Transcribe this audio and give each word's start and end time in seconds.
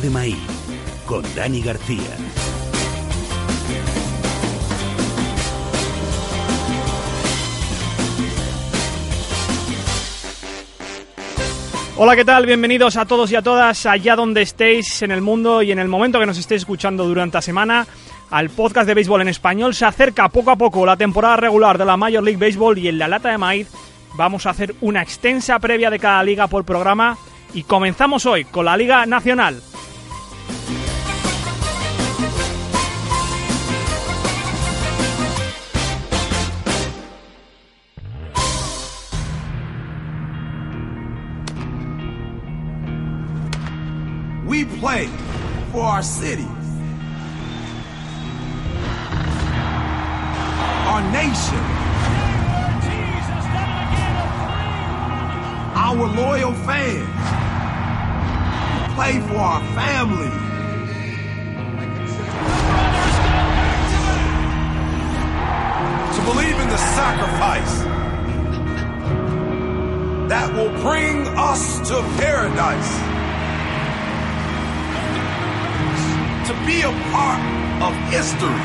De 0.00 0.08
maíz 0.08 0.38
con 1.04 1.22
Dani 1.34 1.60
García. 1.60 2.00
Hola, 11.98 12.16
¿qué 12.16 12.24
tal? 12.24 12.46
Bienvenidos 12.46 12.96
a 12.96 13.04
todos 13.04 13.30
y 13.32 13.36
a 13.36 13.42
todas 13.42 13.84
allá 13.84 14.16
donde 14.16 14.40
estéis 14.40 15.02
en 15.02 15.10
el 15.10 15.20
mundo 15.20 15.60
y 15.60 15.72
en 15.72 15.78
el 15.78 15.88
momento 15.88 16.18
que 16.18 16.24
nos 16.24 16.38
estéis 16.38 16.62
escuchando 16.62 17.04
durante 17.04 17.36
la 17.36 17.42
semana 17.42 17.86
al 18.30 18.48
podcast 18.48 18.86
de 18.86 18.94
béisbol 18.94 19.20
en 19.20 19.28
español. 19.28 19.74
Se 19.74 19.84
acerca 19.84 20.30
poco 20.30 20.52
a 20.52 20.56
poco 20.56 20.86
la 20.86 20.96
temporada 20.96 21.36
regular 21.36 21.76
de 21.76 21.84
la 21.84 21.98
Major 21.98 22.24
League 22.24 22.42
Baseball 22.42 22.78
y 22.78 22.88
en 22.88 22.98
la 22.98 23.08
lata 23.08 23.28
de 23.28 23.36
maíz 23.36 23.68
vamos 24.14 24.46
a 24.46 24.50
hacer 24.50 24.74
una 24.80 25.02
extensa 25.02 25.58
previa 25.58 25.90
de 25.90 25.98
cada 25.98 26.24
liga 26.24 26.46
por 26.46 26.64
programa 26.64 27.18
y 27.52 27.64
comenzamos 27.64 28.24
hoy 28.24 28.44
con 28.46 28.64
la 28.64 28.74
Liga 28.78 29.04
Nacional. 29.04 29.60
Play 44.82 45.06
for 45.70 45.82
our 45.82 46.02
city, 46.02 46.48
our 50.90 51.02
nation, 51.12 51.62
our 55.76 56.04
loyal 56.16 56.52
fans. 56.66 57.08
Play 58.96 59.20
for 59.20 59.36
our 59.36 59.62
family. 59.78 60.32
To 66.16 66.20
believe 66.24 66.58
in 66.58 66.68
the 66.68 66.82
sacrifice 66.98 67.74
that 70.28 70.52
will 70.52 70.72
bring 70.82 71.28
us 71.38 71.88
to 71.88 72.02
paradise. 72.18 73.11
Be 76.66 76.82
a 76.82 76.92
part 77.10 77.42
of 77.82 77.92
history, 78.10 78.62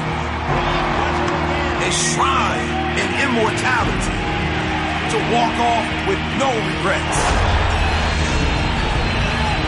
a 1.81 1.89
shrine 1.89 2.69
in 2.93 3.07
immortality, 3.25 4.17
to 5.09 5.17
walk 5.33 5.55
off 5.57 5.87
with 6.05 6.21
no 6.37 6.49
regrets, 6.53 7.17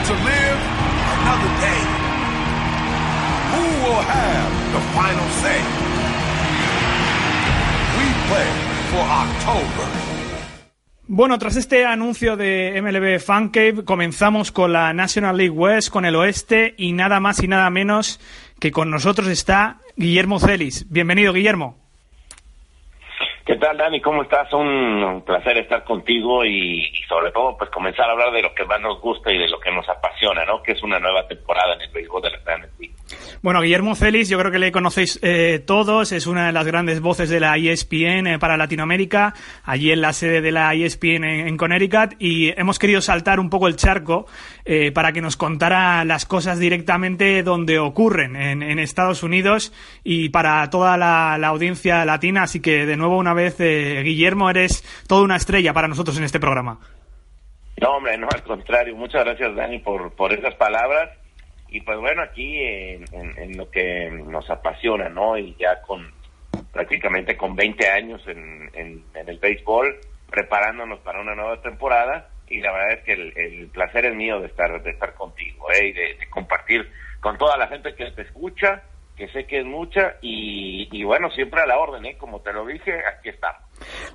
to 0.06 0.14
live 0.14 0.59
another 1.18 1.52
day. 1.58 1.84
Who 3.50 3.66
will 3.84 4.04
have 4.06 4.52
the 4.74 4.81
final 4.94 5.28
say? 5.42 5.59
We 7.98 8.06
play 8.30 8.50
for 8.92 9.04
October. 9.09 10.19
Bueno, 11.12 11.40
tras 11.40 11.56
este 11.56 11.86
anuncio 11.86 12.38
de 12.38 12.80
MLB 12.84 13.20
Fan 13.20 13.50
Cave, 13.50 13.84
comenzamos 13.84 14.52
con 14.52 14.72
la 14.72 14.94
National 14.94 15.38
League 15.38 15.50
West, 15.50 15.90
con 15.92 16.06
el 16.06 16.16
oeste, 16.16 16.75
y 16.78 16.94
nada 16.94 17.20
más 17.20 17.42
y 17.42 17.47
nada 17.47 17.68
menos 17.72 18.20
que 18.59 18.72
con 18.72 18.92
nosotros 18.92 19.28
está 19.28 19.78
Guillermo 19.96 20.40
Celis. 20.40 20.86
Bienvenido, 20.92 21.34
Guillermo. 21.34 21.75
¿Qué 23.44 23.56
tal, 23.56 23.75
Dani? 23.75 24.00
¿Cómo 24.02 24.22
estás? 24.22 24.53
Un 24.53 25.24
placer 25.25 25.58
estar 25.58 25.84
contigo 25.84 26.46
y, 26.46 26.88
sobre 27.08 27.31
todo, 27.31 27.58
pues 27.58 27.72
comenzar 27.72 28.08
a 28.08 28.12
hablar 28.12 28.31
de 28.31 28.44
lo 28.44 28.53
que 28.53 28.66
más 28.66 28.80
nos 28.80 29.02
gusta 29.02 29.31
y 29.34 29.40
de 29.40 29.50
lo 29.50 29.59
que 29.59 29.72
nos 29.72 29.90
apasiona, 29.90 30.46
¿no? 30.46 30.62
Que 30.62 30.74
es 30.74 30.84
una 30.84 31.00
nueva 31.00 31.28
temporada 31.28 31.74
en 31.74 31.81
el 31.81 31.90
béisbol 31.90 32.22
de 32.22 32.30
la 32.30 32.38
Grandes 32.46 32.80
Ligas. 32.80 32.99
Bueno, 33.42 33.62
Guillermo 33.62 33.96
Celis, 33.96 34.30
yo 34.30 34.38
creo 34.38 34.52
que 34.52 34.59
le 34.59 34.72
conocéis 34.72 35.20
eh, 35.22 35.64
todos, 35.66 36.12
es 36.12 36.28
una 36.28 36.47
de 36.47 36.52
las 36.52 36.66
grandes 36.66 37.00
voces 37.00 37.30
de 37.30 37.40
la 37.40 37.58
ESPN 37.58 38.28
eh, 38.28 38.40
para 38.40 38.58
Latinoamérica, 38.58 39.34
allí 39.64 39.92
en 39.92 40.02
la 40.02 40.14
sede 40.14 40.42
de 40.42 40.52
la 40.52 40.74
ESPN 40.74 41.24
en, 41.24 41.58
Connecticut, 41.58 42.16
y 42.19 42.50
hemos 42.59 42.80
querido 42.80 43.02
saltar 43.02 43.40
un 43.40 43.50
poco 43.50 43.68
el 43.68 43.75
charco 43.75 44.28
eh, 44.66 44.92
para 44.92 45.12
que 45.12 45.22
nos 45.22 45.38
contara 45.38 46.03
las 46.06 46.25
cosas 46.25 46.59
directamente 46.59 47.44
donde 47.44 47.80
ocurren, 47.80 48.36
en, 48.36 48.80
Estados 48.80 49.24
Unidos 49.24 49.74
y 50.03 50.30
para 50.30 50.69
toda 50.69 50.96
la, 50.98 51.38
la, 51.38 51.48
audiencia 51.48 52.06
latina, 52.06 52.44
así 52.44 52.62
que 52.62 52.86
de 52.86 52.96
nuevo 52.96 53.18
una 53.18 53.34
vez, 53.34 53.59
eh, 53.59 54.02
Guillermo, 54.03 54.50
eres 54.50 54.84
toda 55.08 55.24
una 55.24 55.36
estrella 55.36 55.74
para 55.74 55.88
nosotros 55.88 56.18
en 56.18 56.24
este 56.24 56.40
programa. 56.40 56.80
No, 57.81 57.92
hombre, 57.92 58.18
no, 58.18 58.28
al 58.34 58.44
contrario, 58.44 58.96
muchas 58.96 59.24
gracias, 59.25 59.56
Dani, 59.56 59.80
por, 59.80 60.14
por 60.16 60.34
esas 60.34 60.56
palabras 60.56 61.19
y 61.72 61.81
pues 61.81 61.97
bueno, 62.00 62.22
aquí 62.22 62.59
en, 62.59 63.06
en, 63.12 63.38
en, 63.38 63.57
lo 63.57 63.69
que 63.69 64.09
nos 64.09 64.50
apasiona, 64.50 65.09
¿no? 65.09 65.38
Y 65.38 65.56
ya 65.59 65.81
con 65.81 66.12
prácticamente 66.72 67.38
con 67.38 67.56
20 67.56 67.88
años 67.88 68.22
en, 68.28 68.69
en, 68.74 69.03
el 69.13 69.40
béisbol, 69.40 70.00
preparándonos 70.30 71.00
para 71.00 71.22
una 71.22 71.35
nueva 71.35 71.62
temporada 71.62 72.30
y 72.47 72.62
la 72.62 72.72
verdad 72.72 72.94
es 72.94 73.03
que 73.03 73.13
el, 73.13 73.38
el 73.38 73.68
placer 73.68 74.06
es 74.06 74.16
mío 74.16 74.40
de 74.40 74.47
estar 74.47 74.81
de 74.81 74.90
estar 74.90 75.13
contigo, 75.13 75.72
¿eh? 75.72 75.88
Y 75.88 75.94
de, 75.94 76.18
compartir 76.30 76.90
con 77.19 77.38
toda 77.38 77.57
la 77.57 77.68
gente 77.68 77.94
que 77.96 78.12
te 78.12 78.22
escucha, 78.22 78.84
que 79.19 79.28
sé 79.28 79.46
que 79.46 79.59
es 79.59 79.66
mucha 79.66 80.16
y, 80.22 80.88
y 80.91 81.03
bueno, 81.03 81.30
siempre 81.30 81.62
a 81.62 81.68
la 81.68 81.78
orden, 81.78 82.06
¿eh? 82.06 82.16
Como 82.18 82.40
te 82.40 82.53
lo 82.53 82.66
dije, 82.66 82.94
aquí 83.06 83.28
estamos. 83.28 83.62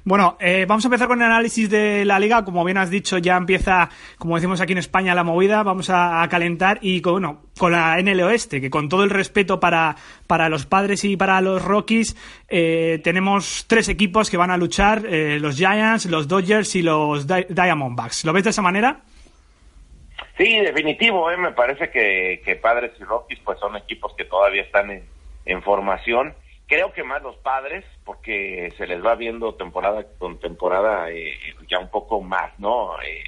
Bueno, 0.03 0.39
eh, 0.41 0.65
vamos 0.67 0.83
a 0.85 0.89
empezar 0.89 1.09
con 1.09 1.21
el 1.21 1.27
análisis 1.27 1.69
de 1.69 2.07
la 2.07 2.19
liga. 2.19 2.43
Como 2.43 2.65
bien 2.65 2.79
has 2.79 2.89
dicho, 2.89 3.19
ya 3.19 3.37
empieza, 3.37 3.91
como 4.19 4.37
decimos 4.37 4.63
aquí 4.63 4.73
en 4.73 4.79
España, 4.79 5.15
la 5.15 5.23
movida. 5.23 5.63
Vamos 5.63 5.91
a, 5.91 6.27
calentar 6.31 6.79
y 6.81 7.03
con, 7.03 7.13
bueno, 7.13 7.43
con 7.59 7.73
la 7.73 8.01
NL 8.01 8.23
Oeste, 8.23 8.63
que 8.63 8.71
con 8.71 8.89
todo 8.89 9.05
el 9.05 9.11
respeto 9.11 9.61
para, 9.61 9.97
para 10.27 10.49
los 10.49 10.65
padres 10.65 11.05
y 11.05 11.19
para 11.19 11.41
los 11.43 11.63
Rockies, 11.63 12.17
eh, 12.49 12.99
tenemos 13.05 13.67
tres 13.69 13.91
equipos 13.91 14.31
que 14.31 14.39
van 14.39 14.51
a 14.51 14.57
luchar, 14.57 15.05
eh, 15.07 15.39
los 15.39 15.57
Giants, 15.57 16.07
los 16.07 16.29
Dodgers 16.29 16.75
y 16.77 16.83
los 16.83 17.27
Di 17.27 17.45
Diamondbacks. 17.51 18.25
¿Lo 18.25 18.33
ves 18.33 18.45
de 18.45 18.51
esa 18.51 18.63
manera? 18.63 19.03
Sí, 20.37 20.61
definitivo. 20.61 21.31
¿eh? 21.31 21.37
Me 21.37 21.53
parece 21.53 21.91
que, 21.91 22.43
que 22.45 22.57
padres 22.57 22.93
y 22.99 23.05
Rockies 23.05 23.41
pues 23.45 23.59
son 23.61 23.77
equipos 23.77 24.15
que 24.17 24.25
todavía 24.25 24.63
están 24.63 24.91
en, 24.91 25.63
formación 25.63 26.35
creo 26.67 26.93
que 26.93 27.05
más 27.05 27.23
los 27.23 27.37
padres 27.37 27.85
porque 28.05 28.73
se 28.77 28.87
les 28.87 29.05
va 29.05 29.15
viendo 29.15 29.55
temporada 29.55 30.05
con 30.19 30.39
temporada 30.39 31.11
eh, 31.11 31.35
ya 31.71 31.79
un 31.79 31.91
poco 31.91 32.21
más 32.21 32.59
no 32.59 33.01
eh, 33.03 33.23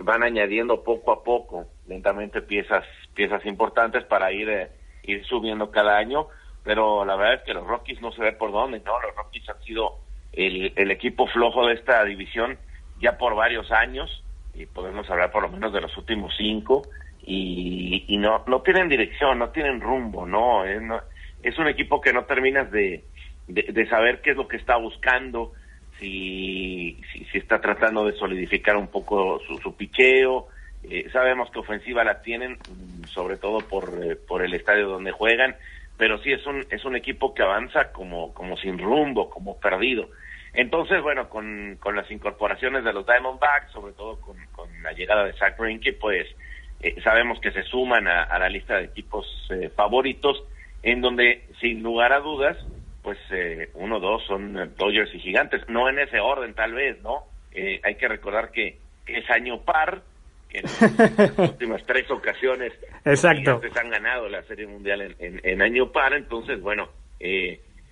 van 0.00 0.22
añadiendo 0.22 0.84
poco 0.84 1.12
a 1.12 1.24
poco 1.24 1.66
lentamente 1.86 2.42
piezas 2.42 2.84
piezas 3.14 3.44
importantes 3.46 4.04
para 4.04 4.32
ir 4.32 4.48
eh, 4.48 4.68
ir 5.04 5.24
subiendo 5.24 5.70
cada 5.70 5.96
año 5.96 6.28
pero 6.62 7.04
la 7.04 7.16
verdad 7.16 7.34
es 7.36 7.42
que 7.42 7.54
los 7.54 7.66
Rockies 7.66 8.00
no 8.02 8.12
se 8.12 8.22
ve 8.22 8.32
por 8.32 8.52
dónde 8.52 8.80
no 8.80 9.00
los 9.00 9.14
Rockies 9.16 9.48
han 9.48 9.62
sido 9.62 9.96
el, 10.32 10.72
el 10.76 10.90
equipo 10.90 11.26
flojo 11.26 11.66
de 11.66 11.74
esta 11.74 12.04
división 12.04 12.58
ya 13.00 13.16
por 13.16 13.34
varios 13.34 13.72
años 13.72 14.22
y 14.60 14.66
podemos 14.66 15.08
hablar 15.10 15.30
por 15.32 15.42
lo 15.42 15.48
menos 15.48 15.72
de 15.72 15.80
los 15.80 15.96
últimos 15.96 16.34
cinco 16.36 16.82
y, 17.22 18.04
y 18.08 18.18
no 18.18 18.44
no 18.46 18.62
tienen 18.62 18.88
dirección 18.88 19.38
no 19.38 19.50
tienen 19.50 19.80
rumbo 19.80 20.26
no, 20.26 20.64
eh, 20.66 20.80
es 21.42 21.58
un 21.58 21.68
equipo 21.68 22.00
que 22.00 22.12
no 22.12 22.24
terminas 22.24 22.70
de, 22.70 23.04
de, 23.48 23.86
saber 23.88 24.20
qué 24.20 24.30
es 24.30 24.36
lo 24.36 24.48
que 24.48 24.56
está 24.56 24.76
buscando, 24.76 25.52
si, 25.98 27.00
si, 27.12 27.24
si 27.26 27.38
está 27.38 27.60
tratando 27.60 28.06
de 28.06 28.12
solidificar 28.12 28.76
un 28.76 28.88
poco 28.88 29.40
su, 29.46 29.58
su 29.58 29.76
picheo. 29.76 30.48
Eh, 30.84 31.08
sabemos 31.12 31.50
que 31.50 31.58
ofensiva 31.58 32.04
la 32.04 32.22
tienen, 32.22 32.58
sobre 33.06 33.36
todo 33.36 33.58
por, 33.58 33.92
eh, 34.02 34.16
por 34.16 34.42
el 34.42 34.54
estadio 34.54 34.88
donde 34.88 35.12
juegan, 35.12 35.56
pero 35.96 36.18
sí 36.18 36.32
es 36.32 36.46
un, 36.46 36.64
es 36.70 36.84
un 36.84 36.96
equipo 36.96 37.34
que 37.34 37.42
avanza 37.42 37.92
como, 37.92 38.32
como 38.32 38.56
sin 38.56 38.78
rumbo, 38.78 39.28
como 39.28 39.58
perdido. 39.58 40.08
Entonces, 40.52 41.00
bueno, 41.02 41.28
con, 41.28 41.76
con 41.80 41.94
las 41.94 42.10
incorporaciones 42.10 42.84
de 42.84 42.92
los 42.92 43.06
Diamondbacks, 43.06 43.72
sobre 43.72 43.92
todo 43.92 44.20
con, 44.20 44.36
con 44.52 44.68
la 44.82 44.92
llegada 44.92 45.24
de 45.24 45.32
Zach 45.34 45.58
Greinke, 45.58 45.92
pues 45.92 46.26
eh, 46.82 46.96
sabemos 47.04 47.38
que 47.40 47.52
se 47.52 47.62
suman 47.64 48.08
a, 48.08 48.38
la 48.38 48.48
lista 48.48 48.76
de 48.76 48.84
equipos 48.84 49.26
eh, 49.50 49.70
favoritos, 49.76 50.42
en 50.82 51.02
donde 51.02 51.44
sin 51.60 51.82
lugar 51.82 52.12
a 52.12 52.20
dudas, 52.20 52.56
pues 53.02 53.18
eh, 53.30 53.68
uno, 53.74 54.00
dos 54.00 54.24
son 54.26 54.54
Dodgers 54.76 55.14
y 55.14 55.20
Gigantes, 55.20 55.68
no 55.68 55.90
en 55.90 55.98
ese 55.98 56.20
orden 56.20 56.54
tal 56.54 56.72
vez, 56.72 57.00
¿no? 57.02 57.24
hay 57.82 57.96
que 57.96 58.06
recordar 58.06 58.52
que, 58.52 58.78
es 59.06 59.28
año 59.28 59.60
par, 59.62 60.02
que 60.48 60.58
en 60.58 60.64
las 60.64 61.38
últimas 61.50 61.84
tres 61.84 62.08
ocasiones 62.10 62.72
Exacto. 63.04 63.50
los 63.50 63.60
Gigantes 63.60 63.76
han 63.76 63.90
ganado 63.90 64.28
la 64.28 64.42
Serie 64.44 64.68
Mundial 64.68 65.16
en, 65.18 65.62
año 65.62 65.90
par, 65.90 66.14
entonces 66.14 66.60
bueno, 66.60 66.88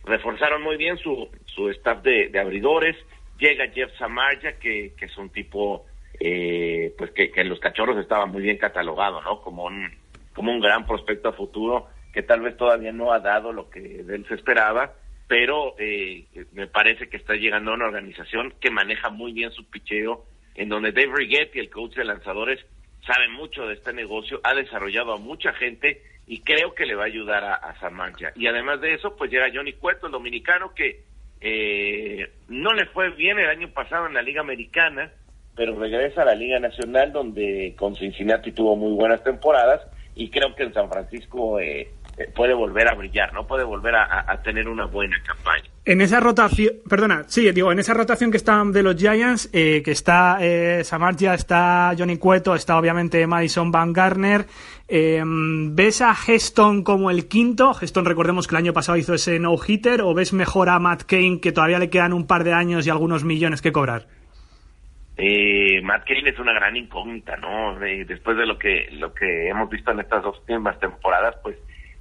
reforzaron 0.08 0.62
muy 0.62 0.76
bien 0.76 0.98
su, 0.98 1.28
su 1.46 1.68
staff 1.70 2.02
de, 2.02 2.36
abridores, 2.38 2.96
llega 3.38 3.68
Jeff 3.68 3.92
Samarja, 3.98 4.58
que, 4.58 4.94
que 4.96 5.04
es 5.04 5.16
un 5.16 5.30
tipo 5.30 5.86
eh, 6.20 6.94
pues 6.98 7.10
que, 7.12 7.30
en 7.34 7.48
los 7.48 7.60
cachorros 7.60 7.98
estaba 7.98 8.26
muy 8.26 8.42
bien 8.42 8.58
catalogado, 8.58 9.20
¿no? 9.22 9.40
Como 9.42 9.64
un, 9.64 9.88
como 10.34 10.52
un 10.52 10.60
gran 10.60 10.86
prospecto 10.86 11.28
a 11.28 11.32
futuro 11.32 11.86
que 12.12 12.22
tal 12.22 12.40
vez 12.40 12.56
todavía 12.56 12.92
no 12.92 13.12
ha 13.12 13.20
dado 13.20 13.52
lo 13.52 13.70
que 13.70 13.80
de 13.80 14.16
él 14.16 14.26
se 14.26 14.34
esperaba, 14.34 14.94
pero 15.28 15.74
eh, 15.78 16.24
me 16.52 16.66
parece 16.66 17.08
que 17.08 17.18
está 17.18 17.34
llegando 17.34 17.70
a 17.70 17.74
una 17.74 17.86
organización 17.86 18.54
que 18.60 18.70
maneja 18.70 19.10
muy 19.10 19.32
bien 19.32 19.52
su 19.52 19.68
picheo, 19.68 20.24
en 20.54 20.68
donde 20.68 20.90
Dave 20.90 21.12
Righetti, 21.14 21.60
el 21.60 21.70
coach 21.70 21.94
de 21.94 22.04
lanzadores, 22.04 22.58
sabe 23.06 23.28
mucho 23.28 23.66
de 23.66 23.74
este 23.74 23.92
negocio, 23.92 24.40
ha 24.42 24.54
desarrollado 24.54 25.12
a 25.12 25.18
mucha 25.18 25.52
gente 25.52 26.02
y 26.28 26.40
creo 26.40 26.74
que 26.74 26.84
le 26.84 26.94
va 26.94 27.04
a 27.04 27.06
ayudar 27.06 27.42
a, 27.42 27.54
a. 27.54 27.74
Y 28.36 28.46
además 28.46 28.82
de 28.82 28.92
eso, 28.92 29.16
pues 29.16 29.30
llega 29.30 29.50
Johnny 29.52 29.72
Cueto, 29.72 30.06
el 30.06 30.12
dominicano, 30.12 30.74
que 30.74 31.02
eh, 31.40 32.30
no 32.48 32.74
le 32.74 32.84
fue 32.86 33.10
bien 33.10 33.38
el 33.38 33.48
año 33.48 33.70
pasado 33.72 34.06
en 34.06 34.12
la 34.12 34.20
Liga 34.20 34.42
Americana, 34.42 35.10
pero 35.56 35.74
regresa 35.78 36.22
a 36.22 36.26
la 36.26 36.34
Liga 36.34 36.60
Nacional 36.60 37.12
donde 37.12 37.74
con 37.78 37.96
Cincinnati 37.96 38.52
tuvo 38.52 38.76
muy 38.76 38.92
buenas 38.92 39.24
temporadas 39.24 39.80
y 40.14 40.28
creo 40.28 40.54
que 40.54 40.64
en 40.64 40.74
San 40.74 40.90
Francisco 40.90 41.58
eh, 41.60 41.88
eh, 42.18 42.28
puede 42.34 42.52
volver 42.52 42.88
a 42.88 42.94
brillar, 42.94 43.32
¿no? 43.32 43.46
Puede 43.46 43.62
volver 43.62 43.94
a, 43.94 44.42
tener 44.42 44.68
una 44.68 44.86
buena 44.86 45.16
campaña. 45.24 45.64
En 45.84 46.00
esa 46.00 46.20
rotación, 46.20 46.74
perdona, 46.88 47.24
sí, 47.28 47.50
digo, 47.52 47.70
en 47.70 47.78
esa 47.78 47.94
rotación 47.94 48.30
que 48.30 48.36
está 48.36 48.62
de 48.64 48.82
los 48.82 48.96
Giants, 48.96 49.48
eh, 49.52 49.82
que 49.84 49.92
está 49.92 50.38
eh, 50.40 50.82
Samarja, 50.84 51.34
está 51.34 51.94
Johnny 51.96 52.18
Cueto, 52.18 52.54
está 52.54 52.78
obviamente 52.78 53.24
Madison 53.26 53.70
Van 53.70 53.92
Garner, 53.92 54.46
¿ves 54.88 56.00
a 56.00 56.12
Heston 56.12 56.82
como 56.82 57.10
el 57.10 57.28
quinto? 57.28 57.72
Heston, 57.80 58.04
recordemos 58.04 58.46
que 58.46 58.54
el 58.54 58.62
año 58.62 58.72
pasado 58.72 58.96
hizo 58.96 59.14
ese 59.14 59.38
no-hitter, 59.38 60.00
¿o 60.02 60.14
ves 60.14 60.32
mejor 60.32 60.68
a 60.68 60.78
Matt 60.78 61.02
Kane, 61.02 61.40
que 61.40 61.52
todavía 61.52 61.78
le 61.78 61.90
quedan 61.90 62.12
un 62.12 62.26
par 62.26 62.44
de 62.44 62.52
años 62.52 62.86
y 62.86 62.90
algunos 62.90 63.24
millones 63.24 63.60
que 63.60 63.72
cobrar? 63.72 64.06
Eh, 65.20 65.82
Matt 65.82 66.06
Cain 66.06 66.28
es 66.28 66.38
una 66.38 66.52
gran 66.52 66.76
incógnita, 66.76 67.36
¿no? 67.36 67.76
después 67.80 68.36
de 68.36 68.46
lo 68.46 68.56
que 68.56 68.88
lo 68.92 69.12
que 69.12 69.48
hemos 69.48 69.68
visto 69.68 69.90
en 69.90 69.98
estas 69.98 70.22
dos 70.22 70.38
últimas 70.38 70.78
temporadas, 70.78 71.34
pues 71.42 71.56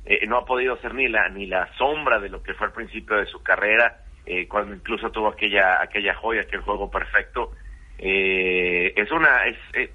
eh, 0.06 0.28
no 0.28 0.38
ha 0.38 0.46
podido 0.46 0.78
ser 0.78 0.94
ni 0.94 1.08
la 1.08 1.28
ni 1.30 1.48
la 1.48 1.68
sombra 1.78 2.20
de 2.20 2.30
lo 2.30 2.44
que 2.44 2.54
fue 2.54 2.68
al 2.68 2.74
principio 2.74 3.18
de 3.18 3.26
su 3.26 3.42
carrera, 3.42 4.04
eh, 4.24 4.48
cuando 4.48 4.76
incluso 4.76 5.10
tuvo 5.10 5.30
aquella 5.30 5.82
aquella 5.82 6.14
joya, 6.14 6.42
aquel 6.42 6.62
juego 6.62 6.92
perfecto. 6.92 7.54
Eh, 7.98 8.94
es 8.96 9.12
una 9.12 9.48
es 9.48 9.58
eh, 9.74 9.90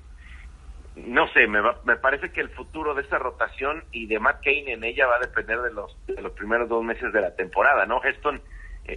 no 0.96 1.28
sé, 1.28 1.46
me, 1.46 1.60
me 1.84 1.96
parece 1.96 2.30
que 2.30 2.40
el 2.40 2.50
futuro 2.50 2.94
de 2.94 3.02
esa 3.02 3.18
rotación 3.18 3.84
y 3.92 4.06
de 4.06 4.18
Matt 4.18 4.42
Kane 4.44 4.72
en 4.72 4.84
ella 4.84 5.06
va 5.06 5.16
a 5.16 5.26
depender 5.26 5.60
de 5.62 5.72
los 5.72 5.96
de 6.06 6.20
los 6.20 6.32
primeros 6.32 6.68
dos 6.68 6.84
meses 6.84 7.12
de 7.12 7.20
la 7.20 7.34
temporada, 7.34 7.86
¿no? 7.86 8.02
Heston 8.02 8.42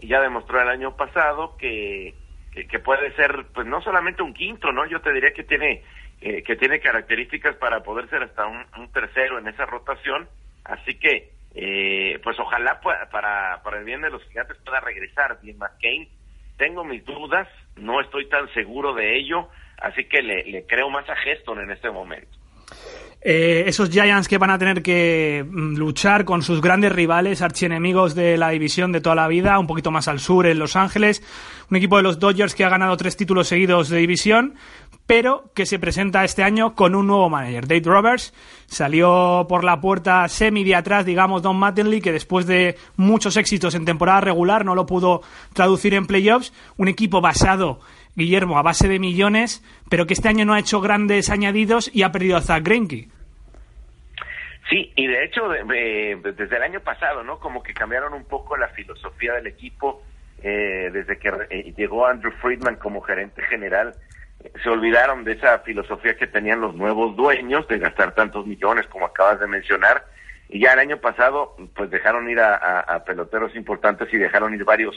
ya 0.02 0.20
demostró 0.22 0.62
el 0.62 0.68
año 0.68 0.98
pasado 0.98 1.56
que 1.58 2.16
que, 2.64 2.80
puede 2.80 3.14
ser, 3.16 3.48
pues 3.54 3.68
no 3.68 3.82
solamente 3.82 4.24
un 4.24 4.34
quinto, 4.34 4.72
¿no? 4.72 4.86
Yo 4.86 5.02
te 5.02 5.12
diría 5.12 5.34
que 5.34 5.44
tiene, 5.44 5.84
eh, 6.22 6.42
que 6.44 6.56
tiene 6.56 6.80
características 6.80 7.56
para 7.58 7.84
poder 7.84 8.10
ser 8.10 8.24
hasta 8.24 8.46
un, 8.48 8.92
tercero 8.94 9.38
en 9.40 9.48
esa 9.48 9.66
rotación, 9.66 10.30
así 10.64 10.98
que, 10.98 11.34
eh, 11.54 12.20
pues 12.24 12.40
ojalá 12.40 12.80
para, 12.80 13.62
para 13.62 13.78
el 13.78 13.84
bien 13.84 14.02
de 14.02 14.10
los 14.10 14.24
gigantes 14.26 14.58
pueda 14.64 14.80
regresar 14.80 15.40
bien 15.42 15.58
McCain. 15.58 16.08
Tengo 16.58 16.86
mis 16.86 17.04
dudas, 17.04 17.48
no 17.76 18.00
estoy 18.00 18.30
tan 18.30 18.48
seguro 18.54 18.94
de 18.94 19.18
ello, 19.18 19.50
así 19.78 20.06
que 20.06 20.22
le, 20.22 20.66
creo 20.68 20.90
más 20.90 21.10
a 21.10 21.16
Geston 21.16 21.60
en 21.62 21.72
este 21.72 21.90
momento. 21.90 22.38
Eh, 23.28 23.64
esos 23.66 23.90
Giants 23.90 24.28
que 24.28 24.38
van 24.38 24.52
a 24.52 24.60
tener 24.60 24.84
que 24.84 25.44
mm, 25.50 25.78
luchar 25.78 26.26
con 26.26 26.44
sus 26.44 26.62
grandes 26.62 26.92
rivales, 26.92 27.42
archienemigos 27.42 28.14
de 28.14 28.38
la 28.38 28.50
división 28.50 28.92
de 28.92 29.02
toda 29.02 29.16
la 29.16 29.28
vida, 29.28 29.58
un 29.58 29.66
poquito 29.66 29.90
más 29.90 30.08
al 30.08 30.20
sur 30.20 30.46
en 30.46 30.60
Los 30.60 30.76
Ángeles, 30.76 31.24
un 31.72 31.78
equipo 31.78 31.98
de 31.98 32.04
los 32.04 32.20
Dodgers 32.20 32.54
que 32.54 32.66
ha 32.66 32.70
ganado 32.70 32.96
tres 32.98 33.18
títulos 33.18 33.48
seguidos 33.48 33.90
de 33.90 33.98
división, 33.98 34.54
pero 35.08 35.52
que 35.54 35.66
se 35.66 35.80
presenta 35.80 36.24
este 36.24 36.44
año 36.44 36.74
con 36.74 36.96
un 36.96 37.08
nuevo 37.08 37.30
manager, 37.30 37.68
Dave 37.68 37.82
Roberts. 37.86 38.34
Salió 38.66 39.46
por 39.48 39.64
la 39.64 39.80
puerta 39.80 40.28
semi 40.28 40.64
de 40.64 40.76
atrás, 40.76 41.06
digamos, 41.06 41.42
Don 41.42 41.58
Mattingly, 41.58 42.02
que 42.02 42.12
después 42.12 42.48
de 42.48 42.76
muchos 42.98 43.38
éxitos 43.38 43.76
en 43.76 43.86
temporada 43.86 44.22
regular 44.22 44.66
no 44.66 44.76
lo 44.76 44.86
pudo 44.86 45.22
traducir 45.54 45.94
en 45.94 46.08
playoffs. 46.08 46.54
Un 46.78 46.88
equipo 46.88 47.22
basado 47.22 47.80
Guillermo, 48.16 48.58
a 48.58 48.64
base 48.64 48.88
de 48.88 48.98
millones, 48.98 49.64
pero 49.90 50.08
que 50.08 50.14
este 50.14 50.30
año 50.30 50.46
no 50.46 50.54
ha 50.54 50.60
hecho 50.60 50.82
grandes 50.82 51.30
añadidos 51.30 51.92
y 51.94 52.04
ha 52.04 52.12
perdido 52.12 52.38
a 52.38 52.42
Zach 52.42 52.64
Greinke. 52.64 53.10
Sí, 54.70 54.92
y 54.96 55.06
de 55.06 55.26
hecho 55.26 55.48
desde 55.50 56.56
el 56.56 56.64
año 56.64 56.80
pasado, 56.80 57.24
¿no? 57.24 57.40
Como 57.40 57.62
que 57.62 57.74
cambiaron 57.74 58.14
un 58.14 58.26
poco 58.26 58.58
la 58.58 58.70
filosofía 58.70 59.34
del 59.34 59.48
equipo 59.48 60.02
eh, 60.42 60.90
desde 60.92 61.20
que 61.20 61.30
eh, 61.50 61.74
llegó 61.78 62.08
Andrew 62.08 62.32
Friedman 62.42 62.78
como 62.78 63.02
gerente 63.02 63.44
general. 63.44 63.94
Se 64.64 64.70
olvidaron 64.70 65.24
de 65.24 65.34
esa 65.34 65.60
filosofía 65.60 66.16
que 66.16 66.28
tenían 66.28 66.62
los 66.62 66.76
nuevos 66.76 67.16
dueños 67.16 67.68
de 67.68 67.80
gastar 67.80 68.14
tantos 68.16 68.46
millones 68.46 68.86
como 68.88 69.06
acabas 69.06 69.40
de 69.40 69.48
mencionar. 69.48 70.06
Y 70.50 70.60
ya 70.60 70.74
el 70.74 70.80
año 70.80 70.98
pasado, 70.98 71.56
pues 71.76 71.90
dejaron 71.90 72.30
ir 72.30 72.40
a 72.40 73.04
peloteros 73.06 73.56
importantes 73.56 74.14
y 74.14 74.18
dejaron 74.18 74.54
ir 74.54 74.64
varios 74.64 74.96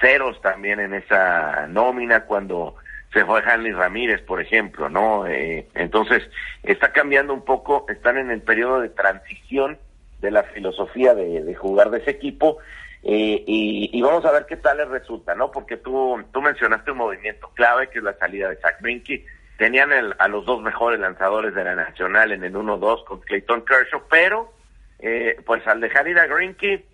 ceros 0.00 0.40
también 0.40 0.80
en 0.80 0.94
esa 0.94 1.66
nómina 1.68 2.24
cuando 2.24 2.76
se 3.12 3.24
fue 3.24 3.42
Hanley 3.42 3.72
Ramírez, 3.72 4.20
por 4.22 4.40
ejemplo, 4.40 4.88
¿no? 4.88 5.26
Eh, 5.26 5.66
entonces, 5.74 6.28
está 6.62 6.92
cambiando 6.92 7.32
un 7.32 7.44
poco, 7.44 7.86
están 7.88 8.18
en 8.18 8.30
el 8.30 8.42
periodo 8.42 8.80
de 8.80 8.90
transición 8.90 9.78
de 10.20 10.30
la 10.30 10.42
filosofía 10.42 11.14
de, 11.14 11.54
jugar 11.54 11.90
de 11.90 11.98
ese 11.98 12.10
equipo 12.10 12.58
eh, 13.02 13.44
y, 13.46 14.02
vamos 14.02 14.24
a 14.24 14.32
ver 14.32 14.46
qué 14.46 14.56
tal 14.56 14.78
les 14.78 14.88
resulta, 14.88 15.34
¿no? 15.34 15.50
Porque 15.50 15.76
tú, 15.76 16.22
tú 16.32 16.42
mencionaste 16.42 16.90
un 16.90 16.98
movimiento 16.98 17.50
clave 17.54 17.88
que 17.88 17.98
es 17.98 18.04
la 18.04 18.16
salida 18.18 18.48
de 18.48 18.56
Zach 18.56 18.80
Brinky. 18.80 19.24
Tenían 19.56 19.90
a 20.18 20.28
los 20.28 20.44
dos 20.44 20.62
mejores 20.62 21.00
lanzadores 21.00 21.54
de 21.54 21.64
la 21.64 21.74
Nacional 21.74 22.32
en 22.32 22.44
el 22.44 22.54
1-2 22.54 23.04
con 23.04 23.20
Clayton 23.20 23.64
Kershaw, 23.64 24.02
pero 24.08 24.52
eh, 25.00 25.36
pues 25.44 25.66
al 25.66 25.80
dejar 25.80 26.06
ir 26.08 26.18
a 26.18 26.26
Grinky, 26.26 26.84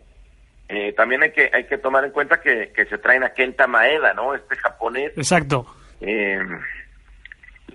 eh, 0.68 0.92
también 0.94 1.22
hay 1.22 1.32
que 1.32 1.50
hay 1.52 1.64
que 1.64 1.76
tomar 1.76 2.04
en 2.04 2.10
cuenta 2.10 2.40
que, 2.40 2.72
que 2.74 2.86
se 2.86 2.96
traen 2.98 3.22
a 3.22 3.34
Kenta 3.34 3.66
Maeda, 3.66 4.14
¿no? 4.14 4.34
Este 4.34 4.56
japonés. 4.56 5.12
Exacto. 5.16 5.66
Eh, 6.00 6.38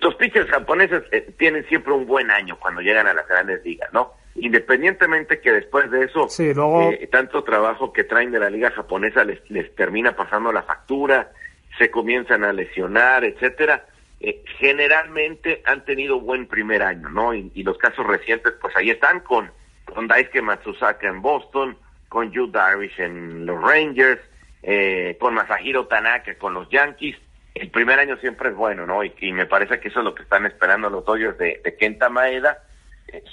los 0.02 0.16
pitchers 0.16 0.50
japoneses 0.50 1.04
eh, 1.12 1.34
tienen 1.38 1.66
siempre 1.68 1.94
un 1.94 2.06
buen 2.06 2.32
año 2.32 2.58
cuando 2.60 2.82
llegan 2.82 3.08
a 3.08 3.14
las 3.14 3.28
grandes 3.28 3.64
ligas, 3.64 3.92
¿no? 3.94 4.14
Independientemente 4.42 5.40
que 5.42 5.52
después 5.52 5.90
de 5.92 6.06
eso, 6.06 6.28
tanto 7.12 7.44
trabajo 7.44 7.94
que 7.94 8.04
traen 8.04 8.32
de 8.32 8.40
la 8.40 8.50
liga 8.50 8.72
japonesa 8.72 9.24
les, 9.24 9.40
les 9.50 9.74
termina 9.76 10.16
pasando 10.16 10.52
la 10.52 10.64
factura, 10.64 11.32
se 11.78 11.92
comienzan 11.92 12.44
a 12.44 12.54
lesionar, 12.54 13.24
etcétera. 13.24 13.86
generalmente 14.60 15.62
han 15.66 15.86
tenido 15.86 16.20
buen 16.20 16.48
primer 16.48 16.84
año, 16.84 17.10
¿no? 17.10 17.34
Y, 17.34 17.52
y, 17.54 17.64
los 17.64 17.78
casos 17.78 18.06
recientes, 18.06 18.54
pues 18.62 18.76
ahí 18.76 18.90
están 18.90 19.22
con, 19.22 19.52
con 19.86 20.08
Daisuke 20.08 20.42
Matsusaka 20.42 21.08
en 21.08 21.22
Boston, 21.22 21.78
con 22.10 22.32
Yu 22.32 22.48
Darvish 22.48 23.00
en 23.00 23.46
los 23.46 23.62
Rangers, 23.62 24.20
eh, 24.62 25.16
con 25.20 25.36
Masahiro 25.36 25.88
Tanaka 25.88 26.36
con 26.36 26.54
los 26.54 26.70
Yankees. 26.70 27.16
El 27.56 27.70
primer 27.70 28.00
año 28.00 28.18
siempre 28.18 28.50
es 28.50 28.56
bueno, 28.56 28.86
¿no? 28.86 29.04
Y, 29.04 29.32
me 29.32 29.46
parece 29.46 29.80
que 29.80 29.88
eso 29.88 30.00
es 30.00 30.06
lo 30.06 30.16
que 30.16 30.24
están 30.24 30.46
esperando 30.46 30.90
los 30.90 31.06
Dodgers 31.06 31.38
de, 31.38 31.62
Kenta 31.80 32.10
Maeda, 32.10 32.52
eh, 32.52 32.69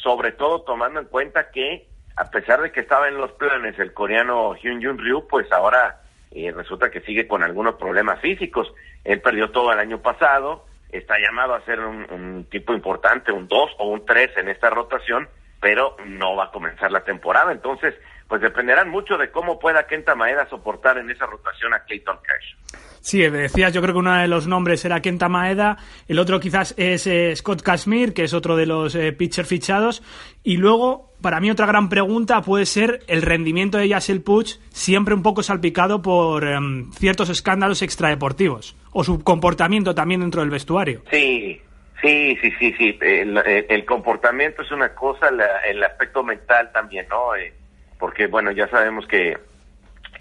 sobre 0.03 0.33
todo 0.33 0.63
tomando 0.63 1.01
en 1.01 1.07
cuenta 1.07 1.51
que, 1.51 1.87
a 2.17 2.31
pesar 2.31 2.61
de 2.63 2.73
que 2.73 2.81
estaba 2.81 3.09
en 3.09 3.17
los 3.19 3.33
planes 3.33 3.79
el 3.79 3.93
coreano 3.93 4.55
Hyun 4.55 4.83
Jun 4.83 4.99
Ryu, 4.99 5.27
pues 5.29 5.51
ahora 5.53 6.01
eh, 6.31 6.53
resulta 6.53 6.91
que 6.91 7.01
sigue 7.01 7.27
con 7.27 7.43
algunos 7.43 7.77
problemas 7.77 8.21
físicos. 8.21 8.73
Él 9.05 9.21
perdió 9.21 9.51
todo 9.51 9.73
el 9.73 9.79
año 9.79 10.01
pasado, 10.03 10.67
está 10.91 11.19
llamado 11.19 11.55
a 11.55 11.65
ser 11.65 11.81
un, 11.81 12.07
un 12.11 12.45
tipo 12.51 12.73
importante, 12.73 13.33
un 13.33 13.49
2 13.49 13.71
o 13.79 13.89
un 13.89 14.05
3 14.05 14.37
en 14.39 14.49
esta 14.49 14.71
rotación, 14.71 15.29
pero 15.61 15.97
no 16.07 16.37
va 16.37 16.45
a 16.45 16.51
comenzar 16.51 16.91
la 16.93 17.05
temporada. 17.05 17.53
Entonces, 17.53 17.95
pues 18.29 18.41
dependerán 18.41 18.91
mucho 18.91 19.17
de 19.17 19.31
cómo 19.31 19.59
pueda 19.59 19.87
Kenta 19.87 20.15
Maeda 20.15 20.49
soportar 20.49 20.99
en 20.99 21.11
esa 21.11 21.27
rotación 21.27 21.73
a 21.75 21.81
Clayton 21.81 22.19
Cash. 22.23 22.81
Sí, 23.01 23.21
decías, 23.21 23.73
yo 23.73 23.81
creo 23.81 23.95
que 23.95 24.01
uno 24.01 24.17
de 24.17 24.27
los 24.27 24.49
nombres 24.49 24.85
era 24.85 25.01
Kenta 25.01 25.29
Maeda, 25.29 25.77
el 26.09 26.19
otro 26.19 26.41
quizás 26.41 26.75
es 26.77 27.07
eh, 27.07 27.37
Scott 27.37 27.63
Kashmir, 27.63 28.13
que 28.13 28.25
es 28.25 28.35
otro 28.35 28.57
de 28.57 28.67
los 28.67 28.97
eh, 28.97 29.13
pitchers 29.13 29.49
fichados, 29.49 30.03
y 30.43 30.57
luego, 30.57 31.13
para 31.21 31.39
mí 31.39 31.49
otra 31.49 31.67
gran 31.67 31.89
pregunta 31.89 32.43
puede 32.43 32.67
ser 32.67 33.05
el 33.07 33.23
rendimiento 33.23 33.79
de 33.79 33.87
Yasiel 33.87 34.23
Puig, 34.23 34.59
siempre 34.71 35.15
un 35.15 35.23
poco 35.23 35.45
salpicado 35.45 36.03
por 36.03 36.49
em, 36.49 36.91
ciertos 36.95 37.29
escándalos 37.29 37.81
extradeportivos, 37.83 38.75
o 38.91 39.05
su 39.05 39.23
comportamiento 39.23 39.95
también 39.95 40.23
dentro 40.23 40.41
del 40.41 40.51
vestuario. 40.51 41.03
Sí, 41.09 41.61
Sí, 42.03 42.37
sí, 42.43 42.53
sí, 42.59 42.75
sí. 42.79 42.99
El, 43.01 43.39
el 43.39 43.85
comportamiento 43.85 44.63
es 44.63 44.71
una 44.71 44.95
cosa, 44.95 45.31
la, 45.31 45.61
el 45.61 45.83
aspecto 45.83 46.23
mental 46.23 46.71
también, 46.73 47.07
¿no? 47.09 47.35
Eh, 47.35 47.55
porque, 47.99 48.27
bueno, 48.27 48.51
ya 48.51 48.69
sabemos 48.69 49.07
que, 49.07 49.39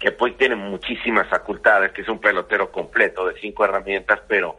que 0.00 0.12
Puig 0.12 0.36
tiene 0.36 0.56
muchísimas 0.56 1.28
facultades, 1.28 1.92
que 1.92 2.02
es 2.02 2.08
un 2.08 2.18
pelotero 2.18 2.70
completo 2.72 3.26
de 3.26 3.38
cinco 3.40 3.64
herramientas, 3.64 4.20
pero 4.26 4.56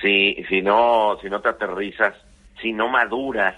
si, 0.00 0.44
si, 0.48 0.62
no, 0.62 1.18
si 1.22 1.30
no 1.30 1.40
te 1.40 1.50
aterrizas, 1.50 2.14
si 2.60 2.72
no 2.72 2.88
maduras, 2.88 3.54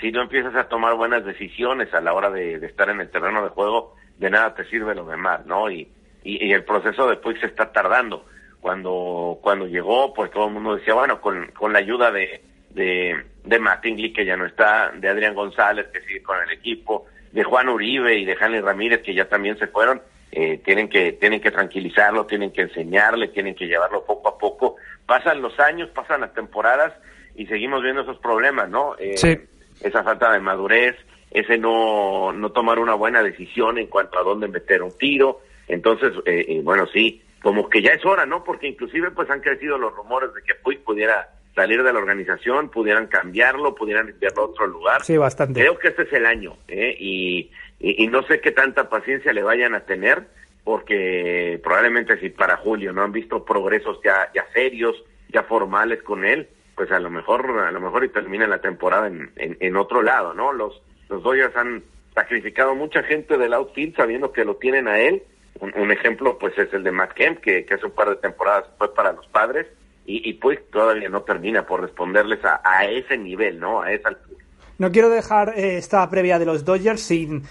si 0.00 0.10
no 0.10 0.22
empiezas 0.22 0.54
a 0.56 0.68
tomar 0.68 0.94
buenas 0.94 1.24
decisiones 1.24 1.92
a 1.94 2.00
la 2.00 2.12
hora 2.12 2.30
de, 2.30 2.54
estar 2.66 2.88
en 2.90 3.00
el 3.00 3.10
terreno 3.10 3.42
de 3.42 3.50
juego, 3.50 3.96
de 4.18 4.30
nada 4.30 4.54
te 4.54 4.64
sirve 4.64 4.94
lo 4.94 5.04
demás, 5.04 5.46
¿no? 5.46 5.70
Y, 5.70 5.88
y, 6.24 6.44
y 6.44 6.52
el 6.52 6.64
proceso 6.64 7.08
de 7.08 7.16
Puig 7.16 7.38
se 7.38 7.46
está 7.46 7.72
tardando. 7.72 8.26
Cuando, 8.60 9.38
cuando 9.40 9.66
llegó, 9.66 10.12
pues 10.12 10.30
todo 10.30 10.48
el 10.48 10.54
mundo 10.54 10.76
decía, 10.76 10.94
bueno, 10.94 11.20
con, 11.20 11.46
con 11.52 11.72
la 11.72 11.78
ayuda 11.78 12.10
de, 12.10 12.42
de, 12.70 13.16
de 13.44 13.58
Mattingly, 13.58 14.12
que 14.12 14.24
ya 14.24 14.36
no 14.36 14.46
está, 14.46 14.90
de 14.90 15.08
Adrián 15.08 15.34
González, 15.34 15.86
que 15.92 16.00
sigue 16.00 16.22
con 16.22 16.36
el 16.42 16.50
equipo, 16.50 17.06
de 17.32 17.44
Juan 17.44 17.68
Uribe 17.68 18.16
y 18.18 18.24
de 18.24 18.36
Hanley 18.38 18.60
Ramírez, 18.60 19.02
que 19.02 19.14
ya 19.14 19.28
también 19.28 19.58
se 19.58 19.68
fueron, 19.68 20.02
eh, 20.32 20.60
tienen 20.64 20.88
que 20.88 21.12
tienen 21.12 21.40
que 21.40 21.50
tranquilizarlo, 21.50 22.26
tienen 22.26 22.52
que 22.52 22.62
enseñarle, 22.62 23.28
tienen 23.28 23.54
que 23.54 23.66
llevarlo 23.66 24.04
poco 24.04 24.28
a 24.28 24.38
poco. 24.38 24.76
Pasan 25.06 25.40
los 25.40 25.58
años, 25.60 25.88
pasan 25.90 26.20
las 26.20 26.34
temporadas 26.34 26.92
y 27.36 27.46
seguimos 27.46 27.82
viendo 27.82 28.02
esos 28.02 28.18
problemas, 28.18 28.68
¿no? 28.68 28.96
Eh, 28.98 29.16
Sí. 29.16 29.38
Esa 29.80 30.02
falta 30.02 30.32
de 30.32 30.40
madurez, 30.40 30.96
ese 31.30 31.56
no, 31.56 32.32
no 32.32 32.50
tomar 32.50 32.80
una 32.80 32.94
buena 32.94 33.22
decisión 33.22 33.78
en 33.78 33.86
cuanto 33.86 34.18
a 34.18 34.24
dónde 34.24 34.48
meter 34.48 34.82
un 34.82 34.96
tiro. 34.98 35.40
Entonces, 35.68 36.12
eh, 36.26 36.44
eh, 36.48 36.60
bueno, 36.64 36.86
sí, 36.92 37.22
como 37.42 37.68
que 37.68 37.82
ya 37.82 37.92
es 37.92 38.04
hora, 38.04 38.26
¿no? 38.26 38.44
Porque 38.44 38.66
inclusive 38.66 39.10
pues 39.10 39.30
han 39.30 39.40
crecido 39.40 39.78
los 39.78 39.94
rumores 39.94 40.34
de 40.34 40.42
que 40.42 40.54
Puig 40.54 40.82
pudiera 40.82 41.28
salir 41.54 41.82
de 41.82 41.92
la 41.92 41.98
organización, 41.98 42.68
pudieran 42.70 43.06
cambiarlo, 43.08 43.74
pudieran 43.74 44.08
enviarlo 44.08 44.42
a 44.42 44.46
otro 44.46 44.66
lugar. 44.66 45.02
Sí, 45.04 45.16
bastante. 45.16 45.60
Creo 45.60 45.78
que 45.78 45.88
este 45.88 46.02
es 46.02 46.12
el 46.12 46.26
año, 46.26 46.56
¿eh? 46.68 46.96
y, 46.98 47.50
y, 47.80 48.04
y 48.04 48.06
no 48.06 48.22
sé 48.22 48.40
qué 48.40 48.52
tanta 48.52 48.88
paciencia 48.88 49.32
le 49.32 49.42
vayan 49.42 49.74
a 49.74 49.80
tener, 49.80 50.26
porque 50.64 51.60
probablemente 51.62 52.18
si 52.20 52.28
para 52.28 52.58
Julio 52.58 52.92
no 52.92 53.02
han 53.02 53.12
visto 53.12 53.44
progresos 53.44 53.98
ya, 54.04 54.30
ya 54.34 54.44
serios, 54.52 55.02
ya 55.30 55.42
formales 55.42 56.02
con 56.02 56.24
él, 56.24 56.48
pues 56.74 56.92
a 56.92 57.00
lo 57.00 57.10
mejor, 57.10 57.58
a 57.58 57.72
lo 57.72 57.80
mejor 57.80 58.04
y 58.04 58.08
termina 58.08 58.46
la 58.46 58.60
temporada 58.60 59.08
en, 59.08 59.32
en, 59.36 59.56
en 59.58 59.76
otro 59.76 60.02
lado, 60.02 60.34
¿no? 60.34 60.52
Los, 60.52 60.80
los 61.08 61.22
Dodgers 61.22 61.56
han 61.56 61.82
sacrificado 62.14 62.74
mucha 62.74 63.02
gente 63.02 63.36
del 63.36 63.52
outfield 63.54 63.96
sabiendo 63.96 64.30
que 64.32 64.44
lo 64.44 64.56
tienen 64.56 64.86
a 64.86 65.00
él. 65.00 65.22
Un, 65.60 65.72
un 65.76 65.90
ejemplo, 65.90 66.38
pues, 66.38 66.56
es 66.58 66.72
el 66.72 66.84
de 66.84 66.92
Matt 66.92 67.12
Kemp, 67.12 67.40
que, 67.40 67.64
que 67.64 67.74
hace 67.74 67.86
un 67.86 67.92
par 67.92 68.08
de 68.10 68.16
temporadas 68.16 68.64
fue 68.78 68.94
para 68.94 69.12
los 69.12 69.26
padres, 69.28 69.66
y, 70.06 70.28
y 70.28 70.34
pues 70.34 70.58
todavía 70.70 71.08
no 71.08 71.22
termina 71.22 71.66
por 71.66 71.80
responderles 71.80 72.44
a, 72.44 72.60
a 72.64 72.86
ese 72.86 73.18
nivel, 73.18 73.60
¿no? 73.60 73.82
A 73.82 73.92
esa 73.92 74.08
altura. 74.08 74.44
No 74.78 74.92
quiero 74.92 75.10
dejar 75.10 75.54
eh, 75.56 75.76
esta 75.76 76.08
previa 76.08 76.38
de 76.38 76.46
los 76.46 76.64
Dodgers 76.64 77.00
sin 77.00 77.42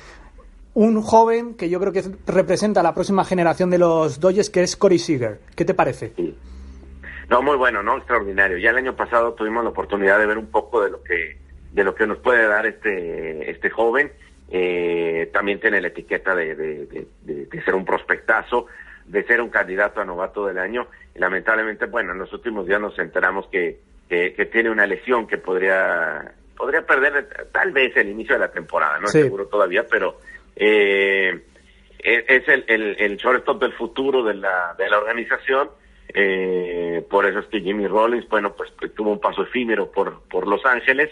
un 0.74 1.02
joven 1.02 1.56
que 1.56 1.70
yo 1.70 1.80
creo 1.80 1.92
que 1.92 2.04
representa 2.26 2.80
a 2.80 2.84
la 2.84 2.94
próxima 2.94 3.26
generación 3.26 3.70
de 3.70 3.80
los 3.80 4.20
Dodgers, 4.20 4.50
que 4.50 4.64
es 4.64 4.78
Corey 4.78 5.00
Seager. 5.00 5.40
¿Qué 5.56 5.66
te 5.66 5.74
parece? 5.74 6.14
Sí. 6.16 6.38
No, 7.30 7.42
muy 7.42 7.58
bueno, 7.58 7.84
¿no? 7.84 7.98
Extraordinario. 7.98 8.58
Ya 8.58 8.70
el 8.70 8.78
año 8.78 8.96
pasado 8.96 9.34
tuvimos 9.34 9.64
la 9.64 9.72
oportunidad 9.72 10.18
de 10.18 10.28
ver 10.28 10.38
un 10.38 10.48
poco 10.48 10.82
de 10.82 10.92
lo 10.92 11.04
que 11.04 11.38
de 11.74 11.84
lo 11.84 11.94
que 11.94 12.08
nos 12.08 12.20
puede 12.20 12.48
dar 12.48 12.66
este 12.66 13.52
este 13.52 13.70
joven. 13.70 14.12
Eh, 14.50 15.30
también 15.34 15.60
tiene 15.60 15.82
la 15.82 15.88
etiqueta 15.90 16.34
de, 16.34 16.56
de, 16.56 17.08
de, 17.24 17.62
ser 17.64 17.76
un 17.76 17.84
prospectazo, 17.86 18.68
de 19.06 19.24
ser 19.26 19.42
un 19.42 19.50
candidato 19.50 20.00
a 20.02 20.06
novato 20.06 20.46
del 20.46 20.58
año. 20.58 20.88
Y 21.16 21.20
lamentablemente, 21.20 21.86
bueno, 21.86 22.14
en 22.14 22.20
los 22.20 22.32
últimos 22.34 22.66
días 22.66 22.80
nos 22.80 22.98
enteramos 23.00 23.48
que, 23.48 23.80
que, 24.10 24.34
que 24.34 24.46
tiene 24.46 24.70
una 24.70 24.86
lesión 24.86 25.28
que 25.28 25.38
podría 25.38 26.34
podría 26.56 26.82
perder 26.82 27.28
tal 27.52 27.72
vez 27.72 27.96
el 27.98 28.10
inicio 28.10 28.34
de 28.34 28.40
la 28.40 28.52
temporada, 28.52 29.00
no 29.00 29.08
Sí. 29.08 29.20
es 29.20 29.24
seguro 29.26 29.46
todavía, 29.46 29.86
pero 29.88 30.18
eh, 30.56 31.40
es 32.00 32.24
es 32.28 32.48
el, 32.48 32.64
el, 32.68 32.96
el 33.00 33.18
shortstop 33.18 33.62
del 33.62 33.74
futuro 33.74 34.24
de 34.24 34.34
la, 34.34 34.74
de 34.78 34.90
la 34.90 34.98
organización. 34.98 35.70
Eh, 36.14 37.06
por 37.10 37.26
eso 37.28 37.40
es 37.40 37.46
que 37.48 37.60
Jimmy 37.60 37.86
Rollins, 37.86 38.28
bueno, 38.30 38.56
pues, 38.56 38.72
pues, 38.80 38.92
tuvo 38.96 39.12
un 39.12 39.20
paso 39.20 39.44
efímero 39.44 39.92
por, 39.92 40.22
por 40.30 40.48
Los 40.48 40.66
Ángeles. 40.66 41.12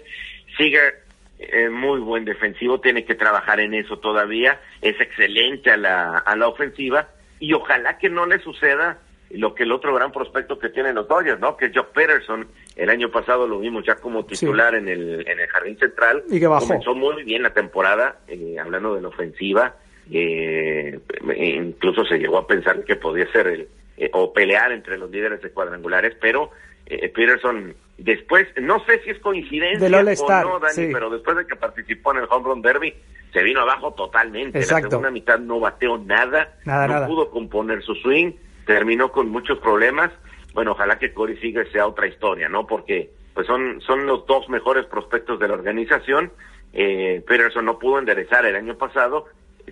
Seager, 0.58 1.04
eh, 1.40 1.70
muy 1.70 2.00
buen 2.00 2.26
defensivo, 2.26 2.80
tiene 2.80 3.06
que 3.06 3.16
trabajar 3.16 3.60
en 3.60 3.74
eso 3.74 4.00
todavía. 4.00 4.60
Es 4.82 5.00
excelente 5.00 5.72
a 5.72 5.78
la, 5.78 6.18
a 6.20 6.36
la 6.36 6.48
ofensiva 6.48 7.10
y 7.40 7.54
ojalá 7.54 7.98
que 7.98 8.10
no 8.10 8.26
le 8.26 8.40
suceda 8.40 9.00
lo 9.32 9.56
que 9.56 9.64
el 9.64 9.72
otro 9.72 9.94
gran 9.94 10.12
prospecto 10.12 10.60
que 10.60 10.70
tienen 10.70 10.96
los 10.96 11.08
Dodgers, 11.08 11.40
¿no? 11.40 11.58
Que 11.58 11.66
es 11.66 11.72
Joe 11.74 11.86
Peterson. 11.94 12.48
El 12.76 12.90
año 12.90 13.10
pasado 13.10 13.48
lo 13.48 13.60
vimos 13.60 13.84
ya 13.86 13.96
como 13.96 14.26
titular 14.26 14.76
en 14.76 14.88
el 14.88 15.28
en 15.28 15.40
el 15.40 15.48
jardín 15.48 15.78
central. 15.78 16.24
Y 16.30 16.40
que 16.40 16.48
bajó. 16.48 16.68
Comenzó 16.68 16.96
muy 16.96 17.24
bien 17.24 17.44
la 17.44 17.54
temporada, 17.54 18.20
eh, 18.28 18.58
hablando 18.60 18.96
de 18.96 19.02
la 19.02 19.08
ofensiva. 19.10 19.76
Eh, 20.12 21.00
incluso 21.38 22.06
se 22.06 22.20
llegó 22.20 22.38
a 22.38 22.48
pensar 22.48 22.84
que 22.84 22.96
podía 22.96 23.30
ser 23.32 23.48
el 23.48 23.68
eh, 23.98 24.10
o 24.14 24.34
pelear 24.34 24.72
entre 24.72 24.98
los 24.98 25.10
líderes 25.10 25.42
de 25.42 25.52
cuadrangulares, 25.52 26.16
pero 26.20 26.52
eh, 26.86 27.10
Peterson 27.10 27.76
después, 27.98 28.48
no 28.62 28.84
sé 28.86 29.02
si 29.04 29.12
es 29.12 29.20
coincidencia 29.20 29.88
o 29.88 29.90
no, 30.44 30.60
Dani, 30.60 30.74
sí. 30.74 30.90
pero 30.92 31.10
después 31.10 31.38
de 31.38 31.48
que 31.48 31.56
participó 31.56 32.12
en 32.12 32.20
el 32.20 32.28
Home 32.30 32.46
Run 32.46 32.62
Derby, 32.62 32.94
se 33.34 33.44
vino 33.44 33.62
abajo 33.62 33.94
totalmente. 33.94 34.60
Exacto. 34.60 34.86
La 34.86 34.90
segunda 34.92 35.12
mitad 35.12 35.40
no 35.40 35.60
bateó 35.60 35.98
nada, 35.98 36.56
Nada, 36.66 36.88
no 36.88 36.94
nada. 36.94 37.08
pudo 37.08 37.30
componer 37.32 37.82
su 37.84 37.96
swing, 37.96 38.34
terminó 38.66 39.12
con 39.12 39.30
muchos 39.30 39.60
problemas. 39.60 40.12
Bueno, 40.54 40.72
ojalá 40.72 40.98
que 41.00 41.14
Corey 41.14 41.38
Seager 41.38 41.70
sea 41.72 41.86
otra 41.88 42.08
historia, 42.08 42.48
¿no? 42.48 42.66
Porque 42.66 43.12
pues 43.34 43.46
son, 43.48 43.82
son 43.82 44.06
los 44.06 44.26
dos 44.26 44.48
mejores 44.48 44.86
prospectos 44.86 45.38
de 45.40 45.50
la 45.50 45.56
organización. 45.56 46.32
Eh, 46.72 47.22
Peterson 47.28 47.66
no 47.66 47.78
pudo 47.78 48.00
enderezar 48.00 48.46
el 48.46 48.56
año 48.56 48.78
pasado. 48.78 49.26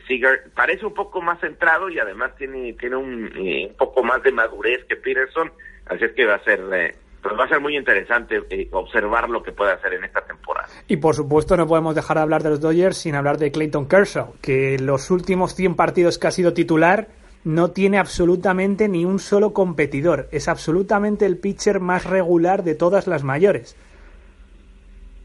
Seager 0.08 0.51
parece 0.55 0.86
un 0.86 0.93
poco 0.93 1.22
más 1.22 1.39
centrado 1.39 1.89
y 1.89 2.00
además 2.00 2.36
tiene, 2.38 2.74
tiene 2.74 2.98
un, 2.98 3.32
eh, 3.38 3.67
un 3.70 3.77
poco 3.77 4.03
más 4.03 4.22
de 4.24 4.32
madurez 4.34 4.84
que 4.86 4.98
Peterson. 4.98 5.51
Así 5.86 6.03
es 6.03 6.12
que 6.12 6.25
va 6.25 6.36
a 6.36 6.43
ser, 6.43 6.60
eh, 6.74 6.96
pues 7.24 7.39
va 7.39 7.46
a 7.46 7.48
ser 7.48 7.62
muy 7.62 7.77
interesante 7.77 8.44
eh, 8.50 8.68
observar 8.72 9.30
lo 9.30 9.42
que 9.42 9.53
puede 9.53 9.72
hacer 9.72 9.94
en 9.94 10.03
esta 10.03 10.22
temporada. 10.22 10.68
Y 10.88 10.98
por 10.98 11.15
supuesto 11.15 11.56
no 11.56 11.65
podemos 11.65 11.96
dejar 11.96 12.18
de 12.18 12.24
hablar 12.24 12.44
de 12.44 12.50
los 12.50 12.60
Dodgers 12.60 12.98
sin 12.98 13.15
hablar 13.15 13.38
de 13.38 13.51
Clayton 13.51 13.88
Kershaw, 13.88 14.36
que 14.42 14.77
los 14.77 15.10
últimos 15.10 15.56
100 15.56 15.75
partidos 15.75 16.20
que 16.20 16.27
ha 16.27 16.32
sido 16.32 16.53
titular 16.53 17.08
no 17.46 17.72
tiene 17.72 17.98
absolutamente 17.98 18.89
ni 18.89 19.06
un 19.06 19.20
solo 19.20 19.53
competidor. 19.53 20.27
Es 20.32 20.48
absolutamente 20.50 21.25
el 21.25 21.38
pitcher 21.38 21.80
más 21.80 22.06
regular 22.06 22.63
de 22.63 22.75
todas 22.75 23.08
las 23.08 23.24
mayores. 23.24 23.77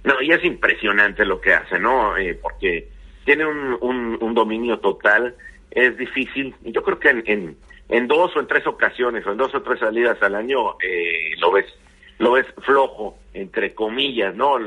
No, 0.05 0.23
y 0.23 0.31
es 0.31 0.45
impresionante 0.45 1.25
lo 1.25 1.41
que 1.41 1.53
hace, 1.53 1.79
¿no? 1.79 2.17
Eh, 2.17 2.39
porque 2.41 2.89
tiene 3.25 3.45
un, 3.45 3.77
un, 3.81 4.19
un 4.21 4.35
dominio 4.35 4.79
total, 4.79 5.35
es 5.71 5.97
difícil. 5.99 6.55
Yo 6.63 6.83
creo 6.83 6.99
que 6.99 7.11
en, 7.11 7.23
en, 7.27 7.57
en 7.89 8.09
dos 8.09 8.35
o 8.37 8.41
en 8.41 8.47
tres 8.47 8.67
ocasiones, 8.67 9.27
o 9.27 9.33
en 9.33 9.39
dos 9.39 9.55
o 9.55 9.63
tres 9.63 9.81
salidas 9.81 10.21
al 10.23 10.35
año, 10.35 10.79
eh, 10.81 11.35
lo 11.39 11.53
ves 11.53 11.67
lo 12.19 12.33
ves 12.33 12.47
flojo, 12.63 13.19
entre 13.33 13.75
comillas, 13.75 14.35
¿no? 14.35 14.59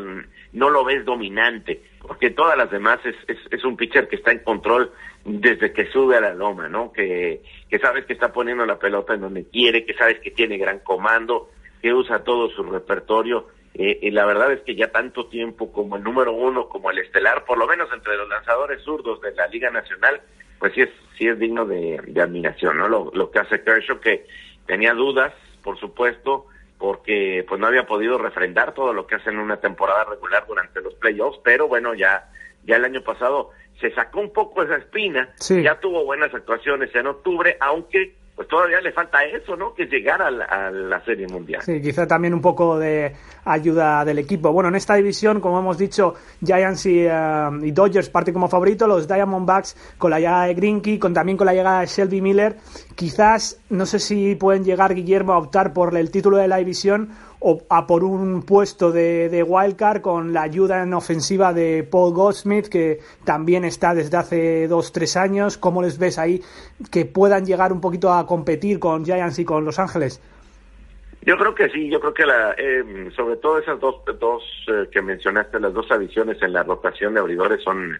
No 0.53 0.69
lo 0.69 0.83
ves 0.83 1.05
dominante, 1.05 1.81
porque 2.01 2.29
todas 2.29 2.57
las 2.57 2.71
demás 2.71 2.99
es, 3.05 3.15
es, 3.27 3.37
es 3.51 3.63
un 3.63 3.77
pitcher 3.77 4.07
que 4.07 4.15
está 4.15 4.31
en 4.31 4.39
control 4.39 4.91
desde 5.23 5.71
que 5.71 5.85
sube 5.91 6.17
a 6.17 6.21
la 6.21 6.33
loma, 6.33 6.67
¿no? 6.67 6.91
Que, 6.91 7.41
que 7.69 7.79
sabes 7.79 8.05
que 8.05 8.13
está 8.13 8.31
poniendo 8.33 8.65
la 8.65 8.79
pelota 8.79 9.13
en 9.13 9.21
donde 9.21 9.45
quiere, 9.45 9.85
que 9.85 9.93
sabes 9.93 10.19
que 10.19 10.31
tiene 10.31 10.57
gran 10.57 10.79
comando, 10.79 11.49
que 11.81 11.93
usa 11.93 12.23
todo 12.23 12.49
su 12.49 12.63
repertorio. 12.63 13.47
Eh, 13.73 13.99
y 14.01 14.11
la 14.11 14.25
verdad 14.25 14.51
es 14.51 14.61
que 14.61 14.75
ya 14.75 14.91
tanto 14.91 15.27
tiempo 15.27 15.71
como 15.71 15.95
el 15.95 16.03
número 16.03 16.33
uno, 16.33 16.67
como 16.67 16.91
el 16.91 16.99
estelar, 16.99 17.45
por 17.45 17.57
lo 17.57 17.67
menos 17.67 17.89
entre 17.93 18.17
los 18.17 18.27
lanzadores 18.27 18.81
zurdos 18.81 19.21
de 19.21 19.33
la 19.33 19.47
Liga 19.47 19.69
Nacional, 19.69 20.21
pues 20.59 20.73
sí 20.73 20.81
es, 20.81 20.89
sí 21.17 21.27
es 21.27 21.39
digno 21.39 21.65
de, 21.65 22.01
de 22.05 22.21
admiración, 22.21 22.77
¿no? 22.77 22.89
Lo, 22.89 23.11
lo 23.13 23.31
que 23.31 23.39
hace 23.39 23.63
Kershaw, 23.63 23.99
que 23.99 24.25
tenía 24.65 24.93
dudas, 24.93 25.33
por 25.63 25.79
supuesto, 25.79 26.47
porque 26.81 27.45
pues 27.47 27.61
no 27.61 27.67
había 27.67 27.85
podido 27.85 28.17
refrendar 28.17 28.73
todo 28.73 28.91
lo 28.91 29.05
que 29.05 29.13
hace 29.15 29.29
en 29.29 29.37
una 29.37 29.57
temporada 29.57 30.03
regular 30.05 30.45
durante 30.47 30.81
los 30.81 30.95
playoffs, 30.95 31.39
pero 31.43 31.67
bueno, 31.67 31.93
ya, 31.93 32.27
ya 32.63 32.77
el 32.77 32.85
año 32.85 33.03
pasado 33.03 33.51
se 33.79 33.93
sacó 33.93 34.19
un 34.19 34.33
poco 34.33 34.63
esa 34.63 34.77
espina, 34.77 35.29
Sí. 35.35 35.61
ya 35.61 35.79
tuvo 35.79 36.03
buenas 36.05 36.33
actuaciones 36.33 36.93
en 36.95 37.05
octubre, 37.05 37.55
aunque 37.59 38.15
pues 38.35 38.47
todavía 38.47 38.81
le 38.81 38.91
falta 38.91 39.23
eso, 39.23 39.55
¿no? 39.55 39.73
Que 39.73 39.85
llegar 39.85 40.21
a 40.21 40.31
la, 40.31 40.45
a 40.45 40.71
la 40.71 41.03
Serie 41.03 41.27
Mundial. 41.27 41.61
Sí, 41.61 41.81
quizá 41.81 42.07
también 42.07 42.33
un 42.33 42.41
poco 42.41 42.79
de 42.79 43.13
ayuda 43.45 44.03
del 44.05 44.19
equipo. 44.19 44.51
Bueno, 44.51 44.69
en 44.69 44.75
esta 44.75 44.95
división, 44.95 45.41
como 45.41 45.59
hemos 45.59 45.77
dicho, 45.77 46.15
Giants 46.43 46.85
y, 46.85 47.05
eh, 47.05 47.49
y 47.61 47.71
Dodgers 47.71 48.09
parte 48.09 48.33
como 48.33 48.47
favorito, 48.47 48.87
los 48.87 49.07
Diamondbacks 49.07 49.95
con 49.97 50.11
la 50.11 50.19
llegada 50.19 50.45
de 50.45 50.53
Grinky, 50.53 50.97
con, 50.97 51.13
también 51.13 51.37
con 51.37 51.45
la 51.45 51.53
llegada 51.53 51.81
de 51.81 51.87
Shelby 51.87 52.21
Miller. 52.21 52.55
Quizás, 52.95 53.59
no 53.69 53.85
sé 53.85 53.99
si 53.99 54.35
pueden 54.35 54.63
llegar, 54.63 54.95
Guillermo, 54.95 55.33
a 55.33 55.37
optar 55.37 55.73
por 55.73 55.95
el 55.95 56.09
título 56.09 56.37
de 56.37 56.47
la 56.47 56.57
división 56.57 57.09
o 57.43 57.63
a 57.69 57.87
por 57.87 58.03
un 58.03 58.43
puesto 58.43 58.91
de, 58.91 59.27
de 59.27 59.41
wildcard 59.41 60.01
con 60.01 60.31
la 60.31 60.43
ayuda 60.43 60.83
en 60.83 60.93
ofensiva 60.93 61.53
de 61.53 61.83
Paul 61.83 62.13
Goldsmith, 62.13 62.67
que 62.67 62.99
también 63.25 63.65
está 63.65 63.95
desde 63.95 64.15
hace 64.15 64.67
dos, 64.67 64.91
tres 64.91 65.17
años. 65.17 65.57
¿Cómo 65.57 65.81
les 65.81 65.97
ves 65.97 66.19
ahí 66.19 66.41
que 66.91 67.05
puedan 67.05 67.45
llegar 67.45 67.73
un 67.73 67.81
poquito 67.81 68.13
a 68.13 68.27
competir 68.27 68.79
con 68.79 69.03
Giants 69.03 69.39
y 69.39 69.45
con 69.45 69.65
Los 69.65 69.79
Ángeles? 69.79 70.21
Yo 71.23 71.35
creo 71.37 71.55
que 71.55 71.69
sí, 71.69 71.89
yo 71.89 71.99
creo 71.99 72.13
que 72.13 72.25
la, 72.25 72.53
eh, 72.57 73.09
sobre 73.15 73.37
todo 73.37 73.57
esas 73.57 73.79
dos, 73.79 73.95
dos 74.19 74.43
eh, 74.67 74.87
que 74.91 75.01
mencionaste, 75.01 75.59
las 75.59 75.73
dos 75.73 75.89
adiciones 75.91 76.41
en 76.43 76.53
la 76.53 76.61
rotación 76.61 77.15
de 77.15 77.21
abridores 77.21 77.63
son, 77.63 77.99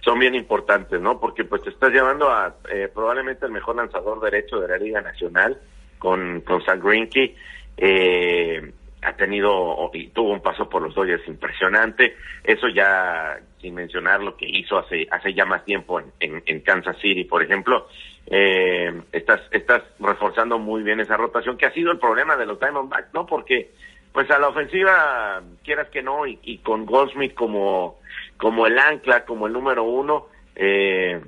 son 0.00 0.18
bien 0.18 0.34
importantes, 0.34 1.00
¿no? 1.00 1.18
Porque 1.18 1.44
pues 1.44 1.62
te 1.62 1.70
estás 1.70 1.90
llevando 1.90 2.30
a 2.30 2.56
eh, 2.70 2.90
probablemente 2.92 3.46
el 3.46 3.52
mejor 3.52 3.76
lanzador 3.76 4.20
derecho 4.20 4.60
de 4.60 4.68
la 4.68 4.76
Liga 4.76 5.00
Nacional 5.00 5.58
con, 5.98 6.42
con 6.42 6.62
San 6.62 6.80
Greinke. 6.80 7.34
Eh, 7.76 8.72
ha 9.02 9.16
tenido 9.16 9.90
y 9.92 10.08
tuvo 10.08 10.32
un 10.32 10.40
paso 10.40 10.68
por 10.68 10.82
los 10.82 10.94
Dodgers 10.94 11.26
impresionante. 11.26 12.16
Eso 12.44 12.68
ya 12.68 13.38
sin 13.60 13.74
mencionar 13.74 14.22
lo 14.22 14.36
que 14.36 14.46
hizo 14.48 14.78
hace 14.78 15.06
hace 15.10 15.34
ya 15.34 15.44
más 15.44 15.64
tiempo 15.64 16.00
en, 16.00 16.42
en, 16.46 16.60
Kansas 16.60 16.96
City, 16.98 17.24
por 17.24 17.42
ejemplo. 17.42 17.88
Eh, 18.26 19.02
estás 19.12 19.40
estás 19.50 19.82
reforzando 19.98 20.58
muy 20.58 20.82
bien 20.82 21.00
esa 21.00 21.16
rotación 21.16 21.56
que 21.56 21.66
ha 21.66 21.72
sido 21.72 21.90
el 21.90 21.98
problema 21.98 22.36
de 22.36 22.46
los 22.46 22.60
Diamondbacks, 22.60 23.12
¿no? 23.12 23.26
Porque 23.26 23.70
pues 24.12 24.30
a 24.30 24.38
la 24.38 24.48
ofensiva 24.48 25.42
quieras 25.64 25.88
que 25.88 26.02
no 26.02 26.26
y, 26.26 26.38
y 26.42 26.58
con 26.58 26.86
Goldsmith 26.86 27.34
como 27.34 27.98
como 28.36 28.66
el 28.66 28.78
ancla, 28.78 29.24
como 29.24 29.46
el 29.46 29.52
número 29.52 29.82
uno. 29.84 30.26
Eh, 30.54 31.20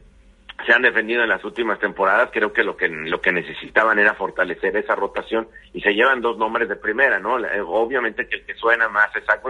se 0.67 0.73
han 0.73 0.83
defendido 0.83 1.23
en 1.23 1.29
las 1.29 1.45
últimas 1.45 1.79
temporadas, 1.79 2.31
creo 2.33 2.53
que 2.53 2.63
lo 2.63 2.77
que 2.77 2.89
lo 2.89 3.21
que 3.21 3.33
necesitaban 3.33 3.99
era 3.99 4.15
fortalecer 4.15 4.77
esa 4.77 4.95
rotación 4.95 5.49
y 5.73 5.81
se 5.81 5.95
llevan 5.95 6.21
dos 6.21 6.39
nombres 6.39 6.69
de 6.69 6.77
primera, 6.77 7.19
¿no? 7.19 7.39
Eh, 7.39 7.61
obviamente 7.61 8.27
que 8.29 8.37
el 8.37 8.45
que 8.45 8.55
suena 8.55 8.89
más 8.89 9.15
es 9.17 9.25
Zach 9.25 9.43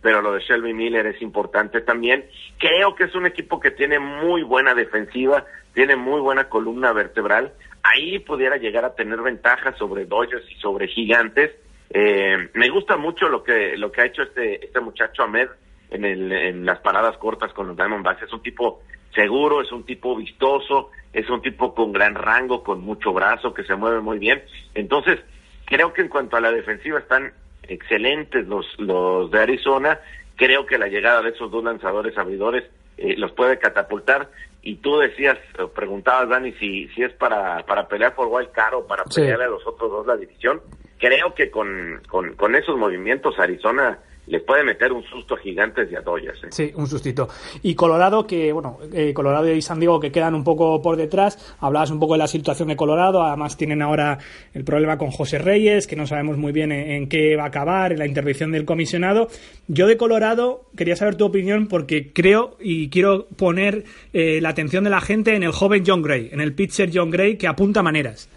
pero 0.00 0.22
lo 0.22 0.32
de 0.32 0.40
Shelby 0.40 0.72
Miller 0.74 1.06
es 1.06 1.20
importante 1.22 1.80
también. 1.80 2.24
Creo 2.58 2.94
que 2.94 3.04
es 3.04 3.14
un 3.16 3.26
equipo 3.26 3.58
que 3.58 3.72
tiene 3.72 3.98
muy 3.98 4.42
buena 4.42 4.72
defensiva, 4.72 5.44
tiene 5.74 5.96
muy 5.96 6.20
buena 6.20 6.48
columna 6.48 6.92
vertebral. 6.92 7.52
Ahí 7.82 8.20
pudiera 8.20 8.56
llegar 8.58 8.84
a 8.84 8.94
tener 8.94 9.20
ventajas 9.20 9.76
sobre 9.76 10.06
Dodgers 10.06 10.48
y 10.50 10.54
sobre 10.60 10.86
Gigantes. 10.86 11.50
Eh, 11.90 12.48
me 12.54 12.68
gusta 12.68 12.96
mucho 12.96 13.28
lo 13.28 13.42
que 13.42 13.76
lo 13.76 13.90
que 13.90 14.02
ha 14.02 14.06
hecho 14.06 14.22
este 14.22 14.64
este 14.64 14.78
muchacho 14.78 15.22
Ahmed 15.22 15.48
en, 15.90 16.04
el, 16.04 16.30
en 16.30 16.66
las 16.66 16.78
paradas 16.80 17.16
cortas 17.16 17.52
con 17.52 17.66
los 17.66 17.76
Diamondbacks. 17.76 18.22
Es 18.22 18.32
un 18.32 18.42
tipo 18.42 18.82
seguro, 19.14 19.60
es 19.60 19.72
un 19.72 19.84
tipo 19.84 20.16
vistoso, 20.16 20.90
es 21.12 21.28
un 21.30 21.42
tipo 21.42 21.74
con 21.74 21.92
gran 21.92 22.14
rango, 22.14 22.62
con 22.62 22.80
mucho 22.80 23.12
brazo, 23.12 23.54
que 23.54 23.64
se 23.64 23.74
mueve 23.74 24.00
muy 24.00 24.18
bien. 24.18 24.42
Entonces, 24.74 25.18
creo 25.64 25.92
que 25.92 26.02
en 26.02 26.08
cuanto 26.08 26.36
a 26.36 26.40
la 26.40 26.52
defensiva 26.52 26.98
están 26.98 27.32
excelentes 27.64 28.46
los, 28.46 28.66
los 28.78 29.30
de 29.30 29.40
Arizona. 29.40 30.00
Creo 30.36 30.66
que 30.66 30.78
la 30.78 30.88
llegada 30.88 31.22
de 31.22 31.30
esos 31.30 31.50
dos 31.50 31.64
lanzadores 31.64 32.16
abridores 32.16 32.64
eh, 32.96 33.16
los 33.16 33.32
puede 33.32 33.58
catapultar. 33.58 34.30
Y 34.62 34.76
tú 34.76 34.98
decías, 34.98 35.38
preguntabas, 35.74 36.28
Dani, 36.28 36.52
si, 36.52 36.88
si 36.88 37.02
es 37.02 37.12
para, 37.12 37.64
para 37.64 37.88
pelear 37.88 38.14
por 38.14 38.26
Wild 38.28 38.50
Card 38.50 38.74
o 38.74 38.86
para 38.86 39.04
pelear 39.04 39.40
a 39.42 39.48
los 39.48 39.66
otros 39.66 39.90
dos 39.90 40.06
la 40.06 40.16
división. 40.16 40.60
Creo 40.98 41.34
que 41.34 41.50
con, 41.50 42.02
con, 42.08 42.34
con 42.34 42.54
esos 42.54 42.76
movimientos 42.76 43.38
Arizona 43.38 43.98
les 44.28 44.42
puede 44.42 44.62
meter 44.64 44.92
un 44.92 45.02
susto 45.04 45.34
a 45.34 45.38
gigantes 45.38 45.90
y 45.90 45.94
a. 45.94 46.00
¿eh? 46.00 46.48
Sí, 46.50 46.72
un 46.74 46.86
sustito. 46.86 47.28
Y 47.62 47.74
Colorado, 47.74 48.26
que 48.26 48.52
bueno, 48.52 48.78
eh, 48.92 49.12
Colorado 49.14 49.52
y 49.52 49.62
San 49.62 49.80
Diego 49.80 49.98
que 49.98 50.12
quedan 50.12 50.34
un 50.34 50.44
poco 50.44 50.80
por 50.82 50.96
detrás. 50.96 51.56
Hablabas 51.60 51.90
un 51.90 51.98
poco 51.98 52.14
de 52.14 52.18
la 52.18 52.26
situación 52.26 52.68
de 52.68 52.76
Colorado. 52.76 53.22
Además 53.22 53.56
tienen 53.56 53.82
ahora 53.82 54.18
el 54.52 54.64
problema 54.64 54.98
con 54.98 55.10
José 55.10 55.38
Reyes, 55.38 55.86
que 55.86 55.96
no 55.96 56.06
sabemos 56.06 56.36
muy 56.36 56.52
bien 56.52 56.72
en, 56.72 57.08
qué 57.08 57.36
va 57.36 57.44
a 57.44 57.48
acabar, 57.48 57.92
en 57.92 57.98
la 57.98 58.06
intervención 58.06 58.52
del 58.52 58.64
comisionado. 58.64 59.28
Yo 59.66 59.86
de 59.86 59.96
Colorado 59.96 60.66
quería 60.76 60.96
saber 60.96 61.16
tu 61.16 61.24
opinión 61.24 61.66
porque 61.68 62.12
creo 62.12 62.56
y 62.60 62.90
quiero 62.90 63.26
poner 63.36 63.84
eh, 64.12 64.40
la 64.40 64.50
atención 64.50 64.84
de 64.84 64.90
la 64.90 65.00
gente 65.00 65.34
en 65.34 65.42
el 65.42 65.52
joven 65.52 65.84
John 65.86 66.02
Gray, 66.02 66.28
en 66.32 66.40
el 66.40 66.54
pitcher 66.54 66.90
John 66.92 67.10
Gray 67.10 67.36
que 67.36 67.46
apunta 67.46 67.82
maneras. 67.82 68.28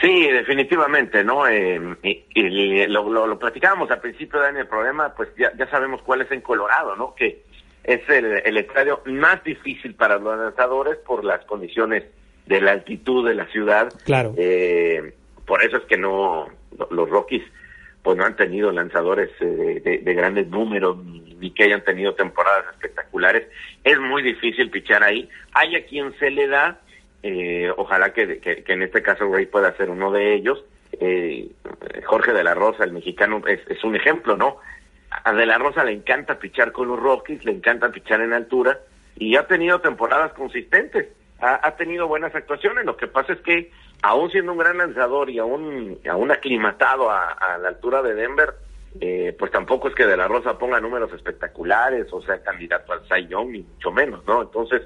Sí, 0.00 0.28
definitivamente, 0.28 1.22
¿no? 1.22 1.46
Eh, 1.46 1.78
y, 2.02 2.86
lo, 2.86 3.08
lo, 3.08 3.38
platicábamos 3.38 3.90
al 3.90 4.00
principio, 4.00 4.40
Dani, 4.40 4.60
el 4.60 4.66
problema, 4.66 5.14
pues 5.14 5.28
ya, 5.36 5.52
ya 5.56 5.68
sabemos 5.70 6.00
cuál 6.02 6.22
es 6.22 6.32
en 6.32 6.40
Colorado, 6.40 6.96
¿no? 6.96 7.14
Que 7.14 7.42
es 7.84 8.08
el, 8.08 8.42
el 8.44 8.56
estadio 8.56 9.02
más 9.06 9.44
difícil 9.44 9.94
para 9.94 10.18
los 10.18 10.38
lanzadores 10.38 10.96
por 10.98 11.24
las 11.24 11.44
condiciones 11.44 12.04
de 12.46 12.60
la 12.60 12.72
altitud 12.72 13.28
de 13.28 13.34
la 13.34 13.46
ciudad. 13.46 13.92
Claro. 14.04 14.34
Eh, 14.36 15.14
por 15.46 15.62
eso 15.62 15.76
es 15.76 15.84
que 15.84 15.98
no, 15.98 16.48
los 16.90 17.10
Rockies, 17.10 17.44
pues 18.02 18.16
no 18.16 18.24
han 18.24 18.36
tenido 18.36 18.72
lanzadores 18.72 19.30
eh, 19.40 19.80
de, 19.84 19.98
de, 19.98 20.14
grandes 20.14 20.48
números 20.48 20.96
ni 21.04 21.50
que 21.52 21.64
hayan 21.64 21.84
tenido 21.84 22.14
temporadas 22.14 22.64
espectaculares. 22.72 23.48
Es 23.84 23.98
muy 23.98 24.22
difícil 24.22 24.70
pichar 24.70 25.02
ahí. 25.02 25.28
Hay 25.52 25.76
a 25.76 25.84
quien 25.84 26.16
se 26.18 26.30
le 26.30 26.48
da, 26.48 26.80
eh, 27.22 27.70
ojalá 27.76 28.12
que, 28.12 28.40
en 28.66 28.82
este 28.82 29.02
caso 29.02 29.30
Ray 29.30 29.46
pueda 29.46 29.76
ser 29.76 29.90
uno 29.90 30.10
de 30.10 30.34
ellos. 30.34 30.64
Eh, 30.92 31.50
Jorge 32.04 32.32
de 32.32 32.44
la 32.44 32.54
Rosa, 32.54 32.84
el 32.84 32.92
mexicano, 32.92 33.42
es, 33.46 33.84
un 33.84 33.96
ejemplo, 33.96 34.36
¿no? 34.36 34.58
A 35.24 35.32
De 35.32 35.46
la 35.46 35.58
Rosa 35.58 35.84
le 35.84 35.92
encanta 35.92 36.38
pichar 36.38 36.72
con 36.72 36.88
los 36.88 36.98
Rockies, 36.98 37.44
le 37.44 37.52
encanta 37.52 37.90
pichar 37.90 38.20
en 38.20 38.32
altura 38.32 38.80
y 39.16 39.36
ha 39.36 39.46
tenido 39.46 39.80
temporadas 39.80 40.32
consistentes, 40.32 41.08
ha, 41.40 41.66
ha 41.66 41.76
tenido 41.76 42.06
buenas 42.06 42.34
actuaciones. 42.34 42.84
Lo 42.84 42.96
que 42.96 43.06
pasa 43.06 43.32
es 43.32 43.40
que, 43.40 43.70
aún 44.02 44.30
siendo 44.30 44.52
un 44.52 44.58
gran 44.58 44.78
lanzador 44.78 45.30
y 45.30 45.38
aún, 45.38 45.98
aún 46.08 46.30
aclimatado 46.30 47.10
a, 47.10 47.32
a 47.32 47.58
la 47.58 47.68
altura 47.68 48.02
de 48.02 48.14
Denver, 48.14 48.54
eh, 48.98 49.36
pues 49.38 49.52
tampoco 49.52 49.88
es 49.88 49.94
que 49.94 50.04
De 50.04 50.16
la 50.16 50.26
Rosa 50.26 50.58
ponga 50.58 50.80
números 50.80 51.12
espectaculares 51.12 52.12
o 52.12 52.20
sea 52.22 52.42
candidato 52.42 52.92
al 52.92 53.02
Cy 53.06 53.28
Young, 53.28 53.50
ni 53.50 53.62
mucho 53.62 53.92
menos, 53.92 54.26
¿no? 54.26 54.42
Entonces, 54.42 54.82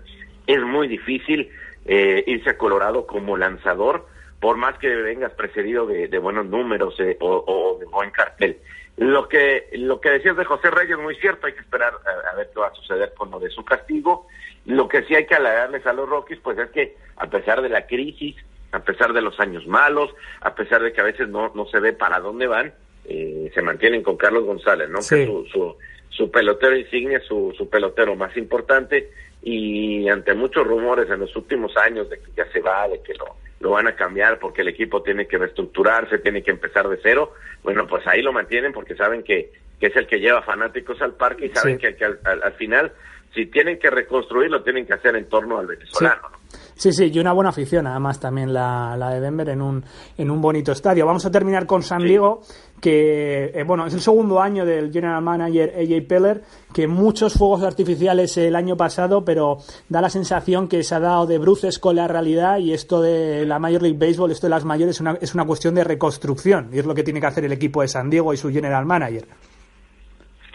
es 0.46 0.60
muy 0.60 0.88
difícil 0.88 1.48
eh, 1.84 2.24
irse 2.26 2.50
a 2.50 2.58
Colorado 2.58 3.06
como 3.06 3.36
lanzador, 3.36 4.06
por 4.40 4.56
más 4.56 4.76
que 4.78 4.88
vengas 4.88 5.32
precedido 5.32 5.86
de, 5.86 6.18
buenos 6.18 6.46
números 6.46 6.94
eh, 7.00 7.16
o, 7.20 7.76
de 7.78 7.86
buen 7.86 8.10
cartel. 8.10 8.58
Lo 8.96 9.28
que, 9.28 9.68
lo 9.72 10.00
que 10.00 10.10
decías 10.10 10.36
de 10.36 10.44
José 10.44 10.70
Reyes 10.70 10.96
es 10.96 11.02
muy 11.02 11.16
cierto, 11.16 11.46
hay 11.46 11.54
que 11.54 11.60
esperar 11.60 11.94
a, 12.30 12.36
ver 12.36 12.50
qué 12.52 12.60
va 12.60 12.68
a 12.68 12.74
suceder 12.74 13.12
con 13.14 13.30
lo 13.30 13.40
de 13.40 13.50
su 13.50 13.64
castigo. 13.64 14.26
Lo 14.66 14.88
que 14.88 15.02
sí 15.04 15.14
hay 15.14 15.26
que 15.26 15.34
halagarles 15.34 15.86
a 15.86 15.92
los 15.92 16.08
Rockies, 16.08 16.40
pues 16.40 16.58
es 16.58 16.70
que 16.70 16.96
a 17.16 17.28
pesar 17.28 17.60
de 17.60 17.68
la 17.68 17.86
crisis, 17.86 18.36
a 18.72 18.80
pesar 18.80 19.12
de 19.12 19.20
los 19.20 19.38
años 19.40 19.66
malos, 19.66 20.14
a 20.40 20.54
pesar 20.54 20.82
de 20.82 20.92
que 20.92 21.00
a 21.00 21.04
veces 21.04 21.28
no, 21.28 21.52
no 21.54 21.66
se 21.66 21.80
ve 21.80 21.92
para 21.92 22.20
dónde 22.20 22.46
van, 22.46 22.72
eh, 23.06 23.50
se 23.52 23.62
mantienen 23.62 24.02
con 24.02 24.16
Carlos 24.16 24.44
González, 24.44 24.88
¿no? 24.88 24.98
Que 24.98 25.26
su, 25.26 25.46
su, 25.46 25.76
su 26.16 26.30
pelotero 26.30 26.76
insignia, 26.76 27.20
su, 27.20 27.54
su 27.56 27.68
pelotero 27.68 28.14
más 28.16 28.36
importante, 28.36 29.10
y 29.42 30.08
ante 30.08 30.34
muchos 30.34 30.66
rumores 30.66 31.10
en 31.10 31.20
los 31.20 31.34
últimos 31.36 31.76
años 31.76 32.08
de 32.08 32.18
que 32.18 32.30
ya 32.36 32.50
se 32.50 32.60
va, 32.60 32.88
de 32.88 33.02
que 33.02 33.14
lo, 33.14 33.36
lo 33.60 33.70
van 33.70 33.86
a 33.86 33.96
cambiar 33.96 34.38
porque 34.38 34.62
el 34.62 34.68
equipo 34.68 35.02
tiene 35.02 35.26
que 35.26 35.38
reestructurarse, 35.38 36.18
tiene 36.18 36.42
que 36.42 36.50
empezar 36.50 36.88
de 36.88 36.98
cero, 37.02 37.34
bueno, 37.62 37.86
pues 37.86 38.06
ahí 38.06 38.22
lo 38.22 38.32
mantienen 38.32 38.72
porque 38.72 38.94
saben 38.94 39.22
que, 39.22 39.52
que 39.80 39.86
es 39.86 39.96
el 39.96 40.06
que 40.06 40.20
lleva 40.20 40.42
fanáticos 40.42 41.00
al 41.02 41.14
parque 41.14 41.46
y 41.46 41.50
saben 41.50 41.78
que, 41.78 41.96
al, 42.04 42.18
al, 42.24 42.52
final, 42.54 42.92
si 43.34 43.46
tienen 43.46 43.78
que 43.78 43.90
reconstruir, 43.90 44.50
lo 44.50 44.62
tienen 44.62 44.86
que 44.86 44.94
hacer 44.94 45.16
en 45.16 45.28
torno 45.28 45.58
al 45.58 45.66
venezolano. 45.66 46.28
Sí, 46.30 46.43
sí, 46.74 47.10
y 47.12 47.18
una 47.18 47.32
buena 47.32 47.50
afición, 47.50 47.86
además 47.86 48.20
también 48.20 48.52
la, 48.52 48.96
la 48.96 49.10
de 49.10 49.20
Denver 49.20 49.48
en 49.48 49.62
un, 49.62 49.84
en 50.18 50.30
un 50.30 50.40
bonito 50.40 50.72
estadio. 50.72 51.06
Vamos 51.06 51.24
a 51.24 51.30
terminar 51.30 51.66
con 51.66 51.82
San 51.82 52.02
Diego, 52.02 52.42
que 52.80 53.52
eh, 53.54 53.64
bueno, 53.64 53.86
es 53.86 53.94
el 53.94 54.00
segundo 54.00 54.40
año 54.40 54.64
del 54.66 54.92
general 54.92 55.22
manager 55.22 55.74
AJ 55.76 56.06
Peller, 56.06 56.42
que 56.72 56.86
muchos 56.86 57.34
fuegos 57.34 57.62
artificiales 57.62 58.36
el 58.36 58.56
año 58.56 58.76
pasado, 58.76 59.24
pero 59.24 59.58
da 59.88 60.00
la 60.00 60.10
sensación 60.10 60.68
que 60.68 60.82
se 60.82 60.94
ha 60.94 61.00
dado 61.00 61.26
de 61.26 61.38
bruces 61.38 61.78
con 61.78 61.96
la 61.96 62.08
realidad 62.08 62.58
y 62.58 62.72
esto 62.72 63.00
de 63.00 63.46
la 63.46 63.58
Major 63.58 63.82
League 63.82 63.98
Baseball, 63.98 64.30
esto 64.30 64.46
de 64.46 64.50
las 64.50 64.64
mayores, 64.64 64.96
es 64.96 65.00
una, 65.00 65.16
es 65.20 65.34
una 65.34 65.44
cuestión 65.44 65.74
de 65.74 65.84
reconstrucción 65.84 66.70
y 66.72 66.78
es 66.78 66.86
lo 66.86 66.94
que 66.94 67.04
tiene 67.04 67.20
que 67.20 67.26
hacer 67.26 67.44
el 67.44 67.52
equipo 67.52 67.82
de 67.82 67.88
San 67.88 68.10
Diego 68.10 68.34
y 68.34 68.36
su 68.36 68.50
general 68.50 68.84
manager. 68.84 69.26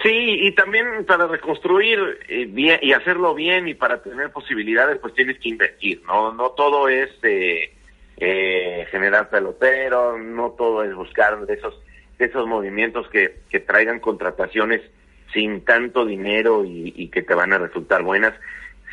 Sí, 0.01 0.47
y 0.47 0.51
también 0.53 1.05
para 1.05 1.27
reconstruir 1.27 1.99
eh, 2.29 2.49
y 2.81 2.93
hacerlo 2.93 3.35
bien 3.35 3.67
y 3.67 3.73
para 3.73 4.01
tener 4.01 4.31
posibilidades, 4.31 4.97
pues 4.99 5.13
tienes 5.13 5.37
que 5.39 5.49
invertir, 5.49 6.01
¿no? 6.05 6.33
No 6.33 6.51
todo 6.51 6.87
es 6.87 7.09
eh, 7.23 7.73
eh, 8.15 8.87
generar 8.91 9.29
pelotero, 9.29 10.17
no 10.17 10.51
todo 10.51 10.85
es 10.85 10.95
buscar 10.95 11.45
de 11.45 11.53
esos, 11.53 11.77
de 12.17 12.25
esos 12.25 12.47
movimientos 12.47 13.09
que, 13.09 13.39
que 13.49 13.59
traigan 13.59 13.99
contrataciones 13.99 14.81
sin 15.33 15.65
tanto 15.65 16.05
dinero 16.05 16.63
y, 16.65 17.09
que 17.09 17.21
te 17.21 17.35
van 17.35 17.51
a 17.51 17.57
resultar 17.57 18.01
buenas. 18.01 18.33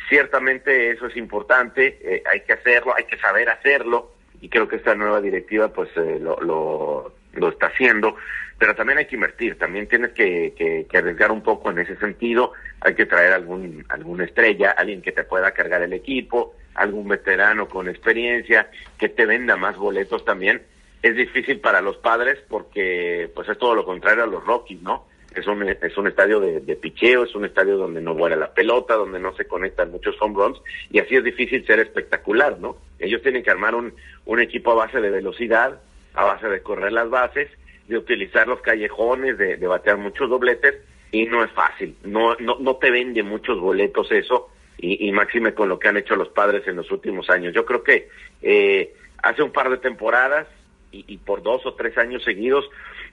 Ciertamente 0.09 0.91
eso 0.91 1.07
es 1.07 1.15
importante, 1.15 1.99
eh, 2.01 2.23
hay 2.31 2.41
que 2.41 2.53
hacerlo, 2.53 2.93
hay 2.93 3.05
que 3.05 3.17
saber 3.17 3.49
hacerlo 3.49 4.11
y 4.41 4.49
creo 4.49 4.67
que 4.67 4.75
esta 4.75 4.93
nueva 4.93 5.21
directiva 5.21 5.69
pues 5.69 5.89
lo, 5.95 6.39
lo, 6.41 7.13
lo 7.33 7.49
está 7.49 7.67
haciendo 7.67 8.17
pero 8.57 8.75
también 8.75 8.97
hay 8.97 9.05
que 9.05 9.15
invertir, 9.15 9.57
también 9.57 9.87
tienes 9.87 10.11
que, 10.13 10.53
que, 10.89 10.97
arriesgar 10.97 11.31
un 11.31 11.41
poco 11.41 11.69
en 11.69 11.79
ese 11.79 11.95
sentido, 11.97 12.53
hay 12.81 12.95
que 12.95 13.05
traer 13.05 13.33
algún, 13.33 13.85
alguna 13.89 14.23
estrella, 14.23 14.71
alguien 14.71 15.01
que 15.01 15.11
te 15.11 15.23
pueda 15.23 15.51
cargar 15.51 15.83
el 15.83 15.93
equipo, 15.93 16.55
algún 16.73 17.07
veterano 17.07 17.67
con 17.67 17.87
experiencia, 17.87 18.69
que 18.97 19.09
te 19.09 19.25
venda 19.25 19.57
más 19.57 19.77
boletos 19.77 20.25
también. 20.25 20.63
Es 21.03 21.15
difícil 21.15 21.59
para 21.59 21.81
los 21.81 21.97
padres 21.97 22.39
porque 22.49 23.29
pues 23.35 23.47
es 23.47 23.57
todo 23.59 23.75
lo 23.75 23.85
contrario 23.85 24.23
a 24.23 24.27
los 24.27 24.43
Rockies, 24.43 24.81
¿no? 24.81 25.05
Es 25.35 25.45
un, 25.45 25.61
es 25.69 25.97
un 25.97 26.07
estadio 26.07 26.39
de, 26.39 26.61
de 26.61 26.75
picheo, 26.75 27.25
es 27.25 27.35
un 27.35 27.45
estadio 27.45 27.77
donde 27.77 28.01
no 28.01 28.15
vuela 28.15 28.35
la 28.35 28.51
pelota, 28.53 28.95
donde 28.95 29.19
no 29.19 29.35
se 29.35 29.45
conectan 29.45 29.91
muchos 29.91 30.15
home 30.19 30.33
runs, 30.35 30.59
y 30.89 30.97
así 30.97 31.15
es 31.15 31.23
difícil 31.23 31.63
ser 31.67 31.79
espectacular, 31.79 32.57
¿no? 32.59 32.77
Ellos 32.97 33.21
tienen 33.21 33.43
que 33.43 33.51
armar 33.51 33.75
un, 33.75 33.93
un 34.25 34.39
equipo 34.39 34.71
a 34.71 34.85
base 34.85 34.99
de 34.99 35.11
velocidad, 35.11 35.79
a 36.15 36.25
base 36.25 36.47
de 36.47 36.61
correr 36.61 36.91
las 36.91 37.09
bases, 37.11 37.49
de 37.87 37.97
utilizar 37.97 38.47
los 38.47 38.61
callejones, 38.61 39.37
de, 39.37 39.57
de 39.57 39.67
batear 39.67 39.97
muchos 39.97 40.29
dobletes, 40.29 40.75
y 41.11 41.25
no 41.25 41.43
es 41.43 41.51
fácil, 41.51 41.95
no, 42.03 42.35
no, 42.35 42.57
no 42.59 42.75
te 42.75 42.91
vende 42.91 43.23
muchos 43.23 43.59
boletos 43.59 44.11
eso, 44.11 44.49
y, 44.77 45.07
y 45.07 45.11
máxime 45.11 45.53
con 45.53 45.69
lo 45.69 45.79
que 45.79 45.87
han 45.87 45.97
hecho 45.97 46.15
los 46.15 46.29
padres 46.29 46.67
en 46.67 46.75
los 46.75 46.91
últimos 46.91 47.29
años. 47.29 47.53
Yo 47.53 47.65
creo 47.65 47.83
que 47.83 48.09
eh, 48.41 48.93
hace 49.23 49.41
un 49.41 49.51
par 49.51 49.69
de 49.69 49.77
temporadas 49.77 50.47
y, 50.91 51.17
por 51.17 51.43
dos 51.43 51.65
o 51.65 51.73
tres 51.73 51.97
años 51.97 52.23
seguidos 52.23 52.65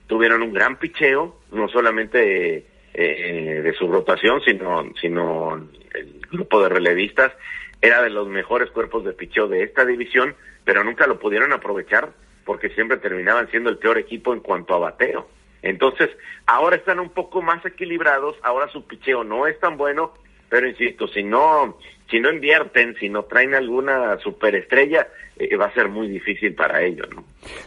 tuvieron 0.07 0.41
un 0.41 0.53
gran 0.53 0.77
picheo, 0.77 1.37
no 1.51 1.67
solamente 1.67 2.65
eh, 2.93 3.61
de 3.63 3.73
su 3.73 3.87
rotación, 3.87 4.41
sino, 4.41 4.91
sino 4.99 5.55
el 5.93 6.21
grupo 6.31 6.61
de 6.63 6.69
relevistas 6.69 7.33
era 7.81 8.01
de 8.01 8.09
los 8.09 8.27
mejores 8.27 8.71
cuerpos 8.71 9.03
de 9.03 9.13
picheo 9.13 9.47
de 9.47 9.63
esta 9.63 9.85
división, 9.85 10.35
pero 10.63 10.83
nunca 10.83 11.05
lo 11.05 11.19
pudieron 11.19 11.53
aprovechar 11.53 12.13
porque 12.45 12.69
siempre 12.69 12.97
terminaban 12.97 13.49
siendo 13.49 13.69
el 13.69 13.77
peor 13.77 13.97
equipo 13.97 14.33
en 14.33 14.39
cuanto 14.39 14.75
a 14.75 14.79
bateo. 14.79 15.27
Entonces, 15.61 16.11
ahora 16.45 16.75
están 16.75 16.99
un 16.99 17.09
poco 17.09 17.41
más 17.41 17.65
equilibrados, 17.65 18.35
ahora 18.43 18.69
su 18.69 18.85
picheo 18.85 19.23
no 19.23 19.47
es 19.47 19.59
tan 19.59 19.77
bueno, 19.77 20.13
pero 20.47 20.67
insisto, 20.67 21.07
si 21.07 21.23
no, 21.23 21.79
si 22.09 22.19
no 22.19 22.31
invierten, 22.31 22.95
si 22.99 23.09
no 23.09 23.23
traen 23.23 23.55
alguna 23.55 24.17
superestrella, 24.19 25.07
eh, 25.37 25.55
va 25.57 25.65
a 25.65 25.73
ser 25.73 25.89
muy 25.89 26.07
difícil 26.07 26.53
para 26.53 26.83
ellos, 26.83 27.07
¿no? 27.13 27.23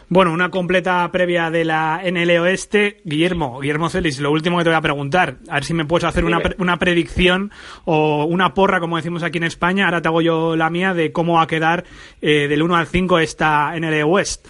Bueno, 0.07 0.31
una 0.31 0.49
completa 0.49 1.07
previa 1.11 1.51
de 1.51 1.65
la 1.65 2.01
NL 2.03 2.39
Oeste. 2.39 3.01
Guillermo, 3.03 3.59
Guillermo 3.59 3.89
Celis, 3.89 4.19
lo 4.19 4.31
último 4.31 4.57
que 4.57 4.63
te 4.63 4.69
voy 4.69 4.77
a 4.77 4.81
preguntar, 4.81 5.35
a 5.49 5.55
ver 5.55 5.65
si 5.65 5.73
me 5.73 5.85
puedes 5.85 6.05
hacer 6.05 6.23
una, 6.23 6.41
una 6.57 6.77
predicción 6.77 7.51
o 7.85 8.23
una 8.25 8.53
porra, 8.53 8.79
como 8.79 8.95
decimos 8.95 9.23
aquí 9.23 9.37
en 9.37 9.43
España, 9.43 9.85
ahora 9.85 10.01
te 10.01 10.07
hago 10.07 10.21
yo 10.21 10.55
la 10.55 10.69
mía, 10.69 10.93
de 10.93 11.11
cómo 11.11 11.33
va 11.33 11.43
a 11.43 11.47
quedar 11.47 11.83
eh, 12.21 12.47
del 12.47 12.63
1 12.63 12.75
al 12.75 12.87
5 12.87 13.19
esta 13.19 13.77
NL 13.77 14.03
West. 14.05 14.47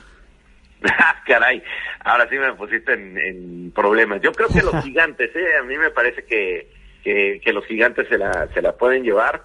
Caray, 1.26 1.62
ahora 2.04 2.28
sí 2.30 2.38
me 2.38 2.54
pusiste 2.54 2.94
en, 2.94 3.18
en, 3.18 3.72
problemas. 3.72 4.22
Yo 4.22 4.32
creo 4.32 4.48
que 4.48 4.62
los 4.62 4.76
gigantes, 4.84 5.36
¿eh? 5.36 5.58
a 5.60 5.64
mí 5.64 5.78
me 5.78 5.92
parece 5.92 6.24
que, 6.24 6.70
que, 7.04 7.42
que 7.44 7.54
los 7.54 7.66
gigantes 7.66 8.08
se 8.08 8.18
la, 8.18 8.48
se 8.54 8.62
la 8.62 8.74
pueden 8.74 9.04
llevar. 9.04 9.44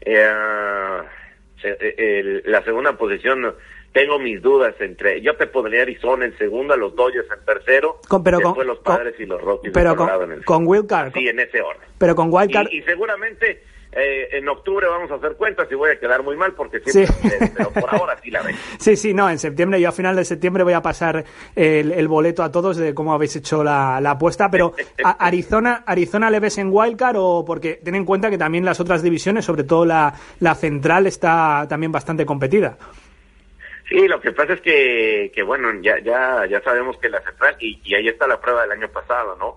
Eh, 0.00 0.32
se, 1.60 1.76
el, 1.98 2.42
la 2.46 2.62
segunda 2.64 2.96
posición, 2.96 3.54
tengo 3.92 4.18
mis 4.18 4.40
dudas 4.40 4.74
entre. 4.80 5.20
Yo 5.20 5.36
te 5.36 5.46
pondría 5.46 5.82
Arizona 5.82 6.24
en 6.24 6.36
segunda, 6.38 6.76
los 6.76 6.94
Dodgers 6.94 7.28
en 7.30 7.44
tercero, 7.44 8.00
con, 8.08 8.22
pero 8.22 8.38
después 8.38 8.56
con, 8.56 8.66
los 8.66 8.78
Padres 8.78 9.14
y 9.18 9.26
los 9.26 9.40
Rockies 9.40 9.72
pero 9.72 9.96
con, 9.96 10.08
en 10.22 10.32
el 10.32 10.44
con 10.44 10.66
Wildcard. 10.66 11.12
Sí, 11.12 11.28
en 11.28 11.40
ese 11.40 11.60
orden. 11.60 11.88
Pero 11.98 12.14
con 12.14 12.32
Wildcard. 12.32 12.68
Y, 12.70 12.78
y 12.78 12.82
seguramente 12.82 13.62
eh, 13.92 14.28
en 14.38 14.48
octubre 14.48 14.86
vamos 14.88 15.10
a 15.10 15.16
hacer 15.16 15.36
cuentas 15.36 15.68
y 15.70 15.74
voy 15.74 15.90
a 15.90 16.00
quedar 16.00 16.22
muy 16.22 16.36
mal 16.36 16.52
porque 16.54 16.80
siempre 16.80 17.14
Sí. 17.14 17.52
pero 17.56 17.70
por 17.70 17.94
ahora 17.94 18.16
sí 18.22 18.30
la 18.30 18.42
ven. 18.44 18.56
Sí, 18.78 18.96
sí, 18.96 19.12
no, 19.12 19.28
en 19.28 19.38
septiembre, 19.38 19.80
yo 19.80 19.88
a 19.90 19.92
final 19.92 20.16
de 20.16 20.24
septiembre 20.24 20.64
voy 20.64 20.72
a 20.72 20.80
pasar 20.82 21.24
el, 21.54 21.92
el 21.92 22.08
boleto 22.08 22.42
a 22.42 22.50
todos 22.50 22.76
de 22.78 22.94
cómo 22.94 23.12
habéis 23.12 23.36
hecho 23.36 23.62
la, 23.62 24.00
la 24.00 24.12
apuesta, 24.12 24.50
pero 24.50 24.74
a 25.04 25.10
Arizona, 25.26 25.84
¿Arizona 25.86 26.30
le 26.30 26.40
ves 26.40 26.58
en 26.58 26.68
Wildcard 26.72 27.16
o 27.18 27.44
porque 27.44 27.80
ten 27.84 27.94
en 27.94 28.04
cuenta 28.04 28.30
que 28.30 28.38
también 28.38 28.64
las 28.64 28.80
otras 28.80 29.02
divisiones, 29.02 29.44
sobre 29.44 29.64
todo 29.64 29.84
la, 29.84 30.14
la 30.40 30.54
central, 30.54 31.06
está 31.06 31.66
también 31.68 31.92
bastante 31.92 32.24
competida? 32.24 32.78
Sí, 33.88 34.08
lo 34.08 34.20
que 34.20 34.32
pasa 34.32 34.54
es 34.54 34.60
que, 34.62 35.30
que 35.34 35.42
bueno, 35.42 35.68
ya, 35.82 35.98
ya, 36.02 36.46
ya 36.48 36.62
sabemos 36.62 36.96
que 36.98 37.10
la 37.10 37.20
central, 37.20 37.56
y, 37.60 37.78
y 37.84 37.94
ahí 37.94 38.08
está 38.08 38.26
la 38.26 38.40
prueba 38.40 38.62
del 38.62 38.72
año 38.72 38.88
pasado, 38.88 39.36
¿no? 39.38 39.56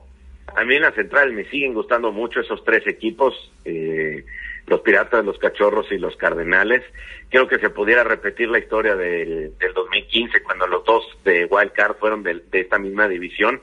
A 0.55 0.63
mí 0.63 0.75
en 0.75 0.83
la 0.83 0.91
central 0.91 1.33
me 1.33 1.45
siguen 1.45 1.73
gustando 1.73 2.11
mucho 2.11 2.39
esos 2.39 2.63
tres 2.63 2.85
equipos, 2.87 3.51
eh, 3.65 4.25
los 4.67 4.81
Piratas, 4.81 5.23
los 5.25 5.37
Cachorros 5.37 5.91
y 5.91 5.97
los 5.97 6.15
Cardenales. 6.15 6.81
Creo 7.29 7.47
que 7.47 7.59
se 7.59 7.69
pudiera 7.69 8.03
repetir 8.03 8.49
la 8.49 8.59
historia 8.59 8.95
del, 8.95 9.57
del 9.57 9.73
2015, 9.73 10.43
cuando 10.43 10.67
los 10.67 10.85
dos 10.85 11.03
de 11.23 11.45
Wild 11.45 11.71
Card 11.73 11.97
fueron 11.97 12.23
de, 12.23 12.41
de 12.51 12.61
esta 12.61 12.79
misma 12.79 13.07
división. 13.07 13.61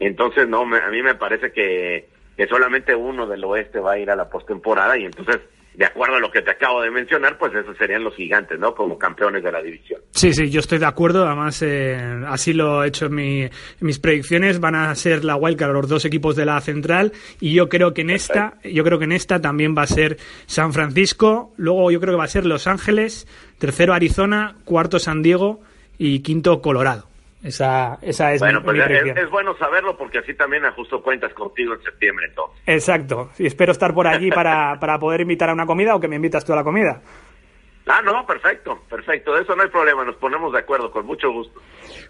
Entonces, 0.00 0.48
no, 0.48 0.64
me, 0.64 0.78
a 0.78 0.88
mí 0.88 1.02
me 1.02 1.14
parece 1.14 1.52
que 1.52 2.08
solamente 2.48 2.94
uno 2.94 3.28
del 3.28 3.44
oeste 3.44 3.78
va 3.78 3.92
a 3.92 3.98
ir 3.98 4.10
a 4.10 4.16
la 4.16 4.28
postemporada 4.28 4.98
y 4.98 5.04
entonces 5.04 5.40
de 5.74 5.86
acuerdo 5.86 6.16
a 6.16 6.20
lo 6.20 6.30
que 6.30 6.42
te 6.42 6.50
acabo 6.50 6.82
de 6.82 6.90
mencionar, 6.90 7.38
pues 7.38 7.54
esos 7.54 7.76
serían 7.78 8.04
los 8.04 8.14
gigantes, 8.14 8.58
¿no? 8.58 8.74
Como 8.74 8.98
campeones 8.98 9.42
de 9.42 9.50
la 9.50 9.62
división. 9.62 10.00
Sí, 10.10 10.32
sí, 10.32 10.50
yo 10.50 10.60
estoy 10.60 10.78
de 10.78 10.86
acuerdo. 10.86 11.26
Además, 11.26 11.62
eh, 11.62 11.96
así 12.26 12.52
lo 12.52 12.84
he 12.84 12.88
hecho 12.88 13.06
en, 13.06 13.14
mi, 13.14 13.42
en, 13.42 13.50
mis 13.80 13.98
predicciones. 13.98 14.60
Van 14.60 14.74
a 14.74 14.94
ser 14.94 15.24
la 15.24 15.36
wildcard 15.36 15.72
los 15.72 15.88
dos 15.88 16.04
equipos 16.04 16.36
de 16.36 16.44
la 16.44 16.60
central 16.60 17.12
y 17.40 17.54
yo 17.54 17.68
creo 17.68 17.94
que 17.94 18.02
en 18.02 18.10
esta, 18.10 18.58
yo 18.64 18.84
creo 18.84 18.98
que 18.98 19.06
en 19.06 19.12
esta 19.12 19.40
también 19.40 19.74
va 19.76 19.82
a 19.82 19.86
ser 19.86 20.18
San 20.46 20.72
Francisco. 20.72 21.52
Luego 21.56 21.90
yo 21.90 22.00
creo 22.00 22.14
que 22.14 22.18
va 22.18 22.24
a 22.24 22.28
ser 22.28 22.44
Los 22.44 22.66
Ángeles, 22.66 23.26
tercero 23.58 23.94
Arizona, 23.94 24.56
cuarto 24.64 24.98
San 24.98 25.22
Diego 25.22 25.60
y 25.98 26.20
quinto 26.20 26.60
Colorado. 26.60 27.11
Esa, 27.42 27.98
esa 28.02 28.32
es 28.32 28.40
bueno, 28.40 28.60
mi, 28.60 28.64
pues 28.64 28.76
mi 28.76 28.80
es, 28.82 28.86
predicción. 28.86 29.18
es, 29.18 29.30
bueno 29.30 29.56
saberlo 29.56 29.96
porque 29.96 30.18
así 30.18 30.34
también 30.34 30.64
ajusto 30.64 31.02
cuentas 31.02 31.32
contigo 31.34 31.74
en 31.74 31.82
septiembre 31.82 32.26
entonces. 32.28 32.62
Exacto. 32.66 33.30
Y 33.38 33.46
espero 33.46 33.72
estar 33.72 33.92
por 33.92 34.06
allí 34.06 34.30
para, 34.30 34.76
para 34.80 34.98
poder 34.98 35.22
invitar 35.22 35.50
a 35.50 35.52
una 35.52 35.66
comida 35.66 35.94
o 35.96 36.00
que 36.00 36.08
me 36.08 36.16
invitas 36.16 36.44
tú 36.44 36.52
a 36.52 36.56
la 36.56 36.64
comida. 36.64 37.02
Ah, 37.86 38.00
no, 38.04 38.24
perfecto, 38.24 38.78
perfecto. 38.88 39.34
De 39.34 39.42
eso 39.42 39.56
no 39.56 39.62
hay 39.62 39.68
problema, 39.68 40.04
nos 40.04 40.14
ponemos 40.14 40.52
de 40.52 40.60
acuerdo, 40.60 40.90
con 40.92 41.04
mucho 41.04 41.32
gusto. 41.32 41.60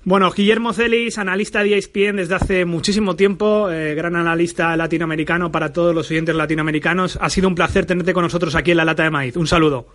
Bueno, 0.04 0.30
Guillermo 0.30 0.74
Celis, 0.74 1.16
analista 1.16 1.62
de 1.62 1.78
ESPN 1.78 2.16
desde 2.16 2.34
hace 2.34 2.64
muchísimo 2.66 3.16
tiempo, 3.16 3.70
eh, 3.70 3.94
gran 3.94 4.14
analista 4.16 4.76
latinoamericano 4.76 5.50
para 5.50 5.72
todos 5.72 5.94
los 5.94 6.10
oyentes 6.10 6.34
latinoamericanos. 6.34 7.18
Ha 7.22 7.30
sido 7.30 7.48
un 7.48 7.54
placer 7.54 7.86
tenerte 7.86 8.12
con 8.12 8.22
nosotros 8.22 8.54
aquí 8.54 8.72
en 8.72 8.76
La 8.76 8.84
Lata 8.84 9.04
de 9.04 9.10
Maíz. 9.10 9.36
Un 9.36 9.46
saludo. 9.46 9.86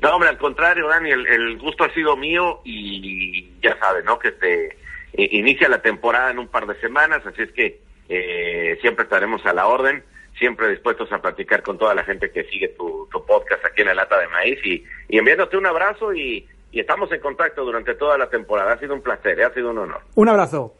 No, 0.00 0.14
hombre, 0.14 0.28
al 0.28 0.38
contrario, 0.38 0.88
Dani, 0.88 1.10
el, 1.10 1.26
el 1.26 1.58
gusto 1.58 1.84
ha 1.84 1.94
sido 1.94 2.16
mío 2.16 2.60
y 2.64 3.58
ya 3.62 3.78
sabes, 3.78 4.04
¿no? 4.04 4.18
Que 4.18 4.32
se 4.32 4.76
eh, 5.14 5.28
inicia 5.32 5.68
la 5.68 5.80
temporada 5.80 6.30
en 6.30 6.38
un 6.38 6.48
par 6.48 6.66
de 6.66 6.78
semanas, 6.80 7.24
así 7.24 7.42
es 7.42 7.52
que 7.52 7.80
eh, 8.08 8.78
siempre 8.82 9.04
estaremos 9.04 9.44
a 9.46 9.54
la 9.54 9.66
orden, 9.66 10.04
siempre 10.38 10.68
dispuestos 10.68 11.10
a 11.12 11.22
platicar 11.22 11.62
con 11.62 11.78
toda 11.78 11.94
la 11.94 12.04
gente 12.04 12.30
que 12.30 12.44
sigue 12.44 12.68
tu, 12.68 13.08
tu 13.10 13.24
podcast 13.24 13.64
aquí 13.64 13.80
en 13.80 13.88
la 13.88 13.94
lata 13.94 14.18
de 14.18 14.28
maíz 14.28 14.58
y, 14.64 14.84
y 15.08 15.18
enviándote 15.18 15.56
un 15.56 15.66
abrazo 15.66 16.12
y, 16.12 16.46
y, 16.70 16.80
estamos 16.80 17.10
en 17.12 17.20
contacto 17.20 17.64
durante 17.64 17.94
toda 17.94 18.18
la 18.18 18.28
temporada. 18.28 18.74
Ha 18.74 18.78
sido 18.78 18.94
un 18.94 19.02
placer, 19.02 19.40
¿eh? 19.40 19.44
ha 19.44 19.54
sido 19.54 19.70
un 19.70 19.78
honor. 19.78 20.02
Un 20.14 20.28
abrazo. 20.28 20.74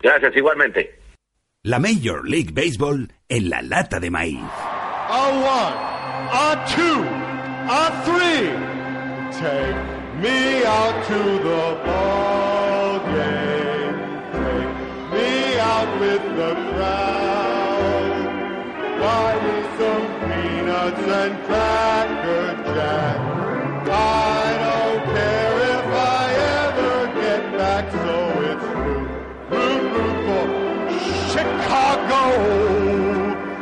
Gracias, 0.00 0.34
igualmente. 0.36 0.98
La 1.62 1.78
Major 1.78 2.26
League 2.28 2.50
Baseball 2.52 3.12
en 3.28 3.50
la 3.50 3.62
lata 3.62 4.00
de 4.00 4.10
maíz. 4.10 4.40
A 4.40 5.28
one, 5.28 5.76
a 6.32 6.64
two, 6.74 7.23
a 7.68 8.02
three. 8.04 8.52
Take 9.40 9.76
me 10.20 10.64
out 10.64 11.06
to 11.06 11.18
the 11.48 11.64
ball 11.84 12.98
game. 13.00 13.96
Take 14.32 14.72
me 15.12 15.58
out 15.58 16.00
with 16.00 16.22
the 16.36 16.52
crowd. 16.72 18.24
Buy 19.00 19.32
me 19.44 19.56
some 19.78 20.06
peanuts 20.20 21.06
and 21.20 21.34
cracker 21.46 22.46
jack. 22.74 23.18
I 23.86 24.44
don't 24.64 25.04
care 25.16 25.54
if 25.74 25.86
I 25.86 26.24
ever 26.60 26.94
get 27.20 27.42
back, 27.58 27.84
so 27.90 28.16
it's 28.50 28.68
root, 28.76 29.08
root, 29.50 29.82
root 29.94 30.18
for 30.26 30.46
Chicago. 31.32 32.24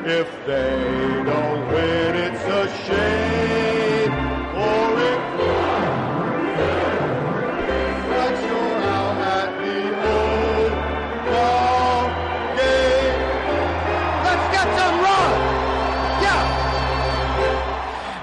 If 0.04 0.28
they 0.46 0.70
don't 1.24 1.62
win, 1.68 2.16
it's 2.16 2.44
a 2.44 2.84
shame. 2.84 3.21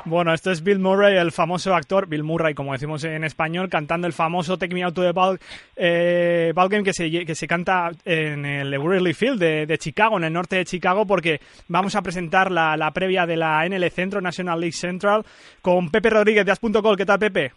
Bueno, 0.09 0.33
esto 0.33 0.49
es 0.49 0.63
Bill 0.63 0.79
Murray, 0.79 1.17
el 1.17 1.31
famoso 1.31 1.75
actor, 1.75 2.07
Bill 2.07 2.23
Murray, 2.23 2.55
como 2.55 2.73
decimos 2.73 3.03
en 3.03 3.23
español, 3.23 3.69
cantando 3.69 4.07
el 4.07 4.13
famoso 4.13 4.57
Take 4.57 4.73
Me 4.73 4.81
Out 4.81 4.95
to 4.95 5.03
the 5.03 5.11
Ball, 5.11 5.39
eh, 5.75 6.51
Game 6.55 6.83
que 6.83 6.93
se, 6.93 7.11
que 7.25 7.35
se 7.35 7.47
canta 7.47 7.91
en 8.05 8.43
el 8.43 8.75
Wrigley 8.79 9.13
Field 9.13 9.39
de, 9.39 9.67
de, 9.67 9.77
Chicago, 9.77 10.17
en 10.17 10.23
el 10.23 10.33
norte 10.33 10.55
de 10.55 10.65
Chicago, 10.65 11.05
porque 11.05 11.39
vamos 11.67 11.95
a 11.95 12.01
presentar 12.01 12.49
la, 12.51 12.75
la 12.75 12.91
previa 12.91 13.27
de 13.27 13.37
la 13.37 13.63
NL 13.69 13.87
Centro, 13.91 14.19
National 14.19 14.59
League 14.59 14.73
Central, 14.73 15.23
con 15.61 15.91
Pepe 15.91 16.09
Rodríguez 16.09 16.43
de 16.43 16.53
As.col. 16.53 16.97
¿Qué 16.97 17.05
tal, 17.05 17.19
Pepe? 17.19 17.51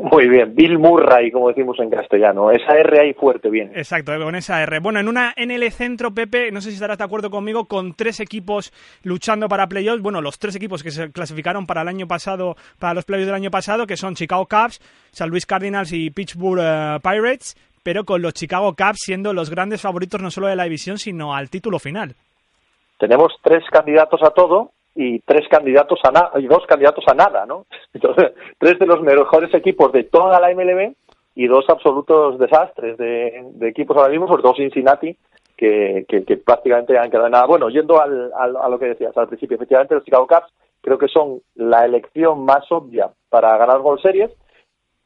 Muy 0.00 0.28
bien, 0.28 0.54
Bill 0.54 0.78
Murray, 0.78 1.32
como 1.32 1.48
decimos 1.48 1.76
en 1.80 1.90
castellano. 1.90 2.52
Esa 2.52 2.78
R 2.78 3.00
ahí 3.00 3.14
fuerte, 3.14 3.50
bien. 3.50 3.72
Exacto, 3.74 4.12
con 4.22 4.36
esa 4.36 4.62
R. 4.62 4.78
Bueno, 4.78 5.00
en 5.00 5.08
una 5.08 5.34
NL 5.36 5.68
Centro, 5.72 6.14
Pepe, 6.14 6.52
no 6.52 6.60
sé 6.60 6.68
si 6.68 6.74
estarás 6.76 6.98
de 6.98 7.04
acuerdo 7.04 7.30
conmigo, 7.30 7.64
con 7.64 7.94
tres 7.94 8.20
equipos 8.20 8.72
luchando 9.02 9.48
para 9.48 9.66
playoffs. 9.66 10.00
Bueno, 10.00 10.20
los 10.20 10.38
tres 10.38 10.54
equipos 10.54 10.84
que 10.84 10.92
se 10.92 11.10
clasificaron 11.10 11.66
para 11.66 11.82
el 11.82 11.88
año 11.88 12.06
pasado, 12.06 12.54
para 12.78 12.94
los 12.94 13.04
playoffs 13.04 13.26
del 13.26 13.34
año 13.34 13.50
pasado, 13.50 13.88
que 13.88 13.96
son 13.96 14.14
Chicago 14.14 14.46
Cubs, 14.46 14.80
San 15.10 15.30
Luis 15.30 15.46
Cardinals 15.46 15.92
y 15.92 16.10
Pittsburgh 16.10 16.60
uh, 16.60 17.00
Pirates, 17.00 17.56
pero 17.82 18.04
con 18.04 18.22
los 18.22 18.34
Chicago 18.34 18.76
Cubs 18.76 19.00
siendo 19.00 19.32
los 19.32 19.50
grandes 19.50 19.82
favoritos 19.82 20.22
no 20.22 20.30
solo 20.30 20.46
de 20.46 20.54
la 20.54 20.64
división, 20.64 20.98
sino 20.98 21.34
al 21.34 21.50
título 21.50 21.80
final. 21.80 22.14
Tenemos 22.98 23.32
tres 23.42 23.64
candidatos 23.72 24.22
a 24.22 24.30
todo 24.30 24.70
y 25.00 25.20
tres 25.20 25.46
candidatos 25.48 26.00
a 26.02 26.10
nada 26.10 26.32
y 26.40 26.46
dos 26.48 26.66
candidatos 26.66 27.04
a 27.06 27.14
nada, 27.14 27.46
¿no? 27.46 27.66
Entonces, 27.94 28.32
tres 28.58 28.78
de 28.80 28.86
los 28.86 29.00
mejores 29.00 29.54
equipos 29.54 29.92
de 29.92 30.02
toda 30.04 30.40
la 30.40 30.52
MLB 30.52 30.92
y 31.36 31.46
dos 31.46 31.64
absolutos 31.68 32.36
desastres 32.40 32.98
de, 32.98 33.44
de 33.52 33.68
equipos 33.68 33.96
ahora 33.96 34.08
mismo, 34.10 34.26
sobre 34.26 34.42
todo 34.42 34.54
Cincinnati, 34.56 35.16
que, 35.56 36.04
que, 36.08 36.24
que 36.24 36.36
prácticamente 36.38 36.98
han 36.98 37.10
quedado 37.10 37.26
en 37.26 37.32
nada. 37.32 37.46
Bueno, 37.46 37.68
yendo 37.70 38.00
al, 38.00 38.32
al- 38.36 38.56
a 38.56 38.68
lo 38.68 38.76
que 38.78 38.86
decías 38.86 39.16
al 39.16 39.28
principio, 39.28 39.54
efectivamente 39.54 39.94
los 39.94 40.04
Chicago 40.04 40.26
Cubs 40.26 40.52
creo 40.80 40.98
que 40.98 41.06
son 41.08 41.40
la 41.54 41.84
elección 41.84 42.44
más 42.44 42.70
obvia 42.72 43.08
para 43.28 43.56
ganar 43.56 43.80
World 43.80 44.02
Series. 44.02 44.32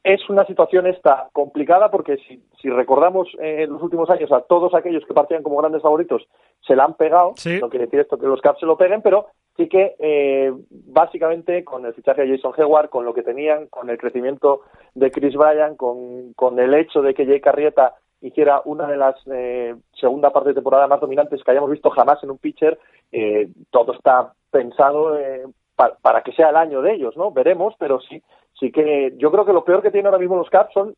Es 0.03 0.27
una 0.29 0.45
situación 0.45 0.85
esta 0.87 1.29
complicada 1.33 1.89
porque 1.91 2.17
si, 2.27 2.43
si 2.61 2.69
recordamos 2.69 3.27
eh, 3.39 3.63
en 3.63 3.71
los 3.73 3.81
últimos 3.81 4.09
años 4.09 4.31
a 4.31 4.41
todos 4.41 4.73
aquellos 4.73 5.05
que 5.05 5.13
partían 5.13 5.43
como 5.43 5.57
grandes 5.57 5.81
favoritos 5.81 6.23
se 6.67 6.75
la 6.75 6.83
han 6.85 6.95
pegado, 6.95 7.33
Sí. 7.37 7.59
no 7.61 7.69
quiere 7.69 7.85
decir 7.85 7.99
esto 8.01 8.17
que 8.17 8.27
los 8.27 8.41
Cubs 8.41 8.59
se 8.59 8.65
lo 8.65 8.75
peguen, 8.75 9.01
pero 9.01 9.27
sí 9.57 9.67
que 9.69 9.95
eh, 9.99 10.51
básicamente 10.69 11.63
con 11.63 11.85
el 11.85 11.93
fichaje 11.93 12.23
de 12.25 12.35
Jason 12.37 12.53
Hayward, 12.57 12.89
con 12.89 13.05
lo 13.05 13.13
que 13.13 13.23
tenían, 13.23 13.67
con 13.67 13.89
el 13.89 13.97
crecimiento 13.97 14.61
de 14.95 15.11
Chris 15.11 15.35
Bryan, 15.35 15.75
con, 15.75 16.33
con 16.33 16.59
el 16.59 16.73
hecho 16.73 17.01
de 17.01 17.13
que 17.13 17.25
Jay 17.25 17.39
Carrieta 17.41 17.93
hiciera 18.21 18.61
una 18.65 18.87
de 18.87 18.97
las 18.97 19.15
eh, 19.31 19.75
segunda 19.99 20.31
parte 20.31 20.49
de 20.49 20.55
temporada 20.55 20.87
más 20.87 21.01
dominantes 21.01 21.43
que 21.43 21.51
hayamos 21.51 21.69
visto 21.71 21.89
jamás 21.89 22.23
en 22.23 22.31
un 22.31 22.37
pitcher, 22.37 22.79
eh, 23.11 23.49
todo 23.69 23.93
está 23.93 24.33
pensado 24.49 25.17
eh, 25.19 25.43
pa- 25.75 25.97
para 26.01 26.21
que 26.21 26.31
sea 26.31 26.49
el 26.49 26.55
año 26.55 26.81
de 26.81 26.93
ellos, 26.93 27.17
¿no? 27.17 27.31
Veremos, 27.31 27.75
pero 27.77 27.99
sí, 27.99 28.23
sí 28.59 28.71
que 28.71 29.13
yo 29.17 29.29
creo 29.31 29.45
que 29.45 29.51
lo 29.53 29.65
peor 29.65 29.81
que 29.81 29.91
tienen 29.91 30.05
ahora 30.07 30.19
mismo 30.19 30.37
los 30.37 30.49
Caps 30.49 30.73
son 30.73 30.95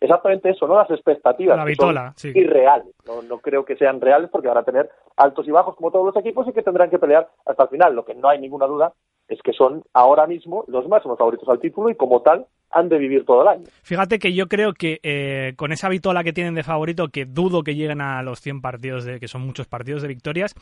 exactamente 0.00 0.50
eso, 0.50 0.66
¿no? 0.66 0.76
Las 0.76 0.90
expectativas. 0.90 1.56
La 1.56 1.64
que 1.64 1.74
son 1.74 1.88
vitola, 1.88 2.12
sí. 2.16 2.32
irreales. 2.34 2.94
No, 3.06 3.22
no 3.22 3.38
creo 3.38 3.64
que 3.64 3.76
sean 3.76 4.00
reales 4.00 4.30
porque 4.30 4.48
van 4.48 4.58
a 4.58 4.64
tener 4.64 4.90
altos 5.16 5.46
y 5.46 5.50
bajos 5.50 5.76
como 5.76 5.90
todos 5.90 6.06
los 6.06 6.16
equipos 6.16 6.46
y 6.48 6.52
que 6.52 6.62
tendrán 6.62 6.90
que 6.90 6.98
pelear 6.98 7.28
hasta 7.44 7.64
el 7.64 7.68
final. 7.70 7.94
Lo 7.94 8.04
que 8.04 8.14
no 8.14 8.28
hay 8.28 8.40
ninguna 8.40 8.66
duda 8.66 8.92
es 9.28 9.40
que 9.42 9.52
son 9.52 9.82
ahora 9.92 10.26
mismo 10.26 10.64
los 10.68 10.86
máximos 10.88 11.18
favoritos 11.18 11.48
al 11.48 11.60
título 11.60 11.90
y 11.90 11.96
como 11.96 12.22
tal 12.22 12.46
han 12.70 12.88
de 12.88 12.98
vivir 12.98 13.24
todo 13.24 13.42
el 13.42 13.48
año. 13.48 13.64
Fíjate 13.82 14.18
que 14.18 14.32
yo 14.32 14.46
creo 14.48 14.72
que 14.72 15.00
eh, 15.02 15.54
con 15.56 15.72
esa 15.72 15.88
vitola 15.88 16.22
que 16.22 16.32
tienen 16.32 16.54
de 16.54 16.62
favorito, 16.62 17.08
que 17.08 17.24
dudo 17.24 17.62
que 17.62 17.74
lleguen 17.74 18.00
a 18.00 18.22
los 18.22 18.40
100 18.40 18.60
partidos, 18.60 19.04
de, 19.04 19.18
que 19.18 19.28
son 19.28 19.42
muchos 19.42 19.66
partidos 19.66 20.02
de 20.02 20.08
victorias, 20.08 20.54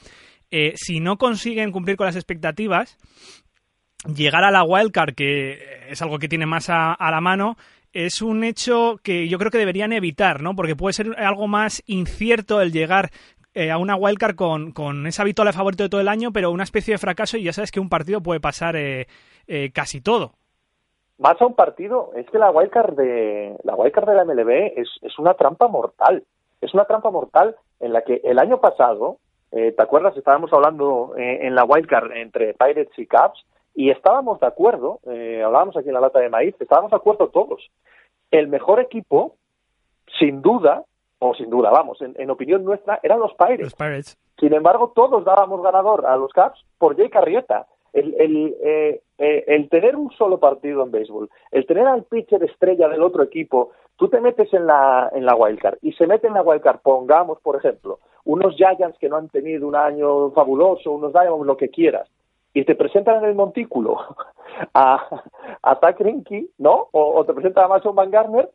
eh, 0.50 0.72
si 0.76 1.00
no 1.00 1.16
consiguen 1.16 1.72
cumplir 1.72 1.96
con 1.96 2.06
las 2.06 2.16
expectativas, 2.16 2.98
llegar 4.06 4.44
a 4.44 4.50
la 4.50 4.64
wildcard, 4.64 5.14
que 5.14 5.58
es 5.88 6.00
algo 6.02 6.18
que 6.18 6.28
tiene 6.28 6.46
más 6.46 6.68
a, 6.70 6.92
a 6.92 7.10
la 7.10 7.20
mano, 7.20 7.56
es 7.94 8.20
un 8.20 8.44
hecho 8.44 8.96
que 9.02 9.28
yo 9.28 9.38
creo 9.38 9.50
que 9.50 9.58
deberían 9.58 9.92
evitar, 9.92 10.42
¿no? 10.42 10.54
Porque 10.54 10.76
puede 10.76 10.92
ser 10.92 11.14
algo 11.16 11.46
más 11.46 11.82
incierto 11.86 12.60
el 12.60 12.72
llegar 12.72 13.10
eh, 13.54 13.70
a 13.70 13.78
una 13.78 13.96
wildcard 13.96 14.34
con, 14.34 14.72
con 14.72 15.06
esa 15.06 15.24
vitola 15.24 15.52
favorito 15.52 15.84
de 15.84 15.88
todo 15.88 16.00
el 16.00 16.08
año, 16.08 16.32
pero 16.32 16.50
una 16.50 16.64
especie 16.64 16.94
de 16.94 16.98
fracaso 16.98 17.36
y 17.36 17.44
ya 17.44 17.52
sabes 17.52 17.70
que 17.70 17.80
un 17.80 17.88
partido 17.88 18.20
puede 18.20 18.40
pasar 18.40 18.76
eh, 18.76 19.06
eh, 19.46 19.70
casi 19.72 20.00
todo. 20.00 20.32
Más 21.18 21.40
a 21.40 21.46
un 21.46 21.54
partido, 21.54 22.10
es 22.16 22.28
que 22.28 22.38
la 22.38 22.50
wildcard 22.50 22.96
de 22.96 23.56
la 23.62 23.76
wildcard 23.76 24.08
de 24.08 24.14
la 24.14 24.24
MLB 24.24 24.72
es, 24.76 24.88
es 25.00 25.18
una 25.18 25.34
trampa 25.34 25.68
mortal. 25.68 26.24
Es 26.60 26.74
una 26.74 26.86
trampa 26.86 27.10
mortal 27.10 27.54
en 27.78 27.92
la 27.92 28.02
que 28.02 28.20
el 28.24 28.38
año 28.40 28.60
pasado, 28.60 29.18
eh, 29.52 29.72
¿te 29.72 29.82
acuerdas? 29.82 30.16
Estábamos 30.16 30.52
hablando 30.52 31.14
eh, 31.16 31.46
en 31.46 31.54
la 31.54 31.64
wildcard 31.64 32.10
entre 32.12 32.54
Pirates 32.54 32.98
y 32.98 33.06
Cubs 33.06 33.44
y 33.74 33.90
estábamos 33.90 34.40
de 34.40 34.46
acuerdo, 34.46 35.00
eh, 35.06 35.42
hablábamos 35.44 35.76
aquí 35.76 35.88
en 35.88 35.94
la 35.94 36.00
lata 36.00 36.20
de 36.20 36.30
maíz, 36.30 36.54
estábamos 36.60 36.90
de 36.90 36.96
acuerdo 36.96 37.28
todos. 37.28 37.70
El 38.30 38.48
mejor 38.48 38.80
equipo, 38.80 39.34
sin 40.18 40.42
duda, 40.42 40.84
o 41.18 41.34
sin 41.34 41.50
duda, 41.50 41.70
vamos, 41.70 42.00
en, 42.02 42.14
en 42.18 42.30
opinión 42.30 42.64
nuestra, 42.64 43.00
eran 43.02 43.18
los 43.18 43.34
Pirates. 43.34 43.60
Los 43.60 43.74
Pirates. 43.74 44.18
Sin 44.38 44.52
embargo, 44.52 44.92
todos 44.94 45.24
dábamos 45.24 45.62
ganador 45.62 46.06
a 46.06 46.16
los 46.16 46.32
Caps 46.32 46.64
por 46.78 46.96
Jay 46.96 47.08
Carrieta. 47.08 47.66
El, 47.92 48.14
el, 48.18 48.56
eh, 48.64 49.02
eh, 49.18 49.44
el 49.46 49.68
tener 49.68 49.94
un 49.94 50.10
solo 50.10 50.40
partido 50.40 50.82
en 50.82 50.90
béisbol, 50.90 51.30
el 51.52 51.64
tener 51.64 51.86
al 51.86 52.02
pitcher 52.02 52.42
estrella 52.42 52.88
del 52.88 53.02
otro 53.02 53.22
equipo, 53.22 53.70
tú 53.94 54.08
te 54.08 54.20
metes 54.20 54.52
en 54.52 54.66
la, 54.66 55.10
en 55.14 55.24
la 55.24 55.36
wildcard 55.36 55.78
y 55.80 55.92
se 55.92 56.08
mete 56.08 56.26
en 56.26 56.34
la 56.34 56.42
wildcard, 56.42 56.80
pongamos, 56.80 57.40
por 57.40 57.54
ejemplo, 57.54 58.00
unos 58.24 58.56
Giants 58.56 58.98
que 58.98 59.08
no 59.08 59.16
han 59.16 59.28
tenido 59.28 59.68
un 59.68 59.76
año 59.76 60.32
fabuloso, 60.32 60.90
unos 60.90 61.12
Diamonds, 61.12 61.46
lo 61.46 61.56
que 61.56 61.68
quieras, 61.68 62.10
y 62.54 62.64
te 62.64 62.76
presentan 62.76 63.22
en 63.22 63.28
el 63.28 63.34
montículo 63.34 63.98
a, 64.74 65.22
a 65.62 65.80
Zach 65.80 65.98
Greinke, 65.98 66.46
¿no? 66.58 66.88
O, 66.92 67.14
o 67.18 67.24
te 67.24 67.34
presentan 67.34 67.64
a 67.64 67.68
Mason 67.68 67.94
Van 67.94 68.10
Garner 68.10 68.48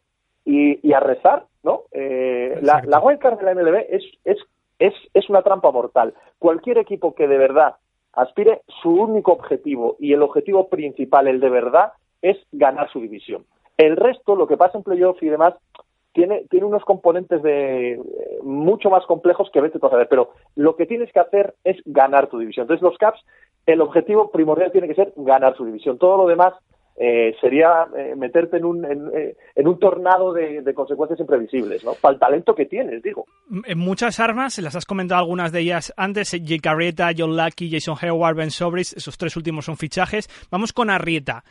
y, 0.46 0.88
y 0.88 0.94
a 0.94 1.00
rezar, 1.00 1.46
¿no? 1.64 1.84
Eh, 1.92 2.58
la, 2.62 2.82
la 2.86 3.00
wildcard 3.00 3.38
de 3.38 3.46
la 3.46 3.54
MLB 3.54 3.86
es, 3.90 4.04
es, 4.24 4.38
es, 4.80 4.94
es 5.14 5.30
una 5.30 5.44
trampa 5.44 5.72
mortal. 5.72 6.14
Cualquier 6.40 6.78
equipo 6.78 7.14
que 7.14 7.28
de 7.28 7.38
verdad 7.38 7.76
aspire, 8.14 8.62
su 8.82 8.90
único 8.90 9.34
objetivo 9.34 9.96
y 10.00 10.14
el 10.14 10.24
objetivo 10.24 10.70
principal, 10.70 11.28
el 11.28 11.40
de 11.40 11.50
verdad, 11.50 11.94
es 12.22 12.38
ganar 12.52 12.90
su 12.92 13.00
división. 13.00 13.46
El 13.78 13.96
resto, 13.96 14.36
lo 14.36 14.48
que 14.48 14.58
pasa 14.58 14.78
en 14.78 14.84
playoff 14.84 15.22
y 15.22 15.30
demás, 15.30 15.54
tiene, 16.14 16.46
tiene 16.50 16.66
unos 16.66 16.84
componentes 16.84 17.42
de 17.44 17.94
eh, 17.94 18.00
mucho 18.44 18.90
más 18.90 19.06
complejos 19.06 19.50
que 19.52 19.62
vete 19.62 19.80
tú 19.80 19.88
a 19.88 19.92
saber, 19.92 20.08
pero 20.10 20.32
lo 20.56 20.76
que 20.76 20.86
tienes 20.86 21.12
que 21.12 21.20
hacer 21.20 21.56
es 21.64 21.78
ganar 21.86 22.28
tu 22.28 22.40
división. 22.40 22.64
Entonces 22.64 22.84
los 22.84 22.98
Caps, 22.98 23.24
el 23.66 23.82
objetivo 23.82 24.32
primordial 24.32 24.72
tiene 24.72 24.88
que 24.88 24.96
ser 24.96 25.14
ganar 25.16 25.56
su 25.56 25.66
división. 25.66 25.98
Todo 25.98 26.18
lo 26.18 26.28
demás 26.28 26.54
eh, 27.02 27.34
sería 27.40 27.88
eh, 27.98 28.14
meterte 28.18 28.58
en 28.58 28.66
un, 28.66 28.84
en, 28.84 29.10
eh, 29.16 29.36
un 29.56 29.80
tornado 29.80 30.34
de, 30.34 30.74
consecuencias 30.74 31.18
imprevisibles, 31.22 31.82
¿no? 31.86 31.94
Para 31.94 32.16
el 32.16 32.20
talento 32.20 32.54
que 32.54 32.66
tienes, 32.66 33.02
digo. 33.02 33.26
En 33.66 33.80
muchas 33.80 34.20
armas, 34.20 34.60
las 34.60 34.76
has 34.76 34.86
comentado 34.86 35.22
algunas 35.22 35.54
de 35.54 35.62
ellas 35.62 35.94
antes, 35.96 36.32
Jake 36.32 36.68
Arrieta, 36.68 37.12
John 37.18 37.38
Lucky, 37.38 37.72
Jason 37.72 37.96
Hayward, 38.02 38.36
Ben 38.36 38.52
Sobris, 38.52 38.92
esos 38.92 39.18
tres 39.18 39.38
últimos 39.38 39.64
son 39.64 39.78
fichajes. 39.78 40.28
Vamos 40.52 40.74
con 40.74 40.90
Arrieta. 40.90 41.46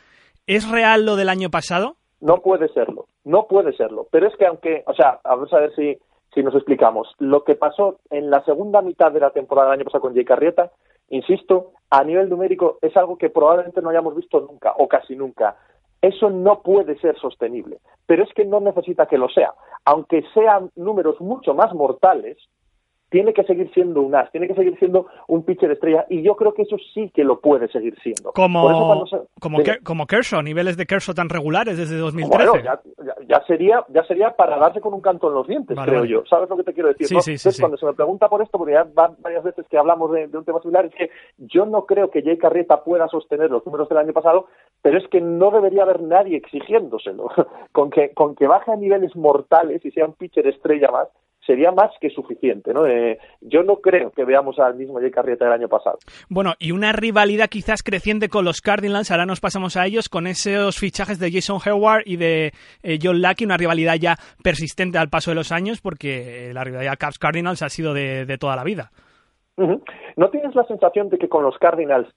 ¿Es 0.45 0.69
real 0.69 1.03
lo 1.03 1.15
del 1.15 1.29
año 1.29 1.49
pasado? 1.49 1.95
No 2.21 2.41
puede 2.41 2.67
serlo, 2.69 3.05
no 3.23 3.47
puede 3.47 3.73
serlo. 3.73 4.07
Pero 4.11 4.27
es 4.27 4.35
que 4.35 4.45
aunque, 4.45 4.83
o 4.85 4.93
sea, 4.93 5.19
vamos 5.23 5.53
a 5.53 5.59
ver 5.59 5.73
si, 5.75 5.97
si 6.33 6.43
nos 6.43 6.55
explicamos. 6.55 7.13
Lo 7.19 7.43
que 7.43 7.55
pasó 7.55 7.99
en 8.09 8.29
la 8.29 8.43
segunda 8.43 8.81
mitad 8.81 9.11
de 9.11 9.19
la 9.19 9.31
temporada 9.31 9.69
del 9.69 9.79
año 9.79 9.85
pasado 9.85 10.01
con 10.01 10.13
Jake 10.13 10.33
Arrieta, 10.33 10.71
insisto, 11.09 11.71
a 11.89 12.03
nivel 12.03 12.29
numérico 12.29 12.77
es 12.81 12.95
algo 12.97 13.17
que 13.17 13.29
probablemente 13.29 13.81
no 13.81 13.89
hayamos 13.89 14.15
visto 14.15 14.39
nunca 14.41 14.73
o 14.77 14.87
casi 14.87 15.15
nunca. 15.15 15.55
Eso 16.01 16.29
no 16.29 16.61
puede 16.61 16.97
ser 16.99 17.17
sostenible, 17.19 17.79
pero 18.05 18.23
es 18.23 18.33
que 18.33 18.45
no 18.45 18.59
necesita 18.59 19.05
que 19.05 19.17
lo 19.17 19.27
sea. 19.29 19.53
Aunque 19.85 20.23
sean 20.33 20.71
números 20.75 21.19
mucho 21.19 21.53
más 21.53 21.73
mortales, 21.73 22.37
tiene 23.09 23.33
que 23.33 23.43
seguir 23.43 23.71
siendo 23.73 24.01
un 24.01 24.13
as, 24.15 24.31
tiene 24.31 24.47
que 24.47 24.53
seguir 24.55 24.77
siendo 24.79 25.07
un 25.27 25.43
pitcher 25.43 25.71
estrella 25.71 26.05
y 26.09 26.21
yo 26.21 26.35
creo 26.35 26.53
que 26.53 26.61
eso 26.63 26.77
sí 26.93 27.11
que 27.13 27.23
lo 27.23 27.39
puede 27.39 27.67
seguir 27.69 27.95
siendo. 28.01 28.31
Como, 28.33 29.05
se- 29.07 29.17
como, 29.39 29.57
Dime. 29.59 29.69
Ke- 29.77 29.83
como 29.83 30.05
Kershaw, 30.07 30.41
niveles 30.41 30.77
de 30.77 30.85
Kershaw 30.85 31.15
tan 31.15 31.29
regulares 31.29 31.77
desde 31.77 31.97
2013. 31.97 32.49
Bueno, 32.49 32.63
ya, 32.63 32.79
ya- 33.03 33.15
ya 33.27 33.43
sería 33.45 33.83
ya 33.89 34.03
sería 34.03 34.35
para 34.35 34.57
darse 34.57 34.79
con 34.81 34.93
un 34.93 35.01
canto 35.01 35.27
en 35.29 35.33
los 35.35 35.47
dientes, 35.47 35.75
Vale, 35.75 35.89
creo 35.89 36.01
vale. 36.01 36.11
yo. 36.11 36.23
¿Sabes 36.29 36.49
lo 36.49 36.57
que 36.57 36.63
te 36.63 36.73
quiero 36.73 36.89
decir? 36.89 37.07
Sí, 37.07 37.15
no? 37.15 37.21
sí, 37.21 37.31
sí, 37.37 37.49
Entonces, 37.49 37.55
sí. 37.55 37.61
cuando 37.61 37.77
se 37.77 37.85
me 37.85 37.93
pregunta 37.93 38.29
por 38.29 38.41
esto, 38.41 38.57
porque 38.57 38.73
ya 38.73 38.85
van 38.93 39.15
varias 39.19 39.43
veces 39.43 39.65
que 39.69 39.77
hablamos 39.77 40.11
de, 40.11 40.27
de 40.27 40.37
un 40.37 40.45
tema 40.45 40.59
similar, 40.61 40.85
es 40.85 40.93
que 40.95 41.09
yo 41.37 41.65
no 41.65 41.85
creo 41.85 42.09
que 42.11 42.21
Jay 42.21 42.37
Carrieta 42.37 42.83
pueda 42.83 43.07
sostener 43.07 43.49
los 43.49 43.65
números 43.65 43.89
del 43.89 43.97
año 43.97 44.13
pasado, 44.13 44.47
pero 44.81 44.97
es 44.97 45.07
que 45.07 45.19
no 45.21 45.51
debería 45.51 45.83
haber 45.83 46.01
nadie 46.01 46.37
exigiéndoselo. 46.37 47.29
con, 47.71 47.89
que, 47.89 48.13
con 48.13 48.35
que 48.35 48.47
baje 48.47 48.71
a 48.71 48.75
niveles 48.75 49.15
mortales 49.15 49.83
y 49.85 49.91
sea 49.91 50.05
un 50.05 50.13
pitcher 50.13 50.47
estrella 50.47 50.91
más, 50.91 51.07
sería 51.49 51.71
más 51.71 51.89
que 51.99 52.11
suficiente. 52.11 52.71
¿no? 52.73 52.85
Eh, 52.85 53.17
yo 53.41 53.63
no 53.63 53.77
creo 53.77 54.11
que 54.11 54.23
veamos 54.23 54.59
al 54.59 54.75
mismo 54.75 54.99
Jay 54.99 55.09
Carrieta 55.09 55.45
del 55.45 55.55
año 55.55 55.67
pasado. 55.67 55.97
Bueno, 56.29 56.53
y 56.59 56.71
una 56.71 56.91
rivalidad 56.91 57.49
quizás 57.49 57.81
creciente 57.81 58.29
con 58.29 58.45
los 58.45 58.61
Cardinals, 58.61 59.09
ahora 59.09 59.25
nos 59.25 59.39
pasamos 59.39 59.75
a 59.75 59.87
ellos 59.87 60.09
con 60.09 60.27
esos 60.27 60.77
fichajes 60.77 61.17
de 61.17 61.31
Jason 61.31 61.57
Hayward 61.65 62.03
y 62.05 62.17
de 62.17 62.51
eh, 62.83 62.99
John 63.01 63.19
Lucky, 63.19 63.45
una 63.45 63.57
rivalidad 63.57 63.95
ya 63.99 64.15
persistente 64.43 64.99
al 64.99 65.09
paso 65.09 65.31
de 65.31 65.35
los 65.35 65.51
años 65.51 65.81
porque 65.81 66.49
eh, 66.49 66.53
la 66.53 66.63
rivalidad 66.63 66.99
Cubs-Cardinals 66.99 67.63
ha 67.63 67.69
sido 67.69 67.95
de, 67.95 68.27
de 68.27 68.37
toda 68.37 68.55
la 68.55 68.63
vida. 68.63 68.91
¿No 70.15 70.29
tienes 70.29 70.53
la 70.55 70.63
sensación 70.65 71.09
de 71.09 71.17
que 71.17 71.27
con 71.27 71.43
los 71.43 71.57
Cardinals 71.57 72.07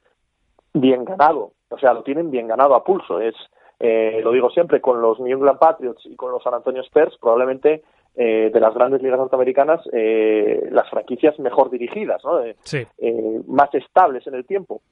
bien 0.74 1.04
ganado, 1.06 1.52
o 1.70 1.78
sea, 1.78 1.94
lo 1.94 2.02
tienen 2.02 2.30
bien 2.30 2.48
ganado 2.48 2.74
a 2.74 2.84
pulso? 2.84 3.18
Es, 3.18 3.34
eh, 3.80 4.20
lo 4.22 4.30
digo 4.30 4.50
siempre, 4.50 4.80
con 4.80 5.00
los 5.00 5.18
New 5.18 5.38
England 5.38 5.58
Patriots 5.58 6.04
y 6.04 6.14
con 6.14 6.30
los 6.30 6.42
San 6.42 6.54
Antonio 6.54 6.82
Spurs, 6.82 7.16
probablemente 7.18 7.82
eh, 8.14 8.50
de 8.52 8.60
las 8.60 8.74
grandes 8.74 9.02
ligas 9.02 9.18
norteamericanas, 9.18 9.80
eh, 9.92 10.68
las 10.70 10.88
franquicias 10.90 11.38
mejor 11.38 11.70
dirigidas, 11.70 12.22
¿no? 12.24 12.40
Eh, 12.44 12.56
Sí. 12.62 12.86
eh, 12.98 13.40
más 13.46 13.74
estables 13.74 14.26
en 14.26 14.34
el 14.34 14.44
tiempo. 14.44 14.82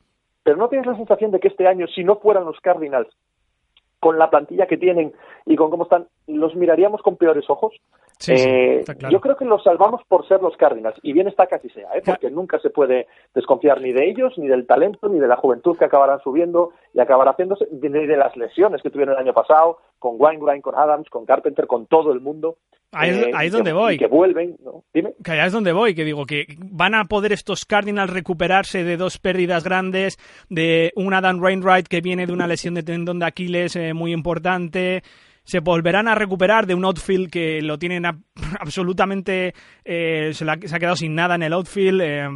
Pero 0.42 0.56
¿no 0.56 0.68
tienes 0.68 0.86
la 0.86 0.96
sensación 0.96 1.30
de 1.30 1.38
que 1.40 1.48
este 1.48 1.66
año, 1.68 1.86
si 1.88 2.02
no 2.02 2.16
fueran 2.16 2.44
los 2.46 2.58
Cardinals, 2.60 3.08
con 4.00 4.18
la 4.18 4.30
plantilla 4.30 4.66
que 4.66 4.78
tienen 4.78 5.12
y 5.44 5.56
con 5.56 5.68
cómo 5.68 5.82
están, 5.82 6.06
los 6.26 6.54
miraríamos 6.56 7.02
con 7.02 7.16
peores 7.16 7.44
ojos? 7.50 7.74
Sí, 8.18 8.32
Eh, 8.34 8.82
claro. 8.84 9.10
Yo 9.12 9.20
creo 9.20 9.36
que 9.36 9.44
los 9.44 9.62
salvamos 9.62 10.00
por 10.08 10.26
ser 10.26 10.40
los 10.42 10.56
Cardinals, 10.56 10.98
y 11.02 11.12
bien 11.12 11.28
está 11.28 11.46
así 11.50 11.68
sea, 11.70 11.90
¿eh? 11.94 12.02
porque 12.04 12.30
nunca 12.30 12.58
se 12.60 12.70
puede 12.70 13.06
desconfiar 13.34 13.80
ni 13.82 13.92
de 13.92 14.08
ellos, 14.08 14.32
ni 14.38 14.48
del 14.48 14.66
talento, 14.66 15.08
ni 15.10 15.18
de 15.18 15.26
la 15.28 15.36
juventud 15.36 15.76
que 15.76 15.84
acabarán 15.84 16.20
subiendo 16.20 16.70
y 16.94 17.00
acabará 17.00 17.32
haciéndose, 17.32 17.66
ni 17.70 18.06
de 18.06 18.16
las 18.16 18.34
lesiones 18.36 18.80
que 18.82 18.90
tuvieron 18.90 19.14
el 19.14 19.20
año 19.20 19.34
pasado, 19.34 19.78
con 19.98 20.16
Wainwright, 20.18 20.62
con 20.62 20.74
Adams, 20.74 21.08
con 21.10 21.26
Carpenter, 21.26 21.66
con 21.66 21.84
todo 21.86 22.12
el 22.12 22.20
mundo. 22.20 22.56
Ahí 22.92 23.10
es- 23.10 23.16
eh, 23.18 23.30
ahí 23.34 23.46
es 23.46 23.52
que- 23.52 23.56
donde 23.56 23.72
voy. 23.72 23.98
que 23.98 24.06
vuelven, 24.06 24.56
¿no? 24.64 24.84
Dime. 24.92 25.12
Que 25.22 25.32
allá 25.32 25.46
es 25.46 25.52
donde 25.52 25.72
voy, 25.72 25.94
que 25.94 26.04
digo 26.04 26.26
que 26.26 26.46
van 26.58 26.94
a 26.94 27.04
poder 27.04 27.32
estos 27.32 27.64
Cardinals 27.64 28.12
recuperarse 28.12 28.82
de 28.84 28.96
dos 28.96 29.18
pérdidas 29.18 29.62
grandes, 29.64 30.18
de 30.48 30.92
un 30.96 31.14
Adam 31.14 31.40
Wainwright 31.40 31.86
que 31.86 32.00
viene 32.00 32.26
de 32.26 32.32
una 32.32 32.46
lesión 32.46 32.74
de 32.74 32.82
tendón 32.82 33.18
de 33.20 33.26
Aquiles 33.26 33.76
eh, 33.76 33.94
muy 33.94 34.12
importante. 34.12 35.02
se 35.42 35.58
volverán 35.60 36.06
a 36.06 36.14
recuperar 36.14 36.66
de 36.66 36.74
un 36.74 36.84
outfield 36.84 37.30
que 37.30 37.60
lo 37.62 37.78
tienen 37.78 38.06
a- 38.06 38.18
absolutamente 38.60 39.54
eh, 39.84 40.30
se, 40.32 40.44
la- 40.44 40.58
se 40.62 40.76
ha 40.76 40.78
quedado 40.78 40.96
sin 40.96 41.14
nada 41.14 41.34
en 41.34 41.42
el 41.42 41.52
outfield 41.54 42.00
eh, 42.02 42.28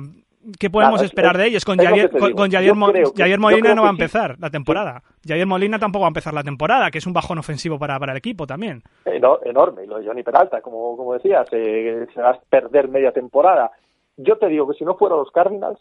¿Qué 0.59 0.71
podemos 0.71 0.95
Claro, 1.01 1.07
esperar 1.07 1.37
es- 1.37 1.39
de 1.43 1.47
ellos? 1.49 1.65
Con 1.65 1.79
Javier, 1.79 2.11
con, 2.11 2.33
con 2.33 2.51
Javier 2.51 2.75
Mo- 2.75 2.93
que- 2.93 3.39
Molina 3.39 3.75
no 3.75 3.83
va 3.83 3.89
a 3.89 3.93
sí. 3.93 3.97
empezar 3.97 4.37
la 4.39 4.51
temporada. 4.51 5.03
Javier 5.27 5.47
Molina 5.47 5.79
tampoco 5.79 6.03
va 6.03 6.09
a 6.09 6.11
empezar 6.15 6.35
la 6.35 6.43
temporada, 6.43 6.91
que 6.91 6.99
es 6.99 7.07
un 7.07 7.13
bajón 7.13 7.39
ofensivo 7.39 7.79
para, 7.79 7.99
para 7.99 8.13
el 8.13 8.19
equipo 8.19 8.47
también. 8.47 8.83
Eno- 9.05 9.39
enorme. 9.45 9.85
Y 9.85 9.87
lo 9.87 9.99
de 9.99 10.07
Johnny 10.07 10.23
Peralta, 10.23 10.61
como, 10.61 10.97
como 10.97 11.15
decías, 11.15 11.47
eh, 11.53 12.07
se 12.15 12.21
va 12.21 12.31
a 12.31 12.39
perder 12.49 12.89
media 12.89 13.13
temporada. 13.13 13.71
Yo 14.17 14.37
te 14.39 14.49
digo 14.49 14.69
que 14.69 14.75
si 14.79 14.85
no 14.85 14.97
fuera 14.97 15.17
los 15.17 15.31
Cardinals, 15.31 15.81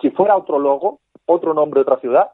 si 0.00 0.10
fuera 0.10 0.36
otro 0.36 0.58
logo, 0.58 1.00
otro 1.26 1.54
nombre, 1.54 1.80
otra 1.80 1.98
ciudad, 1.98 2.30